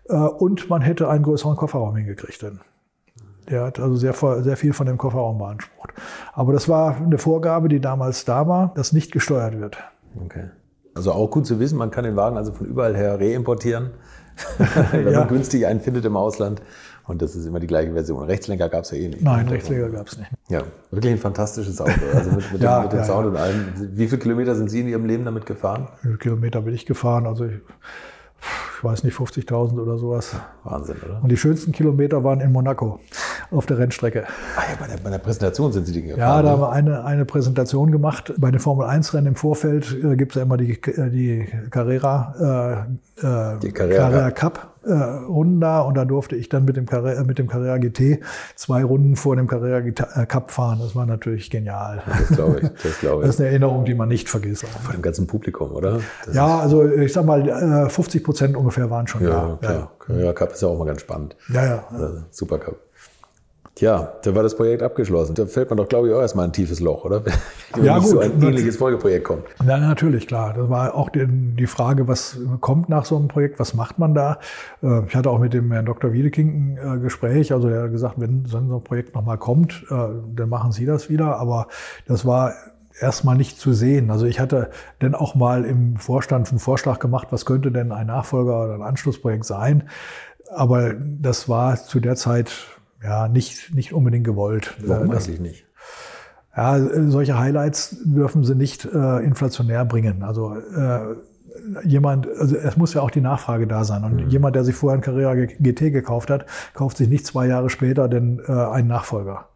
[0.09, 0.27] ja.
[0.27, 2.41] Äh, und man hätte einen größeren Kofferraum hingekriegt.
[2.41, 2.59] Denn
[3.49, 5.93] der hat also sehr, sehr viel von dem Kofferraum beansprucht.
[6.33, 9.77] Aber das war eine Vorgabe, die damals da war, dass nicht gesteuert wird.
[10.23, 10.49] Okay.
[10.93, 13.91] Also auch gut zu wissen, man kann den Wagen also von überall her reimportieren,
[14.91, 15.19] wenn ja.
[15.19, 16.61] man günstig einen findet im Ausland.
[17.07, 18.23] Und das ist immer die gleiche Version.
[18.23, 19.23] Rechtslenker gab es ja eh nicht.
[19.23, 20.29] Nein, Rechtslenker gab es nicht.
[20.47, 20.61] Ja,
[20.91, 21.91] wirklich ein fantastisches Auto.
[22.13, 23.65] Also mit, mit ja, dem, mit dem ja, Sound und allem.
[23.93, 25.87] Wie viele Kilometer sind Sie in Ihrem Leben damit gefahren?
[26.01, 27.25] Wie viele Kilometer bin ich gefahren?
[27.25, 27.55] Also ich,
[28.77, 30.35] ich weiß nicht, 50.000 oder sowas.
[30.63, 31.19] Wahnsinn, oder?
[31.23, 32.99] Und die schönsten Kilometer waren in Monaco
[33.51, 34.25] auf der Rennstrecke.
[34.55, 36.19] Ah ja, bei der, bei der Präsentation sind Sie die gefahren?
[36.19, 38.33] Ja, da haben wir eine, eine Präsentation gemacht.
[38.37, 42.87] Bei den Formel-1-Rennen im Vorfeld äh, gibt es ja immer die, äh, die Carrera,
[43.21, 46.77] äh, äh die Carrera, Carrera Cup äh, Runden da und da durfte ich dann mit
[46.77, 48.19] dem, Carrera, mit dem Carrera GT
[48.55, 49.81] zwei Runden vor dem Carrera
[50.25, 50.79] Cup fahren.
[50.81, 52.01] Das war natürlich genial.
[52.05, 52.69] Das glaube ich.
[52.83, 53.27] Das, glaube ich.
[53.27, 54.65] das ist eine Erinnerung, die man nicht vergisst.
[54.65, 55.99] Vor dem ganzen Publikum, oder?
[56.25, 59.71] Das ja, also ich sag mal, 50 Prozent ungefähr waren schon ja, da.
[59.71, 61.35] Ja, Carrera Cup ist ja auch mal ganz spannend.
[61.53, 61.83] Ja, ja.
[61.91, 62.75] Also, Super Cup.
[63.80, 65.36] Tja, da war das Projekt abgeschlossen.
[65.36, 67.23] Da fällt man doch, glaube ich, auch erstmal ein tiefes Loch, oder?
[67.75, 68.07] Wenn ja, gut.
[68.07, 69.45] so ein ähnliches Folgeprojekt kommt.
[69.65, 70.53] Ja, natürlich, klar.
[70.53, 74.13] Das war auch die, die, Frage, was kommt nach so einem Projekt, was macht man
[74.13, 74.39] da?
[74.84, 76.11] Äh, ich hatte auch mit dem Herrn Dr.
[76.11, 77.53] Wiedeking ein äh, Gespräch.
[77.53, 79.95] Also er hat gesagt, wenn so ein Projekt nochmal kommt, äh,
[80.36, 81.38] dann machen Sie das wieder.
[81.38, 81.69] Aber
[82.05, 82.55] das war
[82.99, 84.11] erstmal nicht zu sehen.
[84.11, 88.07] Also ich hatte dann auch mal im Vorstand einen Vorschlag gemacht, was könnte denn ein
[88.07, 89.88] Nachfolger oder ein Anschlussprojekt sein.
[90.53, 92.51] Aber das war zu der Zeit
[93.03, 94.75] ja, nicht, nicht unbedingt gewollt.
[94.85, 95.65] Warum das, eigentlich nicht?
[96.55, 96.79] Ja,
[97.09, 100.23] solche Highlights dürfen sie nicht äh, inflationär bringen.
[100.23, 101.15] Also äh,
[101.83, 104.03] jemand, also es muss ja auch die Nachfrage da sein.
[104.03, 104.29] Und mhm.
[104.29, 108.07] jemand, der sich vorher ein Carrera GT gekauft hat, kauft sich nicht zwei Jahre später
[108.07, 109.49] denn äh, einen Nachfolger.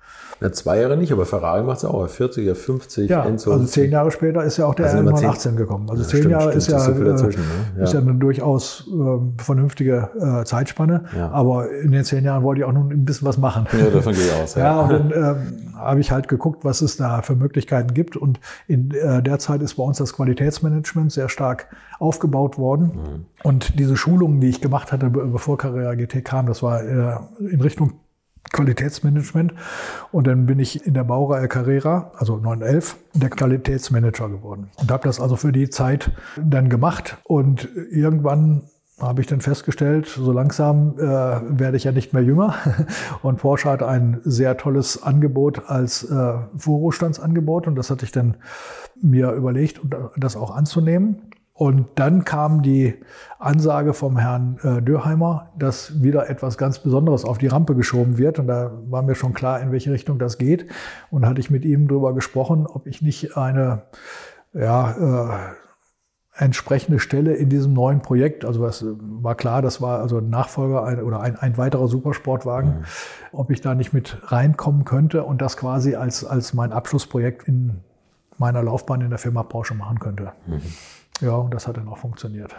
[0.43, 2.05] Na, zwei Jahre nicht, aber Ferrari macht es auch.
[2.05, 3.53] 40er, 50, ja, Enzo.
[3.53, 5.89] Also zehn Jahre später ist ja auch der also r 18 gekommen.
[5.89, 7.45] Also ja, zehn stimmt, Jahre stimmt, ist, ja, ist, ja, ne?
[7.77, 7.83] ja.
[7.85, 11.05] ist ja eine durchaus äh, vernünftige äh, Zeitspanne.
[11.31, 13.67] Aber in den zehn Jahren wollte ich auch noch ein bisschen was machen.
[13.71, 14.55] Ja, davon gehe ich aus.
[14.63, 18.17] Ja, und dann ähm, habe ich halt geguckt, was es da für Möglichkeiten gibt.
[18.17, 21.67] Und in äh, der Zeit ist bei uns das Qualitätsmanagement sehr stark
[21.99, 22.91] aufgebaut worden.
[22.93, 23.25] Mhm.
[23.43, 27.61] Und diese Schulungen, die ich gemacht hatte, bevor Carrera GT kam, das war äh, in
[27.61, 27.93] Richtung
[28.54, 29.54] Qualitätsmanagement.
[30.14, 34.70] Und dann bin ich in der Baureihe Carrera, also 911, der Qualitätsmanager geworden.
[34.78, 37.18] Und habe das also für die Zeit dann gemacht.
[37.26, 38.64] Und irgendwann
[38.99, 42.56] habe ich dann festgestellt, so langsam äh, werde ich ja nicht mehr jünger.
[43.22, 47.68] Und Porsche hat ein sehr tolles Angebot als äh, Vorruhestandsangebot.
[47.68, 48.38] Und das hatte ich dann
[49.01, 49.82] mir überlegt,
[50.16, 51.32] das auch anzunehmen.
[51.56, 52.95] Und dann kam die
[53.38, 58.39] Ansage vom Herrn äh, Dürheimer, dass wieder etwas ganz Besonderes auf die Rampe geschoben wird.
[58.39, 60.66] Und da war mir schon klar, in welche Richtung das geht.
[61.12, 63.84] Und hatte ich mit ihm darüber gesprochen, ob ich nicht eine
[64.54, 65.54] ja, äh,
[66.36, 70.84] entsprechende Stelle in diesem neuen Projekt, also es war klar, das war also ein Nachfolger
[70.84, 72.84] ein, oder ein, ein weiterer Supersportwagen, mhm.
[73.32, 77.82] ob ich da nicht mit reinkommen könnte und das quasi als, als mein Abschlussprojekt in
[78.39, 80.32] meiner Laufbahn in der Firma Porsche machen könnte.
[80.47, 80.62] Mhm.
[81.22, 82.55] Ja, und das hat dann auch funktioniert.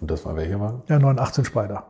[0.00, 0.82] Und das war welcher Wagen?
[0.88, 1.84] Ja, 918 Spider.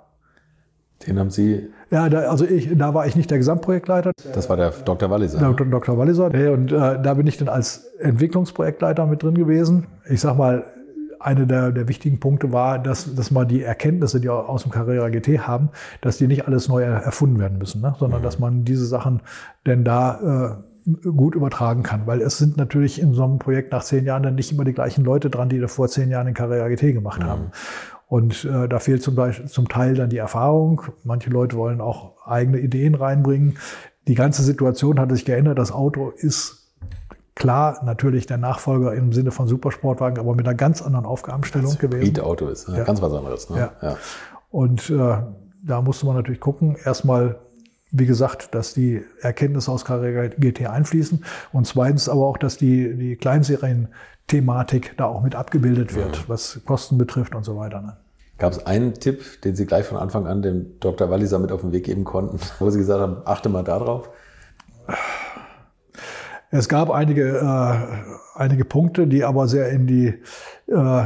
[1.06, 1.68] Den haben Sie?
[1.90, 4.12] Ja, da, also ich, da war ich nicht der Gesamtprojektleiter.
[4.32, 5.10] Das war der Dr.
[5.10, 5.38] Walliser.
[5.38, 5.98] Der Dr.
[5.98, 6.26] Walliser.
[6.52, 9.86] Und äh, da bin ich dann als Entwicklungsprojektleiter mit drin gewesen.
[10.08, 10.64] Ich sag mal,
[11.20, 15.08] eine der, der wichtigen Punkte war, dass, dass man die Erkenntnisse, die aus dem Carrera
[15.08, 15.70] GT haben,
[16.00, 17.94] dass die nicht alles neu erfunden werden müssen, ne?
[17.98, 18.24] sondern mhm.
[18.24, 19.20] dass man diese Sachen
[19.66, 22.06] denn da äh, gut übertragen kann.
[22.06, 24.72] Weil es sind natürlich in so einem Projekt nach zehn Jahren dann nicht immer die
[24.72, 27.26] gleichen Leute dran, die da vor zehn Jahren in Carrera GT gemacht mhm.
[27.26, 27.50] haben.
[28.08, 30.82] Und äh, da fehlt zum, Beispiel, zum Teil dann die Erfahrung.
[31.02, 33.58] Manche Leute wollen auch eigene Ideen reinbringen.
[34.06, 35.58] Die ganze Situation hat sich geändert.
[35.58, 36.72] Das Auto ist
[37.34, 41.78] klar natürlich der Nachfolger im Sinne von Supersportwagen, aber mit einer ganz anderen Aufgabenstellung das
[41.78, 42.02] gewesen.
[42.02, 42.84] Hybrid-Auto ist ja.
[42.84, 43.50] ganz was anderes.
[43.50, 43.58] Ne?
[43.58, 43.72] Ja.
[43.82, 43.96] ja.
[44.50, 45.18] Und äh,
[45.64, 47.40] da musste man natürlich gucken, erstmal
[47.98, 52.94] wie gesagt, dass die Erkenntnisse aus Carrera GT einfließen und zweitens aber auch, dass die,
[52.94, 56.22] die Kleinserien-Thematik da auch mit abgebildet wird, ja.
[56.26, 57.80] was Kosten betrifft und so weiter.
[57.80, 57.96] Ne?
[58.38, 61.10] Gab es einen Tipp, den Sie gleich von Anfang an dem Dr.
[61.10, 64.10] Walliser mit auf den Weg geben konnten, wo Sie gesagt haben, achte mal darauf?
[66.50, 70.08] Es gab einige, äh, einige Punkte, die aber sehr in die
[70.68, 71.02] äh,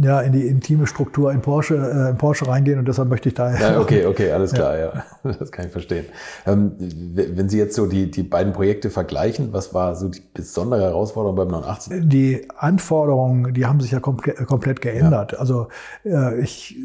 [0.00, 3.34] ja, in die intime Struktur in Porsche, äh, in Porsche reingehen und deshalb möchte ich
[3.34, 3.54] da.
[3.54, 4.92] Ja, okay, okay, alles klar, ja.
[5.24, 5.32] ja.
[5.38, 6.06] Das kann ich verstehen.
[6.46, 10.82] Ähm, wenn Sie jetzt so die, die beiden Projekte vergleichen, was war so die besondere
[10.82, 12.08] Herausforderung beim 918?
[12.08, 15.32] Die Anforderungen, die haben sich ja komplett, komplett geändert.
[15.32, 15.38] Ja.
[15.38, 15.68] Also
[16.04, 16.76] äh, ich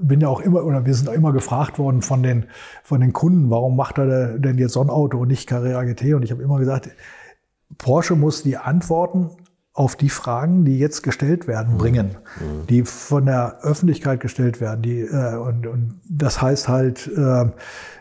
[0.00, 2.46] bin ja auch immer, oder wir sind auch immer gefragt worden von den,
[2.82, 6.14] von den Kunden, warum macht er denn jetzt so ein Auto und nicht Carrera GT?
[6.14, 6.90] Und ich habe immer gesagt,
[7.76, 9.30] Porsche muss die Antworten
[9.78, 11.78] auf die Fragen, die jetzt gestellt werden, mhm.
[11.78, 12.06] bringen,
[12.40, 12.66] mhm.
[12.66, 14.82] die von der Öffentlichkeit gestellt werden.
[14.82, 17.44] Die, äh, und, und das heißt halt äh,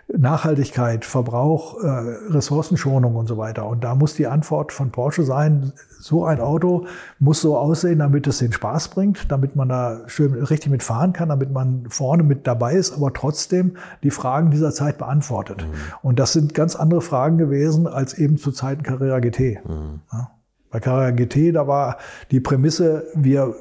[0.07, 1.87] Nachhaltigkeit, Verbrauch, äh,
[2.31, 3.67] Ressourcenschonung und so weiter.
[3.67, 6.87] Und da muss die Antwort von Porsche sein, so ein Auto
[7.19, 11.29] muss so aussehen, damit es den Spaß bringt, damit man da schön richtig mitfahren kann,
[11.29, 15.67] damit man vorne mit dabei ist, aber trotzdem die Fragen dieser Zeit beantwortet.
[15.67, 15.73] Mhm.
[16.01, 19.63] Und das sind ganz andere Fragen gewesen als eben zu Zeiten Carrera GT.
[19.63, 20.01] Mhm.
[20.11, 20.31] Ja.
[20.69, 21.97] Bei Carrera GT, da war
[22.31, 23.55] die Prämisse, wir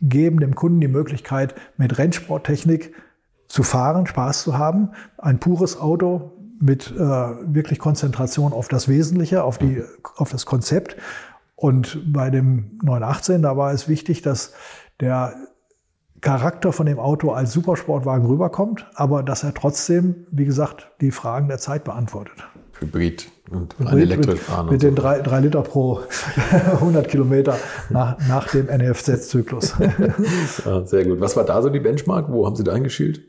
[0.00, 2.92] geben dem Kunden die Möglichkeit, mit Rennsporttechnik
[3.48, 4.90] zu fahren, Spaß zu haben.
[5.18, 9.82] Ein pures Auto mit äh, wirklich Konzentration auf das Wesentliche, auf, die,
[10.16, 10.96] auf das Konzept.
[11.56, 14.52] Und bei dem 918, da war es wichtig, dass
[15.00, 15.34] der
[16.20, 21.48] Charakter von dem Auto als Supersportwagen rüberkommt, aber dass er trotzdem, wie gesagt, die Fragen
[21.48, 22.48] der Zeit beantwortet.
[22.80, 24.66] Hybrid und rein elektrisch fahren.
[24.66, 24.88] Mit, mit so.
[24.88, 26.00] den drei, drei Liter pro
[26.72, 27.56] 100 Kilometer
[27.90, 29.74] nach, nach dem NEFZ-Zyklus.
[30.64, 31.20] ja, sehr gut.
[31.20, 32.30] Was war da so die Benchmark?
[32.30, 33.22] Wo haben Sie da eingeschielt?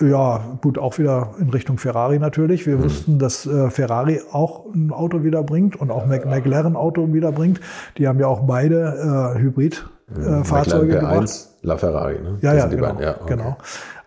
[0.00, 2.66] Ja, gut, auch wieder in Richtung Ferrari natürlich.
[2.66, 2.84] Wir mhm.
[2.84, 7.30] wussten, dass äh, Ferrari auch ein Auto wieder bringt und auch Mac McLaren Auto wieder
[7.30, 7.60] bringt.
[7.98, 11.48] Die haben ja auch beide äh, Hybrid-Fahrzeuge äh, gebracht.
[11.62, 12.38] La Ferrari, ne?
[12.40, 13.36] Ja, ja, genau, ja okay.
[13.36, 13.56] genau.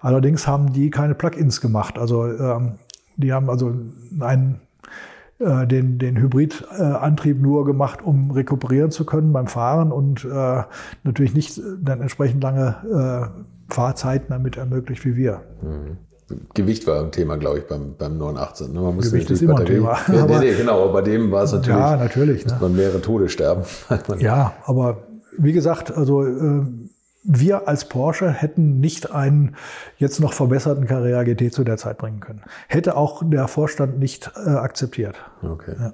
[0.01, 1.97] Allerdings haben die keine Plug-ins gemacht.
[1.97, 2.73] Also ähm,
[3.17, 3.73] die haben also
[4.19, 4.61] einen
[5.37, 10.63] äh, den, den Hybridantrieb nur gemacht, um rekuperieren zu können beim Fahren und äh,
[11.03, 13.31] natürlich nicht dann entsprechend lange
[13.69, 15.41] äh, Fahrzeiten damit ermöglicht wie wir.
[15.61, 15.97] Mhm.
[16.53, 18.73] Gewicht war ein Thema, glaube ich, beim, beim 918.
[18.73, 18.79] Ne?
[18.79, 19.97] Man Gewicht ist immer ein Thema.
[20.07, 22.57] Ja, nee, nee, genau, aber bei dem war es natürlich, ja, natürlich ne?
[22.59, 23.63] man mehrere Tode sterben.
[24.19, 25.03] ja, aber
[25.37, 26.63] wie gesagt, also äh,
[27.25, 29.55] wir als Porsche hätten nicht einen
[29.97, 32.43] jetzt noch verbesserten Carrera GT zu der Zeit bringen können.
[32.67, 35.15] Hätte auch der Vorstand nicht äh, akzeptiert.
[35.41, 35.75] Okay.
[35.79, 35.93] Ja.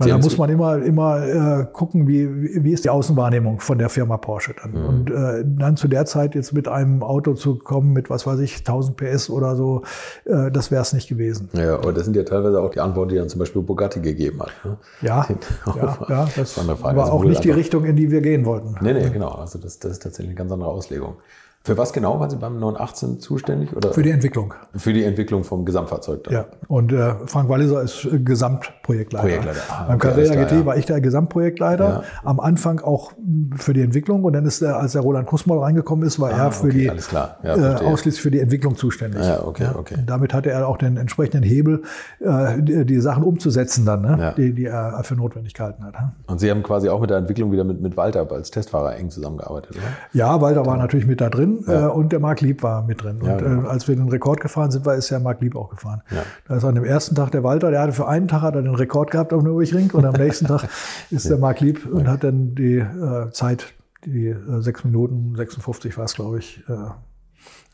[0.00, 3.90] Weil da muss man immer, immer äh, gucken, wie, wie ist die Außenwahrnehmung von der
[3.90, 4.72] Firma Porsche dann.
[4.72, 4.88] Mhm.
[4.88, 8.40] Und äh, dann zu der Zeit jetzt mit einem Auto zu kommen mit, was weiß
[8.40, 9.82] ich, 1000 PS oder so,
[10.24, 11.50] äh, das wäre es nicht gewesen.
[11.52, 14.40] Ja, aber das sind ja teilweise auch die Antworten, die dann zum Beispiel Bugatti gegeben
[14.40, 14.52] hat.
[14.64, 14.78] Ne?
[15.02, 15.28] Ja,
[15.66, 18.76] ja, ja, das war also auch nicht die Richtung, in die wir gehen wollten.
[18.80, 19.32] Nee, nee, genau.
[19.32, 21.16] Also das, das ist tatsächlich eine ganz andere Auslegung.
[21.62, 23.76] Für was genau waren Sie beim 918 zuständig?
[23.76, 23.92] Oder?
[23.92, 24.54] Für die Entwicklung.
[24.74, 26.24] Für die Entwicklung vom Gesamtfahrzeug.
[26.24, 26.32] Dann.
[26.32, 29.26] Ja, und äh, Frank Walliser ist äh, Gesamtprojektleiter.
[29.26, 29.60] Projektleiter.
[29.68, 30.66] Ah, beim okay, Carrera GT ja.
[30.66, 31.88] war ich der Gesamtprojektleiter.
[31.88, 32.02] Ja.
[32.24, 33.12] Am Anfang auch
[33.56, 36.44] für die Entwicklung und dann ist er, als der Roland Kusmol reingekommen ist, war ah,
[36.44, 39.22] er für okay, die ja, äh, ausschließlich für die Entwicklung zuständig.
[39.22, 39.96] Ja, okay, okay.
[39.98, 41.82] Und damit hatte er auch den entsprechenden Hebel,
[42.20, 44.32] äh, die, die Sachen umzusetzen dann, ne?
[44.38, 45.94] die, die er für notwendig gehalten hat.
[46.26, 49.10] Und Sie haben quasi auch mit der Entwicklung wieder mit, mit Walter als Testfahrer eng
[49.10, 49.84] zusammengearbeitet, oder?
[50.14, 53.20] Ja, Walter war natürlich mit da drin äh, und der Marc Lieb war mit drin.
[53.22, 53.62] Ja, und genau.
[53.64, 56.02] äh, als wir den Rekord gefahren sind, war ist ja Marc Lieb auch gefahren.
[56.10, 56.22] Ja.
[56.46, 58.62] Da ist an dem ersten Tag der Walter, der hatte für einen Tag hat er
[58.62, 60.68] den Rekord gehabt auf dem Nürburgring und am nächsten Tag
[61.10, 63.66] ist der Marc Lieb und hat dann die äh, Zeit,
[64.04, 66.74] die äh, 6 Minuten 56 war es, glaube ich, äh,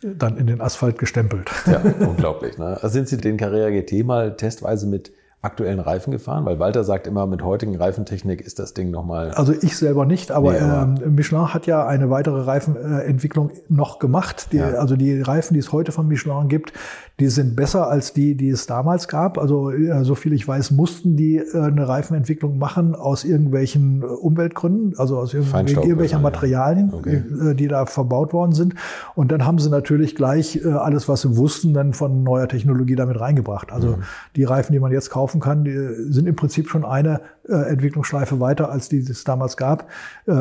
[0.03, 1.51] dann in den Asphalt gestempelt.
[1.67, 2.59] Ja, unglaublich.
[2.59, 2.67] Ne?
[2.67, 5.13] Also sind Sie den Carrera GT mal testweise mit
[5.47, 6.45] aktuellen Reifen gefahren?
[6.45, 9.31] Weil Walter sagt immer, mit heutigen Reifentechnik ist das Ding nochmal.
[9.31, 13.99] Also ich selber nicht, aber, nee, aber ähm, Michelin hat ja eine weitere Reifenentwicklung noch
[13.99, 14.49] gemacht.
[14.53, 14.67] Die, ja.
[14.75, 16.73] Also die Reifen, die es heute von Michelin gibt,
[17.19, 19.39] die sind besser als die, die es damals gab.
[19.39, 24.05] Also äh, so viel ich weiß, mussten die äh, eine Reifenentwicklung machen aus irgendwelchen äh,
[24.05, 27.23] Umweltgründen, also aus irgendwelchen Materialien, okay.
[27.55, 28.75] die da verbaut worden sind.
[29.15, 33.19] Und dann haben sie natürlich gleich alles, was sie wussten, dann von neuer Technologie damit
[33.19, 33.73] reingebracht.
[33.73, 34.03] Also mhm.
[34.35, 38.71] die Reifen, die man jetzt kaufen kann, die sind im Prinzip schon eine Entwicklungsschleife weiter,
[38.71, 39.89] als die es damals gab.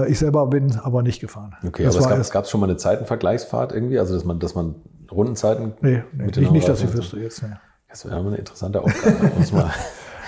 [0.07, 1.55] Ich selber bin aber nicht gefahren.
[1.65, 4.55] Okay, das aber es gab es schon mal eine Zeitenvergleichsfahrt irgendwie, also dass man, dass
[4.55, 4.75] man
[5.11, 5.73] Rundenzeiten?
[5.81, 7.43] Nee, nee nicht, nicht dass ich wüsste jetzt.
[7.43, 7.49] Nee.
[7.89, 9.31] Das wäre eine interessante Aufgabe.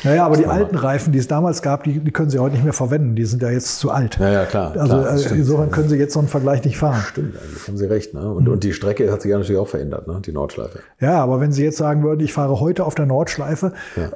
[0.03, 2.63] Naja, aber die alten Reifen, die es damals gab, die, die können Sie heute nicht
[2.63, 3.15] mehr verwenden.
[3.15, 4.17] Die sind ja jetzt zu alt.
[4.19, 4.73] Ja, ja, klar.
[4.77, 7.01] Also klar, äh, insofern können Sie jetzt so einen Vergleich nicht fahren.
[7.07, 8.13] Stimmt, eigentlich haben Sie recht.
[8.13, 8.31] Ne?
[8.31, 10.21] Und, und die Strecke hat sich ja natürlich auch verändert, ne?
[10.25, 10.79] die Nordschleife.
[10.99, 13.73] Ja, aber wenn Sie jetzt sagen würden, ich fahre heute auf der Nordschleife,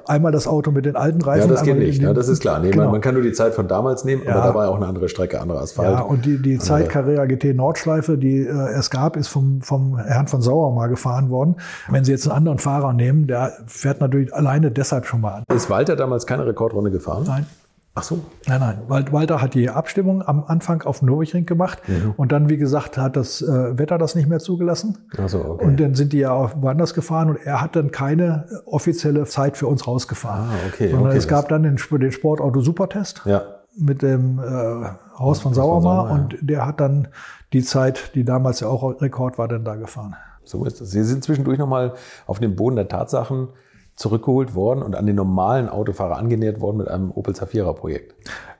[0.08, 1.50] einmal das Auto mit den alten Reifen.
[1.50, 2.14] Ja, das geht nicht, den- ne?
[2.14, 2.60] das ist klar.
[2.60, 2.84] Nee, Genau.
[2.84, 4.48] man, man kann nur die Zeit von damals nehmen, aber Ja.
[4.48, 5.92] da war ja auch eine andere Strecke, anderer Asphalt.
[5.92, 9.98] Ja, und die, die Zeit Carrera GT Nordschleife, die äh, es gab, ist vom, vom
[9.98, 11.56] Herrn von Sauer mal gefahren worden.
[11.90, 15.44] Wenn Sie jetzt einen anderen Fahrer nehmen, der fährt natürlich alleine deshalb schon mal an.
[15.56, 17.24] Ist Walter damals keine Rekordrunde gefahren?
[17.26, 17.46] Nein.
[17.94, 18.20] Ach so.
[18.48, 18.78] Nein, nein.
[18.88, 22.14] Wal- Walter hat die Abstimmung am Anfang auf dem Nürburgring gemacht Mhm.
[22.16, 24.98] und dann, wie gesagt, hat das äh, Wetter das nicht mehr zugelassen.
[25.18, 25.66] Ach so, okay.
[25.66, 29.58] Und dann sind die ja auch woanders gefahren und er hat dann keine offizielle Zeit
[29.58, 30.46] für uns rausgefahren.
[30.52, 33.42] Ah, okay, Sondern okay, es gab dann den, den Sportauto Supertest ja.
[33.78, 34.88] mit dem äh,
[35.20, 36.14] Haus von Sauermar Sauermar, ja.
[36.16, 37.10] und der hat dann
[37.52, 40.16] die Zeit, die damals ja auch Rekord war, dann da gefahren.
[40.46, 40.92] So ist es.
[40.92, 41.94] Sie sind zwischendurch nochmal
[42.26, 43.50] auf den Boden der Tatsachen
[43.96, 48.16] zurückgeholt worden und an den normalen Autofahrer angenähert worden mit einem Opel Zafira-Projekt.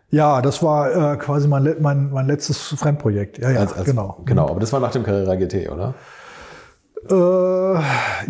[0.10, 3.38] Ja, das war äh, quasi mein, mein, mein letztes Fremdprojekt.
[3.38, 4.18] Ja, ja, Als- als- genau.
[4.26, 5.94] Genau, aber das war nach dem Carrera GT, oder?
[7.10, 7.82] Äh,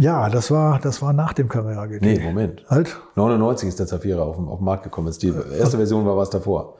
[0.02, 2.02] ja, das war, das war nach dem Carrera GT.
[2.02, 2.64] Nee, Moment.
[2.70, 2.97] Halt?
[3.16, 5.08] 99 ist der Zafira auf, den- auf den Markt gekommen.
[5.08, 6.78] Ist die erste Version war was davor.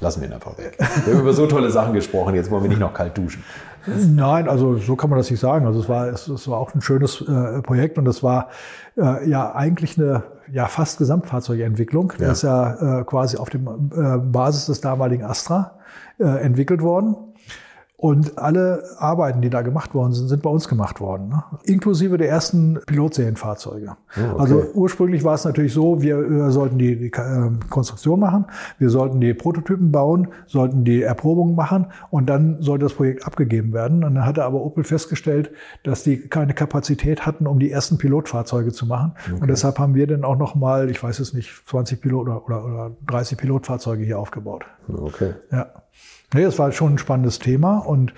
[0.00, 0.76] Lassen wir ihn einfach weg.
[1.04, 3.44] Wir haben über so tolle Sachen gesprochen, jetzt wollen wir nicht noch kalt duschen.
[3.86, 5.66] Nein, also so kann man das nicht sagen.
[5.66, 8.48] Also es war, es, es war auch ein schönes äh, Projekt und es war
[8.96, 12.12] äh, ja eigentlich eine ja fast Gesamtfahrzeugentwicklung.
[12.18, 12.28] Ja.
[12.28, 15.78] Das ist ja äh, quasi auf dem äh, Basis des damaligen Astra
[16.18, 17.16] äh, entwickelt worden.
[17.98, 21.30] Und alle Arbeiten, die da gemacht worden sind, sind bei uns gemacht worden.
[21.30, 21.42] Ne?
[21.64, 23.88] Inklusive der ersten Pilotserienfahrzeuge.
[23.88, 24.34] Oh, okay.
[24.38, 28.44] Also ursprünglich war es natürlich so, wir sollten die, die äh, Konstruktion machen,
[28.78, 33.72] wir sollten die Prototypen bauen, sollten die Erprobungen machen und dann sollte das Projekt abgegeben
[33.72, 34.04] werden.
[34.04, 35.50] Und dann hatte aber Opel festgestellt,
[35.82, 39.14] dass die keine Kapazität hatten, um die ersten Pilotfahrzeuge zu machen.
[39.40, 42.44] Und deshalb haben wir dann auch noch mal, ich weiß es nicht, 20 Pilot oder,
[42.44, 44.66] oder, oder 30 Pilotfahrzeuge hier aufgebaut.
[44.86, 45.32] Okay.
[45.50, 45.68] Ja.
[46.36, 48.12] Nee, das war schon ein spannendes Thema und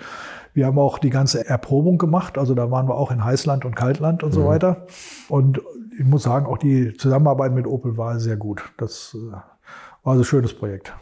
[0.53, 2.37] wir haben auch die ganze Erprobung gemacht.
[2.37, 4.87] Also da waren wir auch in Heißland und Kaltland und so weiter.
[5.29, 5.61] Und
[5.97, 8.61] ich muss sagen, auch die Zusammenarbeit mit Opel war sehr gut.
[8.77, 9.31] Das äh,
[10.03, 10.93] war so ein schönes Projekt.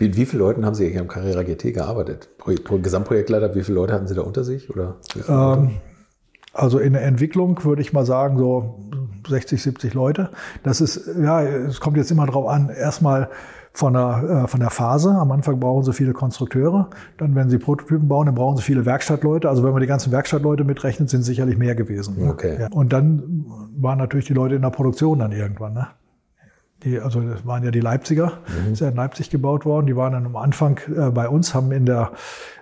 [0.00, 2.30] Mit wie vielen Leuten haben Sie hier am Carrera GT gearbeitet?
[2.38, 4.68] Pro, pro Gesamtprojektleiter, wie viele Leute hatten Sie da unter sich?
[4.68, 4.96] Oder?
[5.28, 5.76] Ähm,
[6.52, 8.80] also in der Entwicklung würde ich mal sagen, so
[9.28, 10.30] 60, 70 Leute.
[10.64, 13.30] Das ist, ja, es kommt jetzt immer drauf an, erstmal
[13.74, 15.10] von der, äh, von der Phase.
[15.10, 16.90] Am Anfang brauchen sie viele Konstrukteure.
[17.18, 19.48] Dann, wenn sie Prototypen bauen, dann brauchen sie viele Werkstattleute.
[19.48, 22.16] Also wenn man die ganzen Werkstattleute mitrechnet, sind sicherlich mehr gewesen.
[22.28, 22.56] Okay.
[22.60, 22.68] Ja.
[22.70, 23.44] Und dann
[23.76, 25.74] waren natürlich die Leute in der Produktion dann irgendwann.
[25.74, 25.88] Ne?
[26.84, 28.34] Die, also das waren ja die Leipziger,
[28.70, 29.86] ist ja in Leipzig gebaut worden.
[29.86, 32.12] Die waren dann am Anfang äh, bei uns, haben in der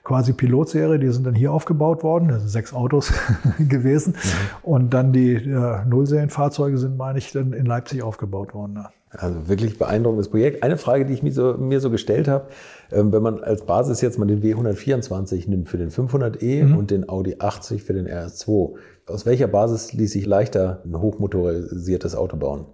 [0.04, 2.28] quasi Pilotserie, die sind dann hier aufgebaut worden.
[2.28, 3.12] Das sind sechs Autos
[3.58, 4.14] gewesen.
[4.62, 8.74] Und dann die äh, Nullserienfahrzeuge sind, meine ich, dann in Leipzig aufgebaut worden.
[8.74, 8.86] Ne?
[9.16, 10.62] Also wirklich beeindruckendes Projekt.
[10.62, 12.46] Eine Frage, die ich mir so, mir so gestellt habe,
[12.90, 17.08] ähm, wenn man als Basis jetzt mal den W124 nimmt für den 500e und den
[17.08, 18.74] Audi 80 für den RS2,
[19.06, 22.66] aus welcher Basis ließ sich leichter ein hochmotorisiertes Auto bauen?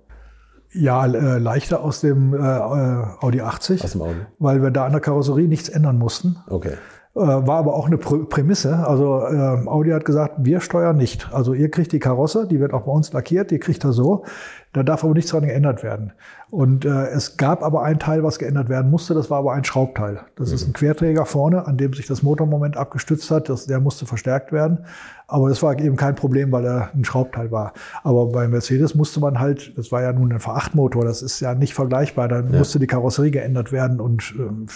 [0.72, 4.20] Ja, äh, leichter aus dem äh, äh, Audi 80, Aus dem Audi?
[4.38, 6.36] weil wir da an der Karosserie nichts ändern mussten.
[6.46, 6.74] Okay.
[7.18, 8.86] Äh, war aber auch eine Prä Prämisse.
[8.86, 11.28] Also äh, Audi hat gesagt, wir steuern nicht.
[11.32, 14.24] Also ihr kriegt die Karosse, die wird auch bei uns lackiert, die kriegt er so.
[14.72, 16.12] Da darf aber nichts dran geändert werden.
[16.50, 19.64] Und äh, es gab aber ein Teil, was geändert werden musste, das war aber ein
[19.64, 20.20] Schraubteil.
[20.36, 23.48] Das ist ein Querträger vorne, an dem sich das Motormoment abgestützt hat.
[23.48, 24.84] Das, der musste verstärkt werden.
[25.26, 27.72] Aber das war eben kein Problem, weil er ein Schraubteil war.
[28.02, 31.54] Aber bei Mercedes musste man halt, das war ja nun ein V8-Motor, das ist ja
[31.54, 32.28] nicht vergleichbar.
[32.28, 34.66] Dann musste die Karosserie geändert werden und ähm,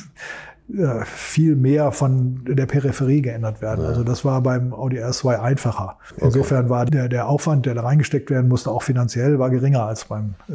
[0.68, 3.84] äh, viel mehr von der Peripherie geändert werden.
[3.84, 5.98] Also das war beim Audi R2 einfacher.
[6.16, 10.04] Insofern war der, der Aufwand, der da reingesteckt werden musste, auch finanziell, war geringer als
[10.06, 10.52] beim, äh,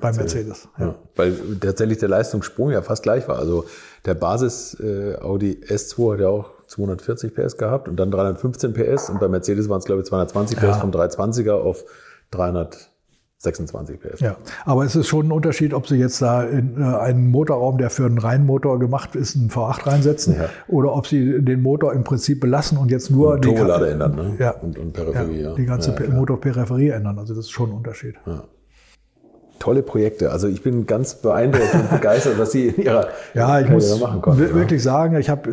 [0.00, 0.68] beim Mercedes.
[0.78, 0.86] Ja.
[0.86, 0.94] Ja.
[1.16, 3.38] Weil tatsächlich der Leistungssprung ja fast gleich war.
[3.38, 3.64] Also
[4.04, 9.10] der Basis äh, Audi S2 hat ja auch 240 PS gehabt und dann 315 PS
[9.10, 10.72] und bei Mercedes waren es glaube ich 220 PS Ja.
[10.74, 11.84] vom 320er auf
[13.42, 14.20] 326 PS.
[14.20, 17.78] Ja, aber es ist schon ein Unterschied, ob Sie jetzt da in äh, einen Motorraum,
[17.78, 20.48] der für einen Reihenmotor gemacht ist, einen V8 reinsetzen Ja.
[20.66, 24.36] oder ob Sie den Motor im Prinzip belassen und jetzt nur die Turbolader ändern, ne?
[24.38, 24.50] Ja.
[24.50, 25.54] Und, und Ja, Peripherie, ja.
[25.54, 26.10] die ganze ja.
[26.12, 27.18] Motorperipherie ändern.
[27.18, 28.16] Also das ist schon ein Unterschied.
[29.58, 30.30] Tolle Projekte.
[30.30, 34.00] Also ich bin ganz beeindruckt und begeistert, was Sie in Ihrer Ja, ich Karriere muss
[34.00, 34.40] machen konnten.
[34.42, 34.54] ne?
[34.54, 35.50] wirklich sagen, ich habe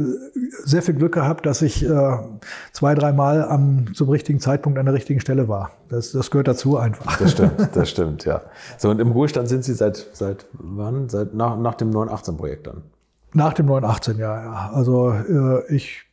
[0.64, 2.18] sehr viel Glück gehabt, dass ich äh,
[2.72, 5.72] zwei, dreimal am zum richtigen Zeitpunkt an der richtigen Stelle war.
[5.89, 7.18] Das, das gehört dazu einfach.
[7.18, 8.41] Das stimmt, das stimmt, ja.
[8.78, 11.09] So, und im Ruhestand sind Sie seit, seit wann?
[11.09, 12.84] Seit nach, nach dem 918-Projekt dann?
[13.34, 14.71] Nach dem 918, ja, ja.
[14.74, 16.04] Also äh, ich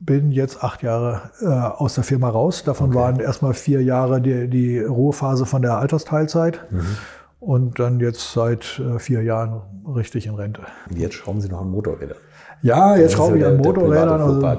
[0.00, 2.64] bin jetzt acht Jahre äh, aus der Firma raus.
[2.64, 6.66] Davon waren erstmal vier Jahre die, die Ruhephase von der Altersteilzeit.
[7.40, 9.62] und dann jetzt seit äh, vier Jahren
[9.96, 10.62] richtig in Rente.
[10.88, 12.18] Und jetzt schrauben Sie noch an Motorrädern.
[12.62, 14.20] Ja, jetzt schraube ich an Motorrädern.
[14.20, 14.58] Also,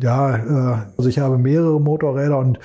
[0.00, 2.58] ja, äh, also ich habe mehrere Motorräder und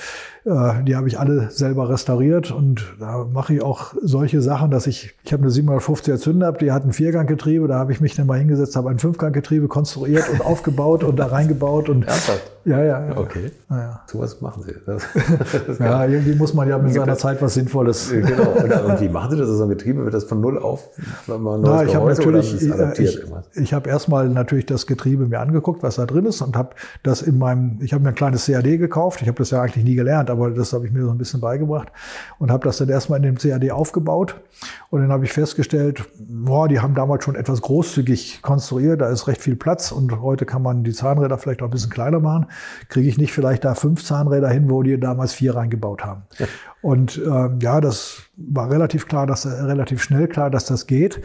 [0.46, 5.16] die habe ich alle selber restauriert und da mache ich auch solche Sachen, dass ich,
[5.24, 8.40] ich habe eine 750er Zünder, die hat ein Vierganggetriebe, da habe ich mich dann mal
[8.40, 12.54] hingesetzt, habe ein Fünfganggetriebe konstruiert und aufgebaut und da reingebaut und Ernsthaft?
[12.66, 13.18] Ja, ja, ja.
[13.18, 13.52] Okay.
[13.70, 14.02] Ja, ja.
[14.08, 14.74] So was machen Sie.
[14.86, 15.04] Das,
[15.68, 18.10] das ja, irgendwie muss man ja mit seiner Zeit was Sinnvolles.
[18.10, 18.52] Genau.
[18.52, 19.50] Und, und wie machen Sie das?
[19.50, 20.88] So ein Getriebe wird das von null auf,
[21.28, 22.62] wenn man neues Na, ich habe natürlich,
[23.00, 23.22] ich,
[23.56, 26.70] ich habe erstmal natürlich das Getriebe mir angeguckt, was da drin ist und habe
[27.04, 29.22] das in meinem, ich habe mir ein kleines CAD gekauft.
[29.22, 31.40] Ich habe das ja eigentlich nie gelernt, aber das habe ich mir so ein bisschen
[31.40, 31.90] beigebracht
[32.40, 34.42] und habe das dann erstmal in dem CAD aufgebaut
[34.90, 39.28] und dann habe ich festgestellt, boah, die haben damals schon etwas großzügig konstruiert, da ist
[39.28, 42.48] recht viel Platz und heute kann man die Zahnräder vielleicht auch ein bisschen kleiner machen
[42.90, 46.24] kriege ich nicht vielleicht da fünf Zahnräder hin, wo die damals vier reingebaut haben.
[46.38, 46.48] Ja.
[46.82, 51.22] Und ähm, ja, das war relativ klar, dass äh, relativ schnell klar, dass das geht.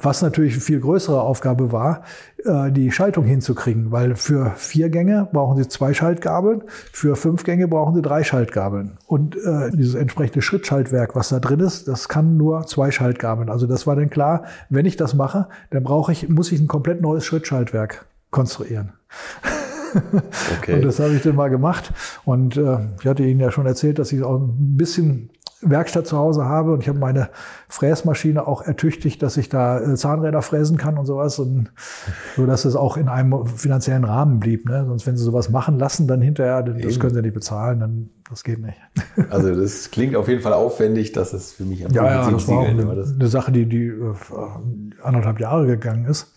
[0.00, 2.02] Was natürlich eine viel größere Aufgabe war,
[2.44, 6.62] äh, die Schaltung hinzukriegen, weil für vier Gänge brauchen Sie zwei Schaltgabeln,
[6.92, 8.98] für fünf Gänge brauchen Sie drei Schaltgabeln.
[9.06, 13.50] Und äh, dieses entsprechende Schrittschaltwerk, was da drin ist, das kann nur zwei Schaltgabeln.
[13.50, 16.68] Also das war dann klar, wenn ich das mache, dann brauche ich, muss ich ein
[16.68, 18.92] komplett neues Schrittschaltwerk konstruieren.
[20.58, 20.74] Okay.
[20.74, 21.92] Und das habe ich dann mal gemacht.
[22.26, 25.30] Und äh, ich hatte Ihnen ja schon erzählt, dass ich auch ein bisschen
[25.60, 27.30] Werkstatt zu Hause habe und ich habe meine
[27.68, 31.72] Fräsmaschine auch ertüchtigt, dass ich da äh, Zahnräder fräsen kann und sowas und
[32.36, 34.68] so, dass es auch in einem finanziellen Rahmen blieb.
[34.68, 34.84] Ne?
[34.86, 38.44] Sonst, wenn Sie sowas machen lassen, dann hinterher, das können Sie nicht bezahlen, dann das
[38.44, 38.78] geht nicht.
[39.30, 42.46] Also das klingt auf jeden Fall aufwendig, dass es für mich am Ja, ja, das
[42.48, 44.14] war auch eine, eine Sache, die, die äh,
[45.02, 46.32] anderthalb Jahre gegangen ist.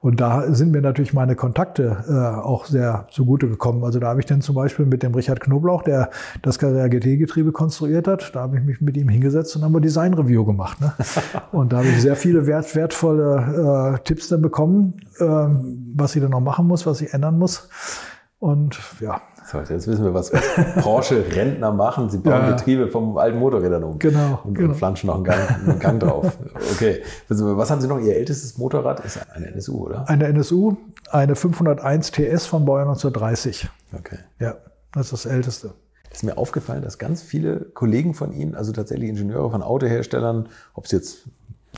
[0.00, 3.82] Und da sind mir natürlich meine Kontakte äh, auch sehr zugute gekommen.
[3.82, 6.10] Also da habe ich dann zum Beispiel mit dem Richard Knoblauch, der
[6.42, 9.80] das Carrera GT-Getriebe konstruiert hat, da habe ich mich mit ihm hingesetzt und haben wir
[9.80, 10.80] Design-Review gemacht.
[10.80, 10.92] Ne?
[11.52, 16.22] Und da habe ich sehr viele wert, wertvolle äh, Tipps dann bekommen, äh, was ich
[16.22, 17.68] dann noch machen muss, was ich ändern muss.
[18.38, 19.20] Und ja,
[19.50, 20.30] so, jetzt wissen wir, was
[20.82, 22.10] Porsche-Rentner machen.
[22.10, 23.98] Sie bauen ja, Getriebe vom alten Motorrädern um.
[23.98, 24.40] Genau.
[24.44, 24.70] Und, genau.
[24.70, 26.36] und flanschen noch einen Gang, einen Gang drauf.
[26.72, 27.02] Okay.
[27.28, 27.98] Was haben Sie noch?
[27.98, 30.06] Ihr ältestes Motorrad ist eine NSU, oder?
[30.08, 30.76] Eine NSU,
[31.10, 33.70] eine 501 TS von Baujahr 1930.
[33.98, 34.18] Okay.
[34.38, 34.56] Ja,
[34.92, 35.72] das ist das älteste.
[36.10, 40.48] Es ist mir aufgefallen, dass ganz viele Kollegen von Ihnen, also tatsächlich Ingenieure von Autoherstellern,
[40.74, 41.28] ob es jetzt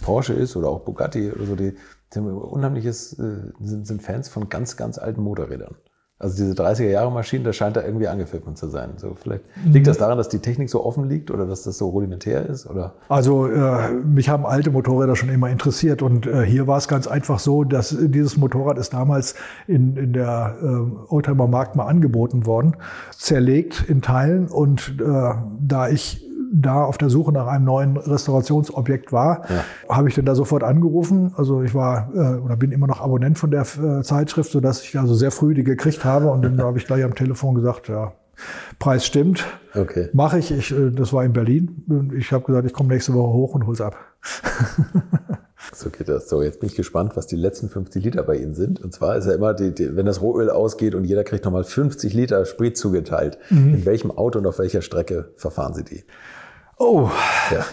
[0.02, 1.76] Porsche ist oder auch Bugatti oder so, die,
[2.14, 5.76] die unheimliches, äh, sind, sind Fans von ganz, ganz alten Motorrädern.
[6.20, 8.90] Also diese 30er Jahre Maschinen, das scheint da irgendwie angepfiffen zu sein.
[8.98, 11.88] So vielleicht liegt das daran, dass die Technik so offen liegt oder dass das so
[11.88, 12.92] rudimentär ist oder?
[13.08, 17.06] Also äh, mich haben alte Motorräder schon immer interessiert und äh, hier war es ganz
[17.06, 19.34] einfach so, dass dieses Motorrad ist damals
[19.66, 22.76] in, in der äh, Oldtimer Markt mal angeboten worden,
[23.16, 29.12] zerlegt in Teilen und äh, da ich da auf der Suche nach einem neuen Restaurationsobjekt
[29.12, 29.64] war, ja.
[29.88, 31.32] habe ich dann da sofort angerufen.
[31.36, 34.82] Also ich war äh, oder bin immer noch Abonnent von der äh, Zeitschrift, so dass
[34.82, 37.88] ich also sehr früh die gekriegt habe und dann habe ich gleich am Telefon gesagt,
[37.88, 38.12] ja,
[38.78, 39.44] Preis stimmt,
[39.74, 40.08] okay.
[40.12, 40.50] mache ich.
[40.50, 40.72] ich.
[40.72, 42.12] Äh, das war in Berlin.
[42.16, 43.96] Ich habe gesagt, ich komme nächste Woche hoch und hol's ab.
[45.72, 46.28] So geht das.
[46.28, 48.80] So, jetzt bin ich gespannt, was die letzten 50 Liter bei Ihnen sind.
[48.80, 51.64] Und zwar ist ja immer, die, die, wenn das Rohöl ausgeht und jeder kriegt nochmal
[51.64, 53.38] 50 Liter Sprit zugeteilt.
[53.50, 53.74] Mhm.
[53.74, 56.04] In welchem Auto und auf welcher Strecke verfahren Sie die?
[56.80, 57.10] Oh.
[57.50, 57.66] Ja.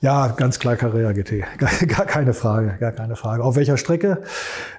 [0.00, 1.44] Ja, ganz klar Carrera GT.
[1.88, 3.42] Gar keine Frage, gar keine Frage.
[3.42, 4.22] Auf welcher Strecke?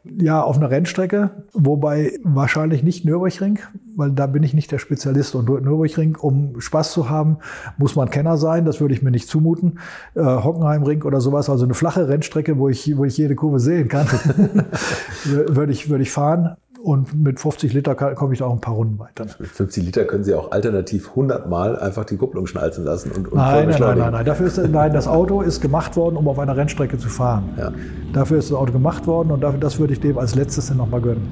[0.05, 3.59] Ja, auf einer Rennstrecke, wobei wahrscheinlich nicht Nürburgring,
[3.97, 5.35] weil da bin ich nicht der Spezialist.
[5.35, 7.39] Und Nürburgring, um Spaß zu haben,
[7.77, 8.63] muss man Kenner sein.
[8.63, 9.79] Das würde ich mir nicht zumuten.
[10.15, 13.89] Äh, Hockenheimring oder sowas, also eine flache Rennstrecke, wo ich, wo ich jede Kurve sehen
[13.89, 14.07] kann,
[15.25, 16.55] würde ich, würde ich fahren.
[16.81, 19.25] Und mit 50 Liter komme ich da auch ein paar Runden weiter.
[19.37, 23.27] Mit 50 Liter können Sie auch alternativ 100 Mal einfach die Kupplung schnalzen lassen und,
[23.27, 24.25] und nein, nein, nein, nein, nein.
[24.25, 27.49] Dafür ist, nein, das Auto ist gemacht worden, um auf einer Rennstrecke zu fahren.
[27.57, 27.73] Ja.
[28.13, 30.77] Dafür ist das Auto gemacht worden und dafür, das würde ich dem als letztes dann
[30.77, 31.27] nochmal gönnen.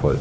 [0.00, 0.18] Toll.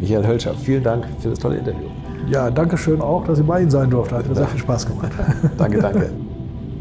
[0.00, 1.88] Michael Hölscher, vielen Dank für das tolle Interview.
[2.28, 4.16] Ja, danke schön auch, dass ich bei Ihnen sein durfte.
[4.16, 5.12] Hat mir sehr viel Spaß gemacht.
[5.56, 6.10] danke, danke.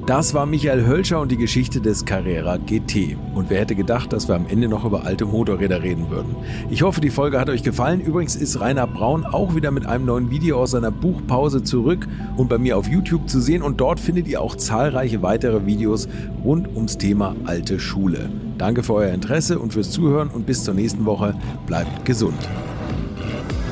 [0.07, 3.17] Das war Michael Hölscher und die Geschichte des Carrera GT.
[3.35, 6.35] Und wer hätte gedacht, dass wir am Ende noch über alte Motorräder reden würden.
[6.71, 8.01] Ich hoffe, die Folge hat euch gefallen.
[8.01, 12.49] Übrigens ist Rainer Braun auch wieder mit einem neuen Video aus seiner Buchpause zurück und
[12.49, 13.61] bei mir auf YouTube zu sehen.
[13.61, 16.07] Und dort findet ihr auch zahlreiche weitere Videos
[16.43, 18.31] rund ums Thema alte Schule.
[18.57, 21.35] Danke für euer Interesse und fürs Zuhören und bis zur nächsten Woche.
[21.67, 22.49] Bleibt gesund.